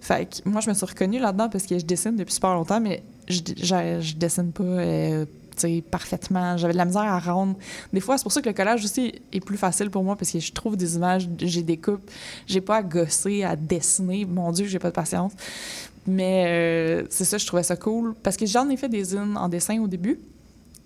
Fait 0.00 0.26
que 0.26 0.48
moi, 0.48 0.60
je 0.60 0.68
me 0.70 0.74
suis 0.74 0.86
reconnue 0.86 1.18
là-dedans 1.18 1.48
parce 1.48 1.66
que 1.66 1.78
je 1.78 1.84
dessine 1.84 2.16
depuis 2.16 2.32
super 2.32 2.54
longtemps, 2.54 2.80
mais 2.80 3.02
je, 3.28 3.40
je, 3.56 4.00
je 4.00 4.14
dessine 4.14 4.52
pas 4.52 4.62
euh, 4.64 5.24
parfaitement. 5.90 6.56
J'avais 6.56 6.72
de 6.72 6.78
la 6.78 6.84
misère 6.84 7.02
à 7.02 7.18
rendre. 7.18 7.56
Des 7.92 8.00
fois, 8.00 8.18
c'est 8.18 8.22
pour 8.22 8.32
ça 8.32 8.40
que 8.40 8.48
le 8.48 8.54
collage 8.54 8.84
aussi 8.84 9.12
est 9.32 9.40
plus 9.40 9.56
facile 9.56 9.90
pour 9.90 10.04
moi 10.04 10.16
parce 10.16 10.30
que 10.30 10.38
je 10.38 10.52
trouve 10.52 10.76
des 10.76 10.96
images, 10.96 11.28
j'ai 11.38 11.62
des 11.62 11.76
coupes, 11.76 12.08
j'ai 12.46 12.60
pas 12.60 12.76
à 12.76 12.82
gosser, 12.82 13.44
à 13.44 13.56
dessiner. 13.56 14.24
Mon 14.24 14.52
Dieu, 14.52 14.66
j'ai 14.66 14.78
pas 14.78 14.90
de 14.90 14.94
patience. 14.94 15.32
Mais 16.06 16.44
euh, 16.46 17.06
c'est 17.10 17.24
ça, 17.24 17.38
je 17.38 17.46
trouvais 17.46 17.62
ça 17.62 17.76
cool. 17.76 18.14
Parce 18.22 18.36
que 18.36 18.46
j'en 18.46 18.68
ai 18.70 18.76
fait 18.76 18.88
des 18.88 19.04
zines 19.04 19.36
en 19.36 19.48
dessin 19.48 19.80
au 19.80 19.86
début. 19.86 20.18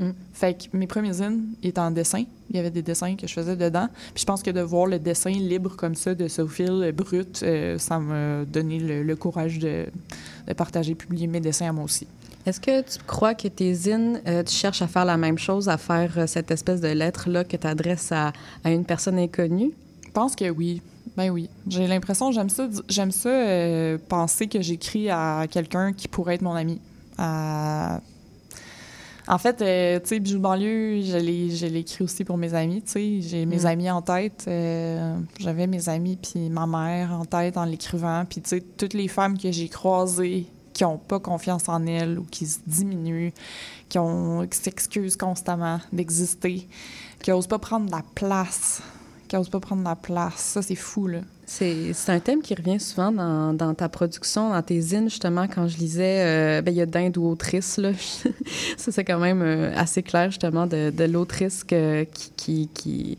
Mm. 0.02 0.12
Fait 0.32 0.54
que 0.54 0.76
mes 0.76 0.86
premiers 0.86 1.12
zines 1.12 1.54
étaient 1.62 1.78
en 1.78 1.90
dessin. 1.90 2.24
Il 2.50 2.56
y 2.56 2.58
avait 2.58 2.70
des 2.70 2.82
dessins 2.82 3.14
que 3.16 3.26
je 3.26 3.32
faisais 3.32 3.56
dedans. 3.56 3.88
Puis 4.14 4.22
je 4.22 4.26
pense 4.26 4.42
que 4.42 4.50
de 4.50 4.60
voir 4.60 4.86
le 4.86 4.98
dessin 4.98 5.30
libre 5.30 5.76
comme 5.76 5.94
ça 5.94 6.14
de 6.14 6.28
Sophie 6.28 6.64
euh, 6.68 6.92
brut, 6.92 7.42
euh, 7.42 7.78
ça 7.78 7.98
m'a 7.98 8.44
donné 8.44 8.78
le, 8.78 9.02
le 9.02 9.16
courage 9.16 9.58
de, 9.58 9.86
de 10.48 10.52
partager, 10.52 10.94
publier 10.94 11.26
mes 11.26 11.40
dessins 11.40 11.68
à 11.68 11.72
moi 11.72 11.84
aussi. 11.84 12.06
Est-ce 12.44 12.60
que 12.60 12.80
tu 12.82 12.98
crois 13.06 13.34
que 13.34 13.46
tes 13.46 13.72
zines, 13.72 14.20
euh, 14.26 14.42
tu 14.42 14.52
cherches 14.54 14.82
à 14.82 14.88
faire 14.88 15.04
la 15.04 15.16
même 15.16 15.38
chose, 15.38 15.68
à 15.68 15.78
faire 15.78 16.12
euh, 16.18 16.26
cette 16.26 16.50
espèce 16.50 16.80
de 16.80 16.88
lettre-là 16.88 17.44
que 17.44 17.56
tu 17.56 17.66
adresses 17.66 18.10
à, 18.10 18.32
à 18.64 18.70
une 18.72 18.84
personne 18.84 19.18
inconnue? 19.18 19.70
Je 20.04 20.10
pense 20.10 20.34
que 20.34 20.50
oui. 20.50 20.82
Ben 21.16 21.30
oui. 21.30 21.48
J'ai 21.68 21.86
l'impression, 21.86 22.32
j'aime 22.32 22.48
ça, 22.48 22.68
j'aime 22.88 23.12
ça 23.12 23.28
euh, 23.28 23.98
penser 24.08 24.48
que 24.48 24.60
j'écris 24.60 25.08
à 25.10 25.46
quelqu'un 25.48 25.92
qui 25.92 26.08
pourrait 26.08 26.34
être 26.34 26.42
mon 26.42 26.54
ami. 26.54 26.80
À- 27.18 28.00
En 29.28 29.38
fait, 29.38 29.62
euh, 29.62 30.00
tu 30.00 30.08
sais, 30.08 30.20
Bijou 30.20 30.38
de 30.38 30.42
banlieue, 30.42 31.00
je 31.02 31.16
l'ai 31.66 31.78
écrit 31.80 32.02
aussi 32.02 32.24
pour 32.24 32.36
mes 32.36 32.54
amis, 32.54 32.82
tu 32.82 32.90
sais. 32.92 33.20
J'ai 33.20 33.46
mes 33.46 33.60
Mm. 33.60 33.66
amis 33.66 33.90
en 33.90 34.02
tête. 34.02 34.44
euh, 34.48 35.16
J'avais 35.38 35.66
mes 35.68 35.88
amis 35.88 36.18
puis 36.20 36.50
ma 36.50 36.66
mère 36.66 37.12
en 37.12 37.24
tête 37.24 37.56
en 37.56 37.64
l'écrivant. 37.64 38.24
Puis, 38.28 38.40
tu 38.42 38.48
sais, 38.50 38.60
toutes 38.60 38.94
les 38.94 39.06
femmes 39.08 39.38
que 39.38 39.52
j'ai 39.52 39.68
croisées 39.68 40.46
qui 40.72 40.84
ont 40.84 40.98
pas 40.98 41.20
confiance 41.20 41.68
en 41.68 41.86
elles 41.86 42.18
ou 42.18 42.24
qui 42.24 42.46
se 42.46 42.58
diminuent, 42.66 43.30
qui, 43.88 43.98
ont, 43.98 44.46
qui 44.46 44.58
s'excusent 44.58 45.16
constamment 45.16 45.78
d'exister, 45.92 46.66
qui 47.22 47.30
osent 47.30 47.46
pas 47.46 47.58
prendre 47.58 47.90
la 47.90 48.02
place, 48.14 48.82
qui 49.28 49.36
osent 49.36 49.50
pas 49.50 49.60
prendre 49.60 49.84
la 49.84 49.94
place. 49.96 50.34
Ça, 50.36 50.62
c'est 50.62 50.74
fou, 50.74 51.06
là. 51.06 51.20
C'est 51.54 52.08
un 52.08 52.18
thème 52.18 52.40
qui 52.40 52.54
revient 52.54 52.80
souvent 52.80 53.12
dans, 53.12 53.74
ta 53.74 53.90
production, 53.90 54.50
dans 54.50 54.62
tes 54.62 54.80
zines, 54.80 55.10
justement, 55.10 55.46
quand 55.46 55.68
je 55.68 55.76
lisais, 55.76 56.20
euh, 56.20 56.62
ben, 56.62 56.72
il 56.72 56.78
y 56.78 56.80
a 56.80 56.86
d'Inde 56.86 57.18
ou 57.18 57.28
autrice, 57.28 57.78
ça, 58.78 58.90
c'est 58.90 59.04
quand 59.04 59.18
même 59.18 59.42
euh, 59.42 59.70
assez 59.76 60.02
clair, 60.02 60.30
justement, 60.30 60.66
de, 60.66 60.90
de 60.90 61.04
l'autrice 61.04 61.62
qui, 61.62 63.18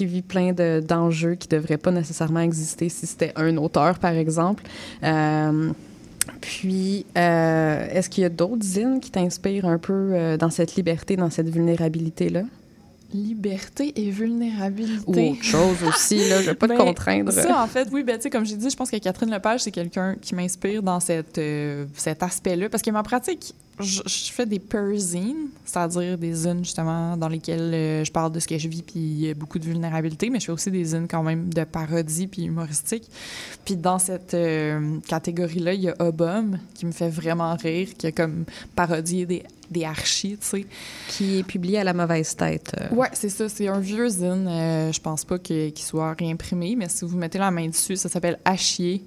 vit 0.00 0.22
plein 0.22 0.52
de- 0.52 0.84
d'enjeux 0.86 1.34
qui 1.34 1.48
ne 1.50 1.58
devraient 1.60 1.76
pas 1.76 1.90
nécessairement 1.90 2.40
exister 2.40 2.88
si 2.88 3.06
c'était 3.06 3.32
un 3.34 3.56
auteur, 3.56 3.98
par 3.98 4.12
exemple. 4.12 4.62
Euh, 5.02 5.72
puis, 6.40 7.06
est-ce 7.16 8.08
qu'il 8.08 8.22
y 8.22 8.26
a 8.26 8.30
d'autres 8.30 8.62
zines 8.62 9.00
qui 9.00 9.10
t'inspirent 9.10 9.66
un 9.66 9.78
peu 9.78 10.36
dans 10.38 10.50
cette 10.50 10.76
liberté, 10.76 11.16
dans 11.16 11.30
cette 11.30 11.48
vulnérabilité-là? 11.48 12.42
Liberté 13.14 13.92
et 13.94 14.10
vulnérabilité. 14.10 15.04
Ou 15.06 15.32
autre 15.32 15.44
chose 15.44 15.76
aussi, 15.88 16.28
là, 16.28 16.42
je 16.42 16.50
vais 16.50 16.54
pas 16.54 16.66
te 16.66 16.72
Ben, 16.76 16.78
contraindre. 16.78 17.32
Ça, 17.32 17.62
en 17.62 17.66
fait, 17.68 17.88
oui, 17.92 18.02
ben, 18.02 18.16
tu 18.16 18.22
sais, 18.22 18.30
comme 18.30 18.44
j'ai 18.44 18.56
dit, 18.56 18.68
je 18.68 18.76
pense 18.76 18.90
que 18.90 18.96
Catherine 18.96 19.30
Lepage, 19.30 19.60
c'est 19.60 19.70
quelqu'un 19.70 20.16
qui 20.20 20.34
m'inspire 20.34 20.82
dans 20.82 20.98
cette, 20.98 21.38
euh, 21.38 21.86
cet 21.94 22.24
aspect-là. 22.24 22.68
Parce 22.68 22.82
que 22.82 22.90
ma 22.90 23.04
pratique, 23.04 23.54
je, 23.80 24.02
je 24.06 24.32
fais 24.32 24.46
des 24.46 24.58
perzines, 24.58 25.48
c'est-à-dire 25.64 26.16
des 26.16 26.32
zines, 26.32 26.64
justement, 26.64 27.16
dans 27.16 27.28
lesquelles 27.28 27.74
euh, 27.74 28.04
je 28.04 28.12
parle 28.12 28.32
de 28.32 28.40
ce 28.40 28.46
que 28.46 28.56
je 28.58 28.68
vis, 28.68 28.82
puis 28.82 29.00
il 29.00 29.20
y 29.26 29.30
a 29.30 29.34
beaucoup 29.34 29.58
de 29.58 29.64
vulnérabilité, 29.64 30.30
mais 30.30 30.40
je 30.40 30.46
fais 30.46 30.52
aussi 30.52 30.70
des 30.70 30.84
zines 30.84 31.06
quand 31.08 31.22
même 31.22 31.52
de 31.52 31.64
parodie 31.64 32.26
puis 32.26 32.44
humoristique. 32.44 33.04
Puis 33.64 33.76
dans 33.76 33.98
cette 33.98 34.34
euh, 34.34 34.98
catégorie-là, 35.08 35.74
il 35.74 35.82
y 35.82 35.88
a 35.88 35.94
Obum, 35.98 36.58
qui 36.74 36.86
me 36.86 36.92
fait 36.92 37.10
vraiment 37.10 37.54
rire, 37.56 37.88
qui 37.98 38.06
a 38.06 38.12
comme 38.12 38.44
parodié 38.76 39.26
des, 39.26 39.42
des 39.70 39.84
archis, 39.84 40.36
tu 40.40 40.46
sais. 40.46 40.66
Qui 41.08 41.38
est 41.38 41.42
publié 41.42 41.78
à 41.78 41.84
la 41.84 41.94
mauvaise 41.94 42.36
tête. 42.36 42.72
euh. 42.80 42.94
Ouais, 42.94 43.08
c'est 43.12 43.28
ça. 43.28 43.48
C'est 43.48 43.68
un 43.68 43.80
vieux 43.80 44.08
zine. 44.08 44.46
Euh, 44.48 44.92
je 44.92 45.00
pense 45.00 45.24
pas 45.24 45.38
qu'il 45.38 45.76
soit 45.78 46.14
réimprimé, 46.18 46.76
mais 46.76 46.88
si 46.88 47.04
vous 47.04 47.16
mettez 47.16 47.38
la 47.38 47.50
main 47.50 47.68
dessus, 47.68 47.96
ça 47.96 48.08
s'appelle 48.08 48.38
Achier. 48.44 49.02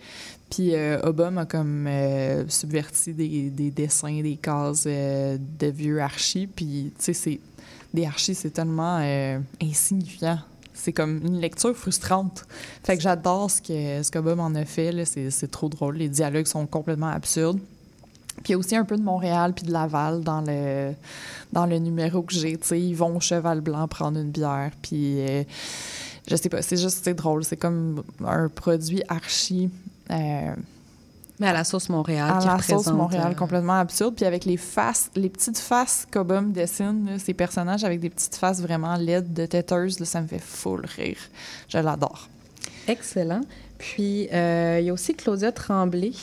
Puis 0.49 0.73
euh, 0.75 0.99
Obama 1.03 1.41
a 1.41 1.45
comme 1.45 1.85
euh, 1.87 2.45
subverti 2.47 3.13
des, 3.13 3.49
des 3.49 3.69
dessins, 3.71 4.21
des 4.21 4.37
cases 4.37 4.83
euh, 4.87 5.37
de 5.59 5.67
vieux 5.67 6.01
archis. 6.01 6.47
Puis, 6.47 6.93
tu 6.97 7.03
sais, 7.03 7.13
c'est- 7.13 7.39
des 7.93 8.05
archis, 8.05 8.35
c'est 8.35 8.49
tellement 8.51 8.99
euh, 9.01 9.39
insignifiant. 9.61 10.39
C'est 10.73 10.93
comme 10.93 11.21
une 11.25 11.39
lecture 11.39 11.75
frustrante. 11.75 12.45
Fait 12.83 12.95
que 12.97 13.01
j'adore 13.01 13.49
ce 13.49 13.61
que 13.61 14.03
ce 14.03 14.11
qu'Obama 14.11 14.43
en 14.43 14.55
a 14.55 14.65
fait. 14.65 14.91
C'est 15.05 15.49
trop 15.49 15.69
drôle. 15.69 15.95
Les 15.97 16.09
dialogues 16.09 16.45
sont 16.45 16.65
complètement 16.67 17.07
absurdes. 17.07 17.59
Puis 18.43 18.49
il 18.49 18.51
y 18.51 18.53
a 18.53 18.57
aussi 18.57 18.75
un 18.75 18.85
peu 18.85 18.97
de 18.97 19.01
Montréal 19.01 19.53
puis 19.55 19.65
de 19.65 19.71
Laval 19.71 20.21
dans 20.21 20.41
le, 20.41 20.93
dans 21.53 21.65
le 21.65 21.79
numéro 21.79 22.21
que 22.21 22.33
j'ai. 22.33 22.57
Tu 22.57 22.77
ils 22.77 22.93
vont 22.93 23.15
au 23.17 23.19
Cheval 23.19 23.61
Blanc 23.61 23.87
prendre 23.87 24.19
une 24.19 24.29
bière. 24.31 24.71
Puis 24.83 25.17
je 26.29 26.35
sais 26.35 26.49
pas, 26.49 26.61
c'est 26.61 26.77
juste, 26.77 27.03
c'est 27.03 27.15
drôle. 27.15 27.43
C'est 27.45 27.57
comme 27.57 28.03
un 28.23 28.49
produit 28.49 29.01
archi. 29.07 29.69
Euh, 30.11 30.53
Mais 31.39 31.47
à 31.47 31.53
la 31.53 31.63
sauce 31.63 31.89
Montréal, 31.89 32.33
à 32.35 32.39
qui 32.39 32.47
la 32.47 32.61
sauce 32.61 32.87
Montréal, 32.87 33.31
euh, 33.31 33.35
complètement 33.35 33.79
absurde. 33.79 34.15
Puis 34.15 34.25
avec 34.25 34.45
les 34.45 34.57
faces, 34.57 35.09
les 35.15 35.29
petites 35.29 35.59
faces 35.59 36.07
qu'Obum 36.11 36.51
dessine, 36.51 37.05
là, 37.05 37.19
ces 37.19 37.33
personnages 37.33 37.83
avec 37.83 37.99
des 37.99 38.09
petites 38.09 38.35
faces 38.35 38.61
vraiment 38.61 38.95
laides 38.95 39.33
de 39.33 39.45
têteuses, 39.45 39.99
là, 39.99 40.05
ça 40.05 40.21
me 40.21 40.27
fait 40.27 40.41
full 40.41 40.85
rire. 40.85 41.19
Je 41.69 41.77
l'adore. 41.77 42.27
Excellent. 42.87 43.41
Puis, 43.77 44.27
euh, 44.33 44.77
il 44.79 44.85
y 44.85 44.89
a 44.89 44.93
aussi 44.93 45.13
Claudia 45.13 45.51
Tremblay, 45.51 46.13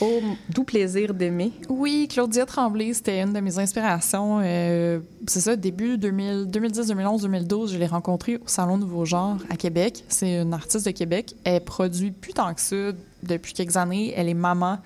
au 0.00 0.20
doux 0.48 0.64
plaisir 0.64 1.14
d'aimer. 1.14 1.52
Oui, 1.68 2.08
Claudia 2.10 2.46
Tremblay, 2.46 2.92
c'était 2.94 3.20
une 3.20 3.32
de 3.32 3.40
mes 3.40 3.58
inspirations. 3.58 4.40
Euh, 4.42 5.00
c'est 5.26 5.40
ça, 5.40 5.56
début 5.56 5.98
2000 5.98 6.46
2010, 6.46 6.88
2011, 6.88 7.22
2012, 7.22 7.72
je 7.72 7.78
l'ai 7.78 7.86
rencontrée 7.86 8.36
au 8.36 8.46
Salon 8.46 8.78
Nouveau 8.78 9.04
Genre 9.04 9.36
à 9.50 9.56
Québec. 9.56 10.04
C'est 10.08 10.40
une 10.40 10.54
artiste 10.54 10.86
de 10.86 10.90
Québec. 10.90 11.34
Elle 11.44 11.62
produit 11.62 12.10
plus 12.10 12.32
tant 12.32 12.52
que 12.54 12.60
ça 12.60 12.92
depuis 13.22 13.52
quelques 13.52 13.76
années. 13.76 14.12
Elle 14.16 14.28
est 14.28 14.34
maman. 14.34 14.78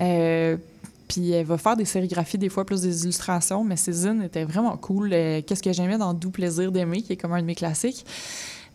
Euh, 0.00 0.56
puis 1.08 1.32
elle 1.32 1.44
va 1.44 1.58
faire 1.58 1.76
des 1.76 1.84
sérigraphies, 1.84 2.38
des 2.38 2.48
fois 2.48 2.64
plus 2.64 2.80
des 2.80 3.04
illustrations, 3.04 3.64
mais 3.64 3.76
zines 3.76 4.22
étaient 4.22 4.44
vraiment 4.44 4.76
cool. 4.76 5.10
Euh, 5.12 5.42
Qu'est-ce 5.46 5.62
que 5.62 5.72
j'aimais 5.72 5.98
dans 5.98 6.14
Doux 6.14 6.30
plaisir 6.30 6.72
d'aimer, 6.72 7.02
qui 7.02 7.12
est 7.12 7.16
comme 7.16 7.32
un 7.32 7.40
de 7.40 7.46
mes 7.46 7.54
classiques? 7.54 8.06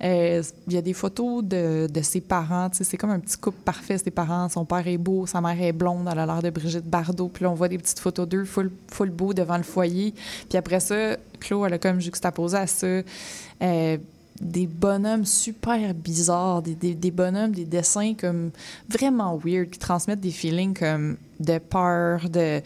Euh, 0.03 0.43
Il 0.67 0.73
y 0.73 0.77
a 0.77 0.81
des 0.83 0.93
photos 0.93 1.43
de, 1.43 1.87
de 1.91 2.01
ses 2.01 2.21
parents. 2.21 2.69
C'est 2.71 2.97
comme 2.97 3.09
un 3.09 3.19
petit 3.19 3.37
couple 3.37 3.57
parfait, 3.65 3.97
ses 3.97 4.11
parents. 4.11 4.47
Son 4.49 4.65
père 4.65 4.87
est 4.87 4.99
beau, 4.99 5.25
sa 5.25 5.41
mère 5.41 5.59
est 5.59 5.71
blonde, 5.71 6.07
elle 6.11 6.19
a 6.19 6.25
l'air 6.27 6.43
de 6.43 6.51
Brigitte 6.51 6.85
Bardot. 6.85 7.29
Puis 7.29 7.43
là, 7.43 7.49
on 7.49 7.55
voit 7.55 7.69
des 7.69 7.79
petites 7.79 7.99
photos 7.99 8.27
d'eux 8.27 8.45
full, 8.45 8.71
full 8.91 9.09
beau 9.09 9.33
devant 9.33 9.57
le 9.57 9.63
foyer. 9.63 10.13
Puis 10.47 10.57
après 10.59 10.79
ça, 10.79 11.17
Chloé, 11.39 11.67
elle 11.67 11.73
a 11.73 11.79
comme 11.79 11.99
juxtaposé 11.99 12.57
à 12.57 12.67
ça 12.67 13.01
des 14.41 14.67
bonhommes 14.67 15.25
super 15.25 15.93
bizarres, 15.93 16.61
des, 16.61 17.11
bonhommes, 17.11 17.51
des 17.51 17.65
dessins 17.65 18.13
comme 18.13 18.51
vraiment 18.89 19.37
weird, 19.37 19.69
qui 19.69 19.79
transmettent 19.79 20.19
des 20.19 20.31
feelings 20.31 20.73
comme 20.73 21.17
de 21.39 21.57
peur, 21.57 22.29
de 22.29 22.61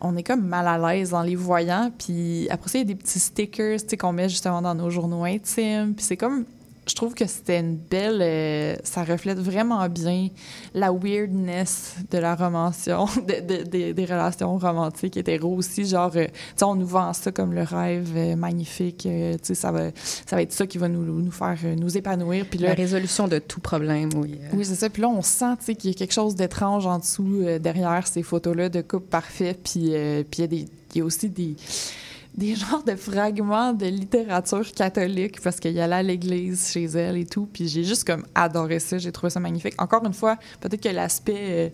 on 0.00 0.16
est 0.16 0.22
comme 0.22 0.46
mal 0.46 0.66
à 0.66 0.78
l'aise 0.78 1.14
en 1.14 1.22
les 1.22 1.36
voyant. 1.36 1.90
Puis 1.98 2.48
après 2.50 2.68
ça, 2.68 2.78
il 2.78 2.82
y 2.82 2.84
a 2.84 2.86
des 2.86 2.94
petits 2.94 3.18
stickers 3.18 3.78
qu'on 3.98 4.12
met 4.12 4.28
justement 4.28 4.60
dans 4.60 4.74
nos 4.74 4.90
journaux 4.90 5.24
intimes. 5.24 5.94
Puis 5.94 6.04
c'est 6.04 6.16
comme. 6.16 6.44
Je 6.88 6.94
trouve 6.94 7.14
que 7.14 7.26
c'était 7.26 7.58
une 7.58 7.76
belle. 7.76 8.20
euh, 8.22 8.76
ça 8.84 9.02
reflète 9.02 9.38
vraiment 9.38 9.88
bien 9.88 10.28
la 10.72 10.92
weirdness 10.92 11.96
de 12.10 12.18
la 12.18 12.36
romantion, 12.36 13.06
de- 13.16 13.40
de- 13.40 13.62
de- 13.64 13.92
des 13.92 14.04
relations 14.04 14.56
romantiques 14.56 15.16
hétéro 15.16 15.56
aussi. 15.56 15.84
Genre, 15.84 16.12
euh, 16.14 16.26
tu 16.26 16.32
sais, 16.56 16.64
on 16.64 16.76
nous 16.76 16.86
vend 16.86 17.12
ça 17.12 17.32
comme 17.32 17.52
le 17.54 17.62
rêve 17.62 18.12
euh, 18.16 18.36
magnifique. 18.36 18.98
tu 19.02 19.08
sais, 19.42 19.54
ça 19.54 19.72
va, 19.72 19.90
ça 20.26 20.36
va 20.36 20.42
être 20.42 20.52
ça 20.52 20.66
qui 20.66 20.78
va 20.78 20.88
nous, 20.88 21.02
nous 21.04 21.30
faire 21.32 21.58
nous 21.76 21.96
épanouir. 21.96 22.46
Puis 22.48 22.60
là, 22.60 22.68
La 22.68 22.74
résolution 22.74 23.26
de 23.26 23.38
tout 23.38 23.60
problème, 23.60 24.10
oui. 24.16 24.38
oui, 24.52 24.64
c'est 24.64 24.76
ça. 24.76 24.88
Puis 24.88 25.02
là, 25.02 25.08
on 25.08 25.22
sent 25.22 25.56
tu 25.58 25.64
sais, 25.66 25.74
qu'il 25.74 25.90
y 25.90 25.94
a 25.94 25.96
quelque 25.96 26.14
chose 26.14 26.36
d'étrange 26.36 26.86
en 26.86 26.98
dessous, 27.00 27.42
derrière 27.60 28.06
ces 28.06 28.22
photos-là 28.22 28.68
de 28.68 28.80
couple 28.82 29.06
parfait. 29.08 29.54
Puis 29.54 29.92
puis 30.30 30.38
il 30.38 30.40
y, 30.40 30.44
a 30.44 30.46
des- 30.46 30.66
il 30.94 30.98
y 30.98 31.00
a 31.00 31.04
aussi 31.04 31.28
des, 31.28 31.56
des 32.36 32.54
genres 32.54 32.82
de 32.82 32.94
fragments 32.94 33.72
de 33.72 33.86
littérature 33.86 34.70
catholique 34.72 35.40
parce 35.40 35.58
qu'il 35.58 35.72
y 35.72 35.80
allait 35.80 35.96
à 35.96 36.02
l'église 36.02 36.70
chez 36.70 36.84
elle 36.84 37.16
et 37.16 37.24
tout. 37.24 37.48
Puis 37.52 37.68
j'ai 37.68 37.84
juste 37.84 38.04
comme 38.04 38.26
adoré 38.34 38.78
ça. 38.78 38.98
J'ai 38.98 39.12
trouvé 39.12 39.30
ça 39.30 39.40
magnifique. 39.40 39.74
Encore 39.78 40.04
une 40.04 40.12
fois, 40.12 40.36
peut-être 40.60 40.82
que 40.82 40.88
l'aspect, 40.88 41.36
euh, 41.38 41.68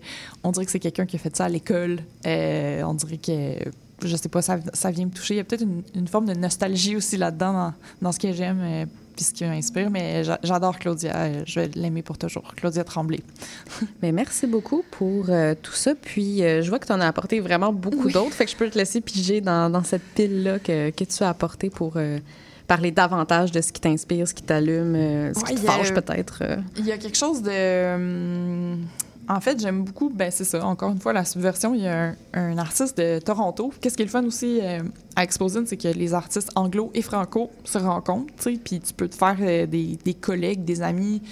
on 0.44 0.52
dirait 0.52 0.64
que 0.64 0.70
c'est 0.70 0.78
quelqu'un 0.78 1.06
qui 1.06 1.16
a 1.16 1.18
fait 1.18 1.34
ça 1.36 1.46
à 1.46 1.48
l'école. 1.48 2.00
Euh, 2.26 2.82
on 2.82 2.94
dirait 2.94 3.18
que, 3.18 3.56
je 4.04 4.16
sais 4.16 4.28
pas, 4.28 4.42
ça, 4.42 4.58
ça 4.72 4.90
vient 4.90 5.06
me 5.06 5.10
toucher. 5.10 5.34
Il 5.34 5.38
y 5.38 5.40
a 5.40 5.44
peut-être 5.44 5.66
une, 5.94 6.08
forme 6.08 6.26
de 6.26 6.34
nostalgie 6.34 6.96
aussi 6.96 7.16
là-dedans, 7.16 7.52
dans, 7.52 7.74
dans 8.00 8.12
ce 8.12 8.20
que 8.20 8.32
j'aime. 8.32 8.86
Puis 9.14 9.24
ce 9.24 9.32
qui 9.34 9.44
m'inspire, 9.44 9.90
mais 9.90 10.24
j'a- 10.24 10.38
j'adore 10.42 10.78
Claudia. 10.78 11.44
Je 11.44 11.60
vais 11.60 11.70
l'aimer 11.74 12.02
pour 12.02 12.18
toujours. 12.18 12.54
Claudia 12.56 12.84
Tremblay. 12.84 13.20
Mais 14.02 14.12
merci 14.12 14.46
beaucoup 14.46 14.84
pour 14.90 15.26
euh, 15.28 15.54
tout 15.60 15.72
ça. 15.72 15.94
Puis, 15.94 16.42
euh, 16.42 16.62
je 16.62 16.68
vois 16.68 16.78
que 16.78 16.86
tu 16.86 16.92
en 16.92 17.00
as 17.00 17.06
apporté 17.06 17.40
vraiment 17.40 17.72
beaucoup 17.72 18.06
Oui. 18.06 18.12
d'autres. 18.12 18.32
Fait 18.34 18.44
que 18.44 18.50
je 18.50 18.56
peux 18.56 18.68
te 18.70 18.78
laisser 18.78 19.00
piger 19.00 19.40
dans, 19.40 19.70
dans 19.70 19.82
cette 19.84 20.02
pile-là 20.14 20.58
que, 20.58 20.90
que 20.90 21.04
tu 21.04 21.22
as 21.22 21.28
apporté 21.28 21.70
pour 21.70 21.94
euh, 21.96 22.18
parler 22.66 22.90
davantage 22.90 23.52
de 23.52 23.60
ce 23.60 23.72
qui 23.72 23.80
t'inspire, 23.80 24.26
ce 24.26 24.34
qui 24.34 24.42
t'allume, 24.42 24.94
ce 25.34 25.38
Ouais, 25.40 25.44
qui 25.48 25.54
te 25.56 25.60
fâche 25.60 25.92
peut-être. 25.92 26.42
Il 26.78 26.86
y 26.86 26.92
a 26.92 26.98
quelque 26.98 27.18
chose 27.18 27.42
de. 27.42 28.76
En 29.28 29.40
fait, 29.40 29.60
j'aime 29.60 29.84
beaucoup, 29.84 30.10
ben 30.10 30.30
c'est 30.30 30.44
ça, 30.44 30.64
encore 30.64 30.90
une 30.90 30.98
fois, 30.98 31.12
la 31.12 31.24
subversion. 31.24 31.74
Il 31.74 31.82
y 31.82 31.88
a 31.88 32.14
un, 32.34 32.58
artiste 32.58 32.98
de 32.98 33.18
Toronto. 33.18 33.72
Qu'est-ce 33.80 33.96
qui 33.96 34.02
est 34.02 34.06
le 34.06 34.10
fun 34.10 34.24
aussi 34.24 34.60
euh, 34.62 34.82
à 35.16 35.22
Exposin, 35.22 35.64
c'est 35.66 35.76
que 35.76 35.88
les 35.88 36.14
artistes 36.14 36.50
anglo 36.54 36.90
et 36.94 37.02
franco 37.02 37.50
se 37.64 37.78
rencontrent, 37.78 38.32
tu 38.36 38.42
sais, 38.42 38.60
puis 38.62 38.80
tu 38.80 38.92
peux 38.92 39.08
te 39.08 39.14
faire 39.14 39.36
euh, 39.40 39.66
des 39.66 40.14
collègues, 40.20 40.64
des 40.64 40.82
amis 40.82 41.22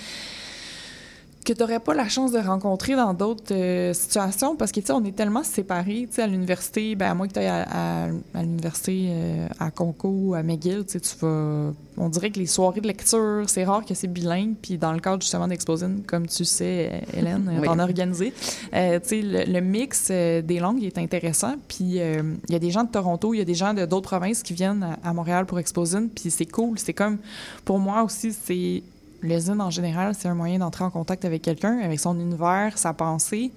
que 1.44 1.54
tu 1.54 1.60
n'aurais 1.60 1.80
pas 1.80 1.94
la 1.94 2.06
chance 2.08 2.32
de 2.32 2.38
rencontrer 2.38 2.96
dans 2.96 3.14
d'autres 3.14 3.52
euh, 3.54 3.94
situations 3.94 4.56
parce 4.56 4.72
que, 4.72 4.80
tu 4.80 4.86
sais, 4.86 4.92
on 4.92 5.02
est 5.04 5.16
tellement 5.16 5.42
séparés, 5.42 6.06
tu 6.08 6.16
sais, 6.16 6.22
à 6.22 6.26
l'université, 6.26 6.94
ben, 6.94 7.10
à 7.10 7.14
moins 7.14 7.28
que 7.28 7.32
tu 7.32 7.38
ailles 7.38 7.46
à, 7.46 7.62
à- 7.62 8.08
à 8.34 8.42
l'université 8.42 9.06
euh, 9.08 9.48
à 9.58 9.70
Conco 9.70 10.08
ou 10.08 10.34
à 10.34 10.42
McGill, 10.42 10.84
tu 10.86 10.92
sais, 10.92 11.00
tu 11.00 11.16
vas... 11.20 11.72
On 11.96 12.08
dirait 12.08 12.30
que 12.30 12.38
les 12.38 12.46
soirées 12.46 12.80
de 12.80 12.86
lecture, 12.86 13.44
c'est 13.46 13.64
rare 13.64 13.84
que 13.84 13.94
c'est 13.94 14.06
bilingue, 14.06 14.54
puis 14.60 14.76
dans 14.78 14.92
le 14.92 15.00
cadre, 15.00 15.22
justement, 15.22 15.48
d'Exposine, 15.48 16.02
comme 16.06 16.26
tu 16.26 16.44
sais, 16.44 16.90
euh, 16.92 17.18
Hélène, 17.18 17.50
Oui. 17.60 17.66
t'en 17.66 17.78
as 17.78 17.84
organisé, 17.84 18.34
euh, 18.74 19.00
tu 19.00 19.08
sais, 19.08 19.22
le, 19.22 19.50
le 19.50 19.60
mix 19.60 20.08
euh, 20.10 20.42
des 20.42 20.60
langues 20.60 20.84
est 20.84 20.98
intéressant, 20.98 21.54
puis 21.68 21.96
il 21.98 22.38
y 22.50 22.54
a 22.54 22.58
des 22.58 22.70
gens 22.70 22.84
de 22.84 22.90
Toronto, 22.90 23.32
il 23.34 23.38
y 23.38 23.40
a 23.40 23.44
des 23.46 23.54
gens 23.54 23.72
de 23.72 23.86
d'autres 23.86 24.08
provinces 24.10 24.42
qui 24.42 24.52
viennent 24.52 24.82
à, 25.02 25.08
à 25.08 25.12
Montréal 25.14 25.46
pour 25.46 25.58
Exposine, 25.58 26.10
puis 26.10 26.30
c'est 26.30 26.46
cool, 26.46 26.78
c'est 26.78 26.92
comme... 26.94 27.16
Pour 27.64 27.78
moi 27.78 28.02
aussi, 28.02 28.32
c'est 28.32 28.82
le 29.20 29.38
zine, 29.38 29.60
en 29.60 29.70
général, 29.70 30.14
c'est 30.14 30.28
un 30.28 30.34
moyen 30.34 30.58
d'entrer 30.58 30.84
en 30.84 30.90
contact 30.90 31.24
avec 31.24 31.42
quelqu'un, 31.42 31.78
avec 31.78 32.00
son 32.00 32.18
univers, 32.18 32.78
sa 32.78 32.92
pensée, 32.92 33.52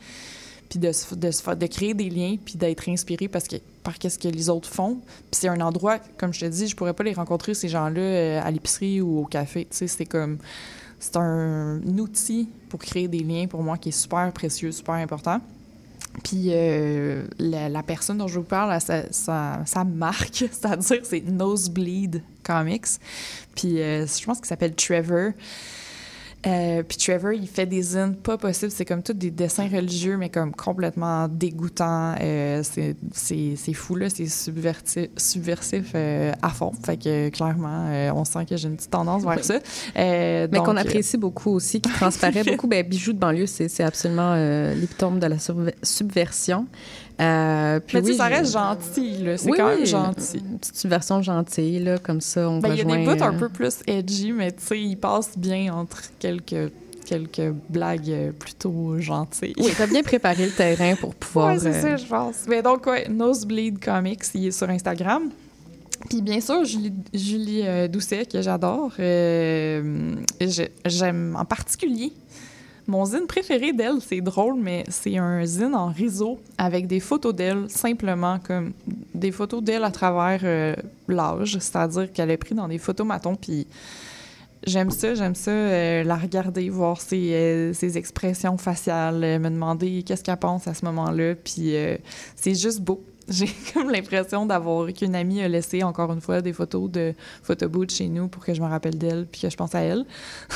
puis 0.69 0.79
de, 0.79 0.91
de, 1.15 1.55
de 1.55 1.67
créer 1.67 1.93
des 1.93 2.09
liens, 2.09 2.35
puis 2.43 2.55
d'être 2.55 2.89
inspiré 2.89 3.27
parce 3.27 3.47
que, 3.47 3.57
par 3.83 3.97
qu'est-ce 3.97 4.19
que 4.19 4.27
les 4.27 4.49
autres 4.49 4.69
font. 4.69 4.95
Puis 5.31 5.41
c'est 5.41 5.47
un 5.47 5.61
endroit, 5.61 5.99
comme 6.17 6.33
je 6.33 6.41
te 6.41 6.45
dis, 6.45 6.67
je 6.67 6.75
pourrais 6.75 6.93
pas 6.93 7.03
les 7.03 7.13
rencontrer, 7.13 7.53
ces 7.53 7.69
gens-là, 7.69 8.01
euh, 8.01 8.41
à 8.43 8.49
l'épicerie 8.51 9.01
ou 9.01 9.19
au 9.19 9.25
café. 9.25 9.65
Tu 9.69 9.77
sais, 9.77 9.87
c'est 9.87 10.05
comme... 10.05 10.37
C'est 10.99 11.17
un 11.17 11.81
outil 11.99 12.47
pour 12.69 12.79
créer 12.79 13.09
des 13.09 13.19
liens, 13.19 13.45
pour 13.47 13.61
moi, 13.61 13.77
qui 13.77 13.89
est 13.89 13.91
super 13.91 14.31
précieux, 14.31 14.71
super 14.71 14.95
important. 14.95 15.41
Puis 16.21 16.49
euh, 16.49 17.25
la, 17.39 17.69
la 17.69 17.83
personne 17.83 18.19
dont 18.19 18.27
je 18.27 18.39
vous 18.39 18.45
parle, 18.45 18.79
sa, 18.79 19.65
sa 19.65 19.83
marque, 19.83 20.45
c'est-à-dire 20.51 20.99
c'est 21.03 21.23
Nosebleed 21.25 22.21
Comics. 22.43 22.85
Puis 23.55 23.81
euh, 23.81 24.05
je 24.05 24.25
pense 24.25 24.37
qu'il 24.37 24.47
s'appelle 24.47 24.75
Trevor. 24.75 25.31
Euh, 26.45 26.83
puis 26.83 26.97
Trevor, 26.97 27.31
il 27.33 27.47
fait 27.47 27.65
des 27.65 27.81
zines 27.81 28.15
pas 28.15 28.37
possibles. 28.37 28.71
C'est 28.71 28.83
comme 28.83 29.01
tous 29.01 29.13
des 29.13 29.31
dessins 29.31 29.67
religieux, 29.67 30.17
mais 30.17 30.29
comme 30.29 30.53
complètement 30.53 31.27
dégoûtants. 31.29 32.15
Euh, 32.19 32.61
c'est- 32.63 32.95
c'est 33.13 33.53
c'est 33.55 33.73
fou, 33.73 33.95
là. 33.95 34.09
C'est 34.09 34.27
subversif 34.27 35.91
euh, 35.95 36.31
à 36.41 36.49
fond. 36.49 36.71
Fait 36.85 36.97
que 36.97 37.29
clairement, 37.29 37.87
euh, 37.89 38.11
on 38.13 38.25
sent 38.25 38.45
que 38.45 38.57
j'ai 38.57 38.67
une 38.67 38.75
petite 38.75 38.91
tendance 38.91 39.23
vers 39.23 39.37
Oui. 39.37 39.43
ça. 39.43 39.59
Euh, 39.97 40.47
Mais 40.51 40.59
qu'on 40.59 40.75
euh, 40.75 40.81
apprécie 40.81 41.17
beaucoup 41.17 41.51
aussi, 41.51 41.79
qui 41.79 41.89
transparaît 41.93 42.43
beaucoup. 42.43 42.67
Ben, 42.67 42.85
bijoux 42.85 43.13
de 43.13 43.19
banlieue, 43.19 43.45
c'est 43.47 43.69
c'est 43.69 43.83
absolument 43.83 44.33
euh, 44.35 44.73
l'épitome 44.75 45.19
de 45.19 45.27
la 45.27 45.37
subversion. 45.81 46.67
Euh, 47.21 47.79
puis 47.79 47.97
Mais 47.97 48.03
oui, 48.07 48.15
ça 48.15 48.25
reste 48.25 48.53
gentil, 48.53 49.17
là. 49.19 49.37
C'est 49.37 49.49
Oui, 49.51 49.57
quand 49.57 49.69
oui, 49.69 49.77
même 49.77 49.85
gentil. 49.85 50.37
Une 50.39 50.57
petite 50.57 50.75
subversion 50.75 51.21
gentille, 51.21 51.79
là, 51.79 51.97
comme 51.99 52.21
ça, 52.21 52.49
on 52.49 52.59
Ben, 52.59 52.69
il 52.73 52.77
y 52.77 52.81
a 52.81 52.83
des 52.85 53.05
bouts 53.05 53.23
un 53.23 53.35
euh, 53.35 53.37
peu 53.39 53.49
plus 53.49 53.75
edgy, 53.87 54.31
mais 54.31 54.51
tu 54.51 54.63
sais, 54.65 54.81
il 54.81 54.95
passe 54.95 55.37
bien 55.37 55.73
entre 55.73 56.01
quelques, 56.19 56.71
quelques 57.05 57.53
blagues 57.69 58.09
euh, 58.09 58.31
plutôt 58.31 58.97
gentilles. 58.99 59.53
Oui, 59.59 59.71
t'as 59.77 59.87
bien 59.87 60.01
préparé 60.01 60.45
le 60.45 60.51
terrain 60.51 60.95
pour 60.95 61.13
pouvoir... 61.13 61.49
Ouais, 61.53 61.59
c'est 61.59 61.79
ça, 61.81 61.97
je 61.97 62.05
pense. 62.05 62.45
Mais 62.47 62.61
donc, 62.63 62.85
ouais, 62.87 63.07
Nosebleed 63.09 63.79
Comics, 63.79 64.23
il 64.33 64.47
est 64.47 64.51
sur 64.51 64.69
Instagram. 64.69 65.29
Puis 66.09 66.21
bien 66.21 66.41
sûr, 66.41 66.65
Julie, 66.65 66.91
Julie 67.13 67.63
Doucet, 67.89 68.25
que 68.25 68.41
j'adore. 68.41 68.91
euh, 68.99 70.15
J'aime 70.85 71.37
en 71.39 71.45
particulier. 71.45 72.11
Mon 72.87 73.05
zine 73.05 73.27
préféré 73.27 73.71
d'elle, 73.71 74.01
c'est 74.01 74.19
drôle, 74.19 74.55
mais 74.59 74.83
c'est 74.89 75.17
un 75.17 75.45
zine 75.45 75.73
en 75.73 75.87
réseau 75.87 76.39
avec 76.57 76.85
des 76.87 76.99
photos 76.99 77.33
d'elle, 77.33 77.69
simplement 77.69 78.39
comme 78.39 78.73
des 79.15 79.31
photos 79.31 79.63
d'elle 79.63 79.85
à 79.85 79.91
travers 79.91 80.41
euh, 80.43 80.75
l'âge, 81.07 81.57
c'est-à-dire 81.59 82.11
qu'elle 82.11 82.31
est 82.31 82.37
prise 82.37 82.57
dans 82.57 82.67
des 82.67 82.79
photomatons, 82.79 83.35
puis 83.35 83.67
J'aime 84.65 84.91
ça, 84.91 85.13
j'aime 85.13 85.35
ça, 85.35 85.51
euh, 85.51 86.03
la 86.05 86.15
regarder, 86.15 86.69
voir 86.69 87.01
ses, 87.01 87.31
euh, 87.33 87.73
expressions 87.95 88.57
faciales, 88.57 89.19
me 89.19 89.49
demander 89.49 90.03
qu'est-ce 90.03 90.23
qu'elle 90.23 90.37
pense 90.37 90.69
à 90.69 90.73
ce 90.73 90.85
moment-là. 90.85 91.35
Puis 91.35 91.73
c'est 92.37 92.55
juste 92.55 92.79
beau. 92.79 93.03
J'ai 93.29 93.49
comme 93.73 93.89
l'impression 93.89 94.45
d'avoir 94.45 94.91
qu'une 94.93 95.15
amie 95.15 95.41
a 95.41 95.47
laissé 95.47 95.83
encore 95.83 96.11
une 96.11 96.21
fois 96.21 96.41
des 96.41 96.53
photos 96.53 96.89
de 96.91 97.13
photobooth 97.41 97.91
chez 97.91 98.07
nous 98.07 98.27
pour 98.27 98.43
que 98.43 98.53
je 98.53 98.61
me 98.61 98.67
rappelle 98.67 98.97
d'elle 98.97 99.25
puis 99.31 99.41
que 99.41 99.49
je 99.49 99.57
pense 99.57 99.75
à 99.75 99.81
elle. 99.81 100.05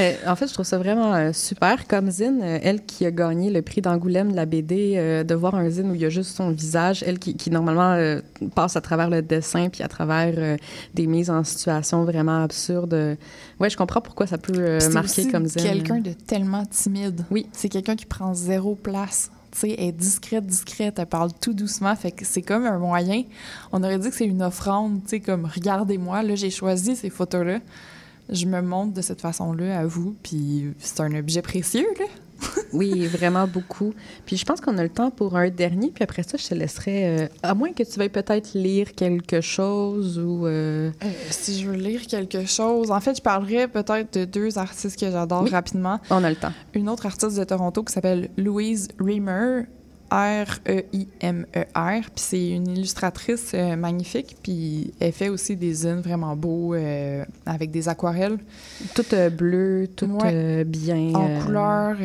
Euh, 0.00 0.14
en 0.26 0.36
fait, 0.36 0.46
je 0.48 0.54
trouve 0.54 0.64
ça 0.64 0.78
vraiment 0.78 1.12
euh, 1.14 1.32
super. 1.34 1.86
Comme 1.86 2.10
Zine, 2.10 2.40
euh, 2.42 2.58
elle 2.62 2.82
qui 2.86 3.04
a 3.04 3.10
gagné 3.10 3.50
le 3.50 3.60
prix 3.60 3.82
d'Angoulême 3.82 4.30
de 4.30 4.36
la 4.36 4.46
BD, 4.46 4.94
euh, 4.96 5.22
de 5.22 5.34
voir 5.34 5.54
un 5.54 5.68
Zine 5.68 5.90
où 5.90 5.94
il 5.94 6.00
y 6.00 6.06
a 6.06 6.08
juste 6.08 6.34
son 6.34 6.50
visage, 6.50 7.04
elle 7.06 7.18
qui, 7.18 7.36
qui 7.36 7.50
normalement 7.50 7.92
euh, 7.92 8.22
passe 8.54 8.76
à 8.76 8.80
travers 8.80 9.10
le 9.10 9.20
dessin 9.20 9.68
puis 9.68 9.82
à 9.82 9.88
travers 9.88 10.32
euh, 10.38 10.56
des 10.94 11.06
mises 11.06 11.28
en 11.28 11.44
situation 11.44 12.04
vraiment 12.04 12.42
absurdes. 12.42 13.18
Ouais, 13.60 13.68
je 13.68 13.76
comprends 13.76 14.00
pourquoi 14.00 14.26
ça 14.26 14.38
peut 14.38 14.54
euh, 14.56 14.80
c'est 14.80 14.88
marquer 14.90 15.22
aussi 15.22 15.28
comme 15.30 15.46
Zine. 15.46 15.62
quelqu'un 15.62 16.00
de 16.00 16.12
tellement 16.12 16.64
timide. 16.64 17.26
Oui. 17.30 17.46
C'est 17.52 17.68
quelqu'un 17.68 17.94
qui 17.96 18.06
prend 18.06 18.32
zéro 18.32 18.74
place. 18.74 19.30
Sais, 19.54 19.74
elle 19.78 19.88
est 19.88 19.92
discrète, 19.92 20.46
discrète, 20.46 20.98
elle 20.98 21.06
parle 21.06 21.30
tout 21.40 21.52
doucement. 21.52 21.94
Fait 21.94 22.10
que 22.10 22.24
c'est 22.24 22.42
comme 22.42 22.64
un 22.64 22.78
moyen. 22.78 23.22
On 23.70 23.82
aurait 23.82 23.98
dit 23.98 24.08
que 24.08 24.14
c'est 24.14 24.26
une 24.26 24.42
offrande, 24.42 25.02
tu 25.02 25.10
sais, 25.10 25.20
comme 25.20 25.44
regardez-moi, 25.44 26.22
là, 26.22 26.34
j'ai 26.34 26.50
choisi 26.50 26.96
ces 26.96 27.10
photos-là. 27.10 27.60
Je 28.28 28.46
me 28.46 28.62
montre 28.62 28.94
de 28.94 29.02
cette 29.02 29.20
façon-là 29.20 29.80
à 29.80 29.86
vous, 29.86 30.14
puis 30.22 30.72
c'est 30.78 31.00
un 31.00 31.14
objet 31.14 31.42
précieux, 31.42 31.86
là. 31.98 32.06
Oui, 32.72 33.06
vraiment 33.06 33.46
beaucoup. 33.46 33.92
Puis 34.26 34.36
je 34.36 34.44
pense 34.44 34.60
qu'on 34.60 34.78
a 34.78 34.82
le 34.82 34.88
temps 34.88 35.10
pour 35.10 35.36
un 35.36 35.50
dernier, 35.50 35.90
puis 35.90 36.02
après 36.04 36.22
ça, 36.22 36.36
je 36.38 36.46
te 36.46 36.54
laisserai, 36.54 37.20
euh, 37.20 37.28
à 37.42 37.54
moins 37.54 37.72
que 37.72 37.82
tu 37.82 37.98
veuilles 37.98 38.08
peut-être 38.08 38.50
lire 38.54 38.94
quelque 38.94 39.40
chose 39.40 40.18
ou... 40.18 40.46
euh, 40.46 40.90
Euh, 41.04 41.10
si 41.30 41.60
je 41.60 41.68
veux 41.68 41.76
lire 41.76 42.06
quelque 42.06 42.46
chose, 42.46 42.90
en 42.90 43.00
fait, 43.00 43.16
je 43.16 43.22
parlerais 43.22 43.68
peut-être 43.68 44.18
de 44.18 44.24
deux 44.24 44.58
artistes 44.58 44.98
que 44.98 45.10
j'adore 45.10 45.42
Oui. 45.44 45.50
rapidement. 45.50 46.00
On 46.10 46.24
a 46.24 46.30
le 46.30 46.36
temps. 46.36 46.52
Une 46.74 46.88
autre 46.88 47.06
artiste 47.06 47.38
de 47.38 47.44
Toronto 47.44 47.82
qui 47.82 47.92
s'appelle 47.92 48.30
Louise 48.36 48.88
Reamer, 48.98 49.64
E 50.12 50.44
R-E-I-M-E-R. 50.44 52.00
Puis 52.02 52.10
c'est 52.16 52.48
une 52.50 52.68
illustratrice 52.68 53.52
euh, 53.54 53.76
magnifique. 53.76 54.36
Puis 54.42 54.92
elle 55.00 55.12
fait 55.12 55.28
aussi 55.30 55.56
des 55.56 55.72
zines 55.72 56.00
vraiment 56.00 56.36
beaux 56.36 56.74
euh, 56.74 57.24
avec 57.46 57.70
des 57.70 57.88
aquarelles 57.88 58.38
Tout 58.94 59.04
euh, 59.14 59.30
bleu, 59.30 59.88
tout 59.96 60.06
Ouais. 60.06 60.64
bien... 60.64 61.14
en 61.14 61.40
couleur. 61.44 61.96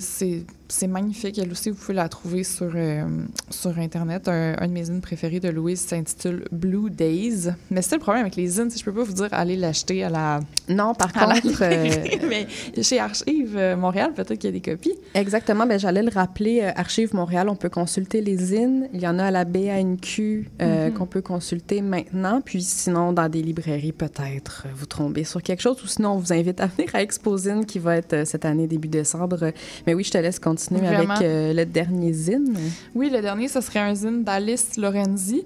c'est- 0.00 0.44
c'est 0.70 0.86
magnifique. 0.86 1.38
Elle 1.38 1.50
aussi, 1.52 1.70
vous 1.70 1.76
pouvez 1.76 1.94
la 1.94 2.08
trouver 2.08 2.44
sur, 2.44 2.70
euh, 2.74 3.04
sur 3.50 3.78
Internet. 3.78 4.28
Un, 4.28 4.54
un 4.58 4.66
de 4.68 4.72
mes 4.72 4.84
zines 4.84 5.00
préférés 5.00 5.40
de 5.40 5.48
Louise 5.48 5.80
s'intitule 5.80 6.44
Blue 6.52 6.90
Days. 6.90 7.48
Mais 7.70 7.82
c'est 7.82 7.96
le 7.96 8.00
problème 8.00 8.22
avec 8.22 8.36
les 8.36 8.46
zines, 8.46 8.70
je 8.74 8.82
peux 8.84 8.92
pas 8.92 9.02
vous 9.02 9.12
dire 9.12 9.28
allez 9.32 9.56
l'acheter 9.56 10.04
à 10.04 10.08
la, 10.08 10.40
Non, 10.68 10.94
par 10.94 11.10
à 11.16 11.26
la 11.26 11.40
contre... 11.40 11.62
euh, 11.62 11.84
librairie, 11.84 12.20
mais 12.28 12.82
chez 12.82 12.98
Archive 13.00 13.56
euh, 13.56 13.76
Montréal, 13.76 14.12
peut-être 14.14 14.38
qu'il 14.38 14.44
y 14.44 14.48
a 14.48 14.52
des 14.52 14.60
copies. 14.60 14.94
Exactement. 15.14 15.66
Ben, 15.66 15.78
j'allais 15.78 16.02
le 16.02 16.10
rappeler. 16.10 16.62
Archives 16.76 17.14
Montréal, 17.14 17.48
on 17.48 17.56
peut 17.56 17.68
consulter 17.68 18.20
les 18.20 18.36
zines. 18.36 18.88
Il 18.94 19.00
y 19.00 19.08
en 19.08 19.18
a 19.18 19.24
à 19.26 19.30
la 19.30 19.44
BANQ 19.44 20.48
euh, 20.62 20.88
Mhm. 20.88 20.94
qu'on 20.94 21.06
peut 21.06 21.20
consulter 21.22 21.82
maintenant. 21.82 22.40
Puis 22.44 22.62
sinon, 22.62 23.12
dans 23.12 23.28
des 23.28 23.42
librairies, 23.42 23.92
peut-être, 23.92 24.66
vous 24.74 24.86
tombez 24.86 25.24
sur 25.24 25.42
quelque 25.42 25.60
chose. 25.60 25.76
Ou 25.82 25.86
sinon, 25.86 26.10
on 26.12 26.18
vous 26.18 26.32
invite 26.32 26.60
à 26.60 26.66
venir 26.66 26.90
à 26.94 27.02
Exposine 27.02 27.66
qui 27.66 27.78
va 27.78 27.96
être 27.96 28.24
cette 28.26 28.44
année, 28.44 28.66
début 28.66 28.88
décembre. 28.88 29.52
Mais 29.86 29.94
oui, 29.94 30.04
je 30.04 30.10
te 30.12 30.18
laisse 30.18 30.38
continuer 30.38 30.59
Vraiment. 30.68 31.14
avec 31.14 31.24
euh, 31.26 31.52
le 31.54 31.64
dernier 31.64 32.12
zine. 32.12 32.56
Oui, 32.94 33.08
le 33.10 33.20
dernier, 33.22 33.48
ce 33.48 33.60
serait 33.60 33.80
un 33.80 33.94
zine 33.94 34.22
d'Alice 34.24 34.76
Lorenzi. 34.76 35.42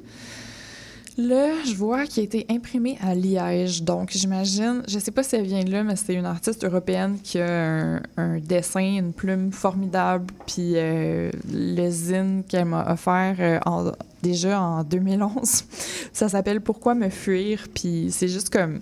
Là, 1.16 1.50
je 1.64 1.76
vois 1.76 2.06
qu'il 2.06 2.22
a 2.22 2.24
été 2.24 2.44
imprimé 2.50 2.98
à 3.00 3.14
Liège. 3.14 3.84
Donc, 3.84 4.10
j'imagine, 4.10 4.82
je 4.88 4.98
sais 4.98 5.12
pas 5.12 5.22
si 5.22 5.36
elle 5.36 5.44
vient 5.46 5.62
de 5.62 5.70
là, 5.70 5.84
mais 5.84 5.94
c'est 5.94 6.14
une 6.14 6.24
artiste 6.26 6.64
européenne 6.64 7.18
qui 7.22 7.38
a 7.38 7.46
un, 7.46 8.02
un 8.16 8.38
dessin, 8.40 8.80
une 8.98 9.12
plume 9.12 9.52
formidable. 9.52 10.26
Puis 10.44 10.72
euh, 10.74 11.30
le 11.52 11.88
zine 11.88 12.42
qu'elle 12.48 12.64
m'a 12.64 12.90
offert 12.92 13.36
euh, 13.38 13.60
en- 13.64 13.92
déjà 14.24 14.60
en 14.60 14.82
2011, 14.82 15.64
ça 16.12 16.28
s'appelle 16.28 16.60
Pourquoi 16.60 16.96
me 16.96 17.08
fuir? 17.10 17.66
Puis 17.72 18.08
c'est 18.10 18.26
juste 18.28 18.50
comme 18.50 18.80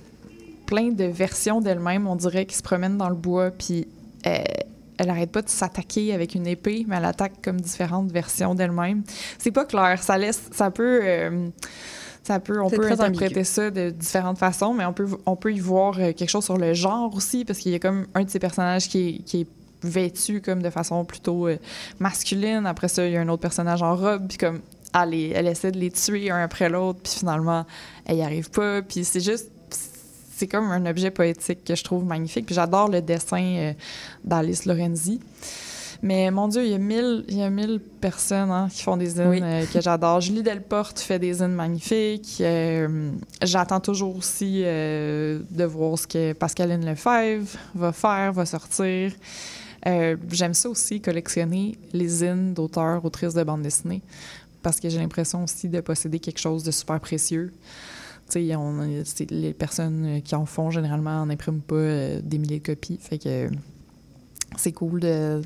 plein 0.65 0.89
de 0.89 1.05
versions 1.05 1.61
d'elle-même, 1.61 2.07
on 2.07 2.17
dirait, 2.17 2.47
qui 2.47 2.57
se 2.57 2.63
promènent 2.63 2.97
dans 2.97 3.11
le 3.11 3.15
bois. 3.15 3.51
Puis 3.51 3.87
euh, 4.27 4.39
elle 5.03 5.11
arrête 5.11 5.33
pas 5.33 5.43
de 5.43 5.49
s'attaquer 5.49 6.15
avec 6.15 6.35
une 6.35 6.47
épée, 6.47 6.85
mais 6.87 6.97
elle 6.97 7.05
attaque 7.05 7.43
comme 7.43 7.61
différentes 7.61 8.11
versions 8.13 8.55
d'elle-même. 8.55 9.03
C'est 9.39 9.51
pas 9.51 9.65
clair. 9.65 10.03
Ça 10.03 10.17
laisse, 10.17 10.43
ça 10.53 10.71
peut, 10.71 11.01
euh, 11.03 11.49
ça 12.23 12.39
peut, 12.39 12.61
on 12.63 12.71
peut 12.71 12.91
interpréter 12.91 13.45
ça 13.45 13.71
de 13.71 13.91
différentes 13.91 14.39
façons, 14.39 14.75
mais 14.75 14.85
on 14.85 14.93
peut, 14.93 15.09
on 15.27 15.37
peut 15.37 15.53
y 15.53 15.59
voir 15.59 15.99
euh, 15.99 16.13
quelque 16.13 16.29
chose 16.29 16.45
sur 16.45 16.57
le 16.57 16.73
genre 16.73 17.15
aussi, 17.15 17.45
parce 17.45 17.59
qu'il 17.59 17.73
y 17.73 17.75
a 17.75 17.79
comme 17.79 18.07
un 18.15 18.23
de 18.23 18.31
ces 18.31 18.39
personnages 18.39 18.89
qui 18.89 19.09
est, 19.09 19.25
qui 19.25 19.41
est 19.43 19.47
vêtu 19.83 20.41
comme 20.41 20.63
de 20.63 20.71
façon 20.71 21.05
plutôt 21.05 21.49
euh, 21.49 21.59
masculine. 21.99 22.67
Après 22.67 22.89
ça, 22.89 23.05
il 23.07 23.13
y 23.13 23.17
a 23.17 23.21
un 23.21 23.29
autre 23.29 23.43
personnage 23.43 23.83
en 23.83 23.97
robe, 23.97 24.29
puis 24.29 24.39
comme 24.39 24.61
elle, 24.95 25.15
elle 25.15 25.49
essaie 25.49 25.73
de 25.73 25.79
les 25.79 25.91
tuer 25.91 26.31
un 26.31 26.43
après 26.43 26.69
l'autre, 26.69 27.01
puis 27.03 27.13
finalement, 27.13 27.67
elle 28.07 28.19
y 28.19 28.23
arrive 28.23 28.51
pas. 28.51 28.83
Puis 28.83 29.05
c'est 29.05 29.21
juste 29.21 29.51
c'est 30.43 30.49
comme 30.49 30.73
un 30.73 30.87
objet 30.87 31.13
poétique 31.13 31.63
que 31.65 31.77
je 31.77 31.85
trouve 31.85 32.05
magnifique. 32.05 32.47
Puis 32.47 32.55
j'adore 32.57 32.89
le 32.89 33.01
dessin 33.01 33.45
euh, 33.45 33.73
d'Alice 34.25 34.67
Lorenzi. 34.67 35.21
Mais 36.03 36.33
mon 36.33 36.49
Dieu, 36.49 36.65
il 36.65 36.73
y 36.73 36.75
a 36.75 36.79
mille, 36.79 37.25
il 37.29 37.39
y 37.39 37.43
a 37.45 37.49
mille 37.49 37.79
personnes 38.01 38.51
hein, 38.51 38.67
qui 38.69 38.83
font 38.83 38.97
des 38.97 39.07
zines 39.07 39.29
Oui. 39.29 39.41
euh, 39.41 39.65
que 39.73 39.81
j'adore. 39.81 40.21
Julie 40.21 40.43
Delporte 40.43 40.99
fait 40.99 41.21
des 41.21 41.35
zines 41.35 41.55
magnifiques. 41.55 42.39
Euh, 42.41 43.13
J'attends 43.41 43.79
toujours 43.79 44.17
aussi 44.17 44.63
euh, 44.65 45.39
de 45.49 45.63
voir 45.63 45.97
ce 45.97 46.09
que 46.09 46.33
Pascaline 46.33 46.85
Lefebvre 46.85 47.47
va 47.77 47.93
faire, 47.93 48.33
va 48.33 48.45
sortir. 48.45 49.13
J'aime 49.85 50.55
ça 50.55 50.69
aussi, 50.69 51.01
collectionner 51.01 51.79
les 51.93 52.09
zines 52.09 52.53
d'auteurs, 52.53 53.05
autrices 53.05 53.35
de 53.35 53.45
bande 53.45 53.63
dessinée, 53.63 54.01
parce 54.61 54.81
que 54.81 54.89
j'ai 54.89 54.99
l'impression 54.99 55.45
aussi 55.45 55.69
de 55.69 55.81
posséder 55.81 56.19
quelque 56.19 56.41
chose 56.41 56.65
de 56.65 56.73
super 56.73 56.99
précieux. 56.99 57.53
Les 58.35 59.53
personnes 59.53 60.21
qui 60.23 60.35
en 60.35 60.47
font, 60.47 60.71
généralement, 60.71 61.25
n'impriment 61.27 61.61
pas 61.61 61.75
euh, 61.75 62.21
des 62.23 62.39
milliers 62.39 62.61
de 62.61 62.67
copies. 62.67 62.99
C'est 64.57 64.73
cool. 64.73 65.01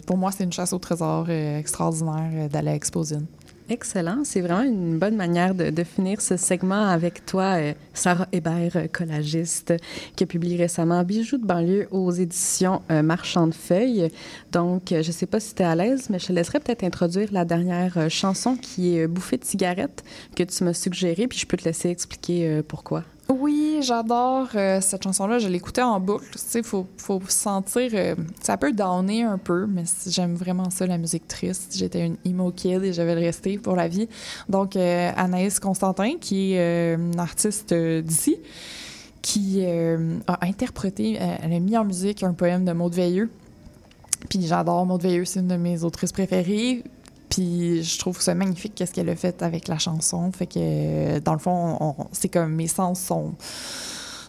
Pour 0.07 0.17
moi, 0.17 0.33
c'est 0.33 0.45
une 0.45 0.53
chasse 0.53 0.73
au 0.73 0.79
trésor 0.79 1.27
euh, 1.29 1.59
extraordinaire 1.59 2.31
euh, 2.33 2.49
d'aller 2.49 2.71
à 2.71 2.75
Exposine. 2.75 3.27
Excellent. 3.69 4.23
C'est 4.23 4.43
vraiment 4.43 4.63
une 4.63 4.97
bonne 4.99 5.17
manière 5.17 5.53
de, 5.53 5.85
finir 5.85 6.21
ce 6.21 6.37
segment 6.37 6.87
avec 6.87 7.27
toi, 7.27 7.57
euh, 7.57 7.73
Sarah 7.95 8.29
Hébert, 8.31 8.77
euh, 8.77 8.87
collagiste, 8.87 9.75
qui 10.15 10.23
a 10.23 10.27
publié 10.27 10.57
récemment 10.57 11.03
Bijoux 11.03 11.39
de 11.39 11.45
banlieue 11.45 11.89
aux 11.91 12.13
éditions 12.13 12.83
euh, 12.93 13.03
Marchand 13.03 13.49
de 13.49 13.55
Feuilles. 13.55 14.09
Donc, 14.53 14.83
je 14.91 14.97
ne 14.97 15.03
sais 15.03 15.27
pas 15.27 15.41
si 15.41 15.55
tu 15.55 15.63
es 15.63 15.65
à 15.65 15.75
l'aise, 15.75 16.09
mais 16.11 16.21
je 16.21 16.27
te 16.27 16.33
laisserai 16.33 16.61
peut-être 16.61 16.85
introduire 16.85 17.29
la 17.33 17.45
dernière 17.45 18.09
chanson 18.09 18.57
qui 18.57 18.99
est 18.99 19.07
Bouffée 19.09 19.37
de 19.37 19.45
cigarette 19.45 20.05
que 20.37 20.45
tu 20.45 20.63
m'as 20.63 20.73
suggérée, 20.73 21.27
puis 21.27 21.39
je 21.39 21.47
peux 21.47 21.57
te 21.57 21.65
laisser 21.65 21.89
expliquer 21.89 22.63
pourquoi. 22.69 23.03
Oui, 23.29 23.79
j'adore 23.83 24.49
euh, 24.55 24.81
cette 24.81 25.03
chanson-là. 25.03 25.41
Je 25.41 25.49
l'écoutais 25.49 25.83
en 25.83 25.99
boucle. 25.99 26.27
Tu 26.33 26.39
sais, 26.39 26.63
faut, 26.63 26.87
faut 26.97 27.21
sentir. 27.29 27.91
euh, 27.95 28.15
ça 28.41 28.57
peut 28.57 28.73
downer 28.73 29.25
un 29.25 29.39
peu, 29.39 29.67
mais 29.67 29.83
j'aime 30.07 30.35
vraiment 30.37 30.71
ça, 30.71 30.87
la 30.87 30.97
musique 30.97 31.27
triste. 31.27 31.75
J'étais 31.77 32.07
une 32.07 32.17
emo 32.25 32.53
kid 32.53 32.85
et 32.85 32.93
je 32.93 33.03
vais 33.03 33.15
le 33.17 33.21
rester 33.21 33.59
pour 33.59 33.75
la 33.75 33.89
vie. 33.89 34.09
Donc, 34.49 34.77
euh, 34.77 35.11
Anaïs 35.17 35.59
Constantin, 35.59 36.19
qui 36.21 36.55
est 36.55 36.95
une 36.95 37.19
artiste 37.19 37.75
d'ici, 37.75 38.37
qui 39.23 39.65
a 39.65 40.39
interprété, 40.41 41.19
elle 41.43 41.53
a 41.53 41.59
mis 41.59 41.77
en 41.77 41.85
musique 41.85 42.23
un 42.23 42.33
poème 42.33 42.65
de 42.65 42.73
Maud 42.73 42.95
Veilleux. 42.95 43.29
Puis 44.29 44.47
j'adore 44.47 44.87
Maud 44.87 45.03
Veilleux, 45.03 45.25
c'est 45.25 45.41
une 45.41 45.49
de 45.49 45.57
mes 45.57 45.83
autrices 45.83 46.13
préférées. 46.13 46.85
Puis 47.29 47.83
je 47.83 47.99
trouve 47.99 48.21
ça 48.21 48.35
magnifique 48.35 48.75
qu'est-ce 48.75 48.93
qu'elle 48.93 49.09
a 49.09 49.17
fait 49.17 49.43
avec 49.43 49.69
la 49.69 49.79
chanson. 49.79 50.31
Fait 50.33 50.47
que 50.47 51.19
dans 51.21 51.33
le 51.33 51.39
fond, 51.39 51.77
on- 51.81 51.95
on- 52.03 52.07
c'est 52.13 52.29
comme 52.29 52.53
mes 52.55 52.69
sens 52.69 53.01
sont 53.01 53.33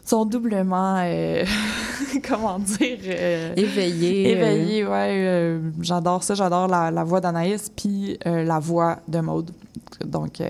sont 0.05 0.23
doublement 0.23 1.01
euh, 1.03 1.43
comment 2.27 2.59
dire 2.59 2.97
euh, 3.07 3.53
Éveillé. 3.57 4.27
euh, 4.27 4.31
éveillés. 4.53 4.85
Ouais, 4.85 5.11
euh, 5.11 5.59
j'adore 5.81 6.23
ça. 6.23 6.33
J'adore 6.33 6.67
la, 6.69 6.91
la 6.91 7.03
voix 7.03 7.19
d'Anaïs 7.19 7.69
puis 7.75 8.17
la 8.25 8.59
voix 8.59 8.99
de 9.07 9.19
Maude. 9.19 9.51
Donc 10.05 10.41
euh, 10.41 10.47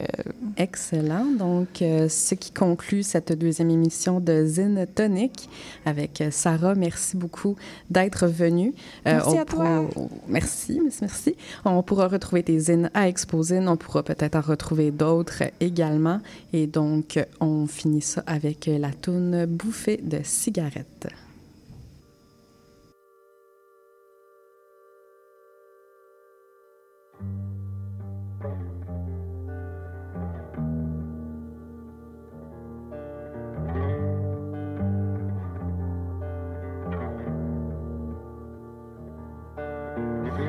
Excellent. 0.57 1.25
Donc, 1.37 1.81
euh, 1.81 2.09
ce 2.09 2.35
qui 2.35 2.51
conclut 2.51 3.03
cette 3.03 3.31
deuxième 3.37 3.69
émission 3.69 4.19
de 4.19 4.45
Zine 4.45 4.85
Tonic 4.93 5.49
avec 5.85 6.21
euh, 6.21 6.31
Sarah. 6.31 6.73
Merci 6.75 7.15
beaucoup 7.17 7.55
d'être 7.89 8.27
venue. 8.27 8.73
Euh, 9.07 9.13
Merci 9.13 9.29
on 9.29 9.39
à 9.41 9.45
toi. 9.45 9.85
pourra- 9.85 10.07
Merci, 10.27 10.79
merci, 10.83 10.97
merci. 11.01 11.35
On 11.65 11.83
pourra 11.83 12.07
retrouver 12.07 12.43
tes 12.43 12.59
zines 12.59 12.89
à 12.93 13.07
Exposine. 13.07 13.67
On 13.67 13.77
pourra 13.77 14.03
peut-être 14.03 14.35
en 14.35 14.41
retrouver 14.41 14.91
d'autres 14.91 15.43
également. 15.59 16.19
Et 16.53 16.67
donc, 16.67 17.19
on 17.39 17.67
finit 17.67 18.01
ça 18.01 18.23
avec 18.25 18.67
la 18.71 18.91
toune 18.91 19.45
Bouffée 19.45 19.97
de 20.03 20.19
cigarette. 20.23 21.07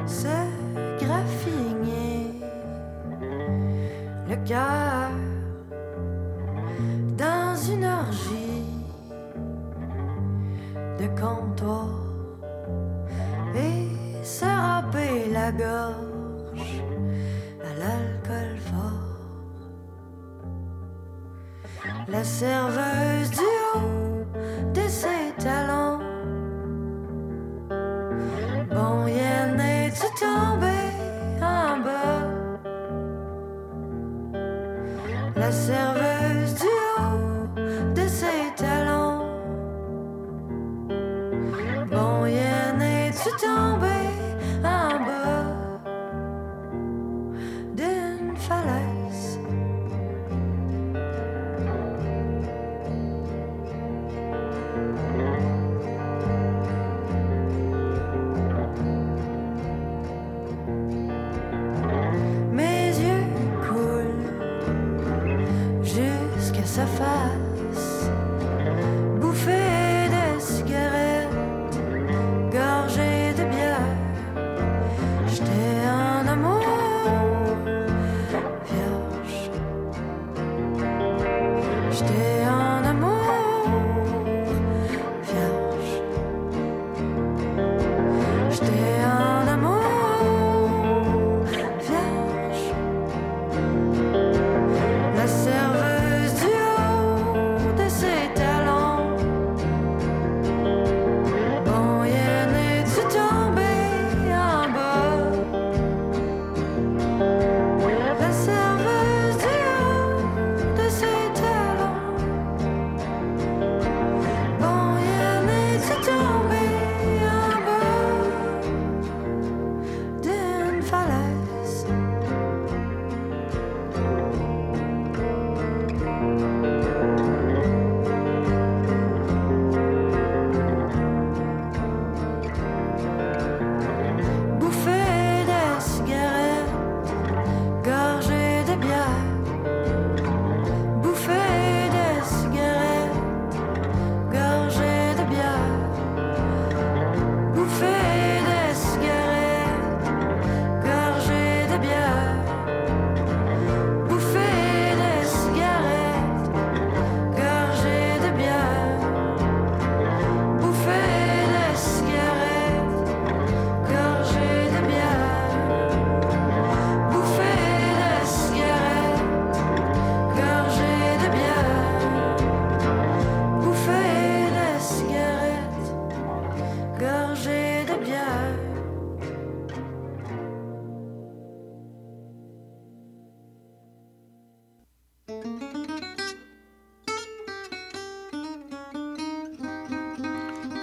Se 0.08 0.36
graffiner 0.98 2.40
le 4.28 4.36
cœur 4.46 5.10
dans 7.16 7.54
une 7.70 7.84
orgie 7.84 8.64
de 10.98 11.06
comptoir 11.20 11.90
et 13.54 14.24
se 14.24 14.46
râper 14.46 15.30
la 15.30 15.52
gorge 15.52 16.82
à 17.62 17.70
l'alcool 17.78 18.56
fort. 18.70 19.08
La 22.08 22.24
serveuse 22.24 23.07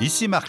Ici 0.06 0.28
Marc 0.28 0.44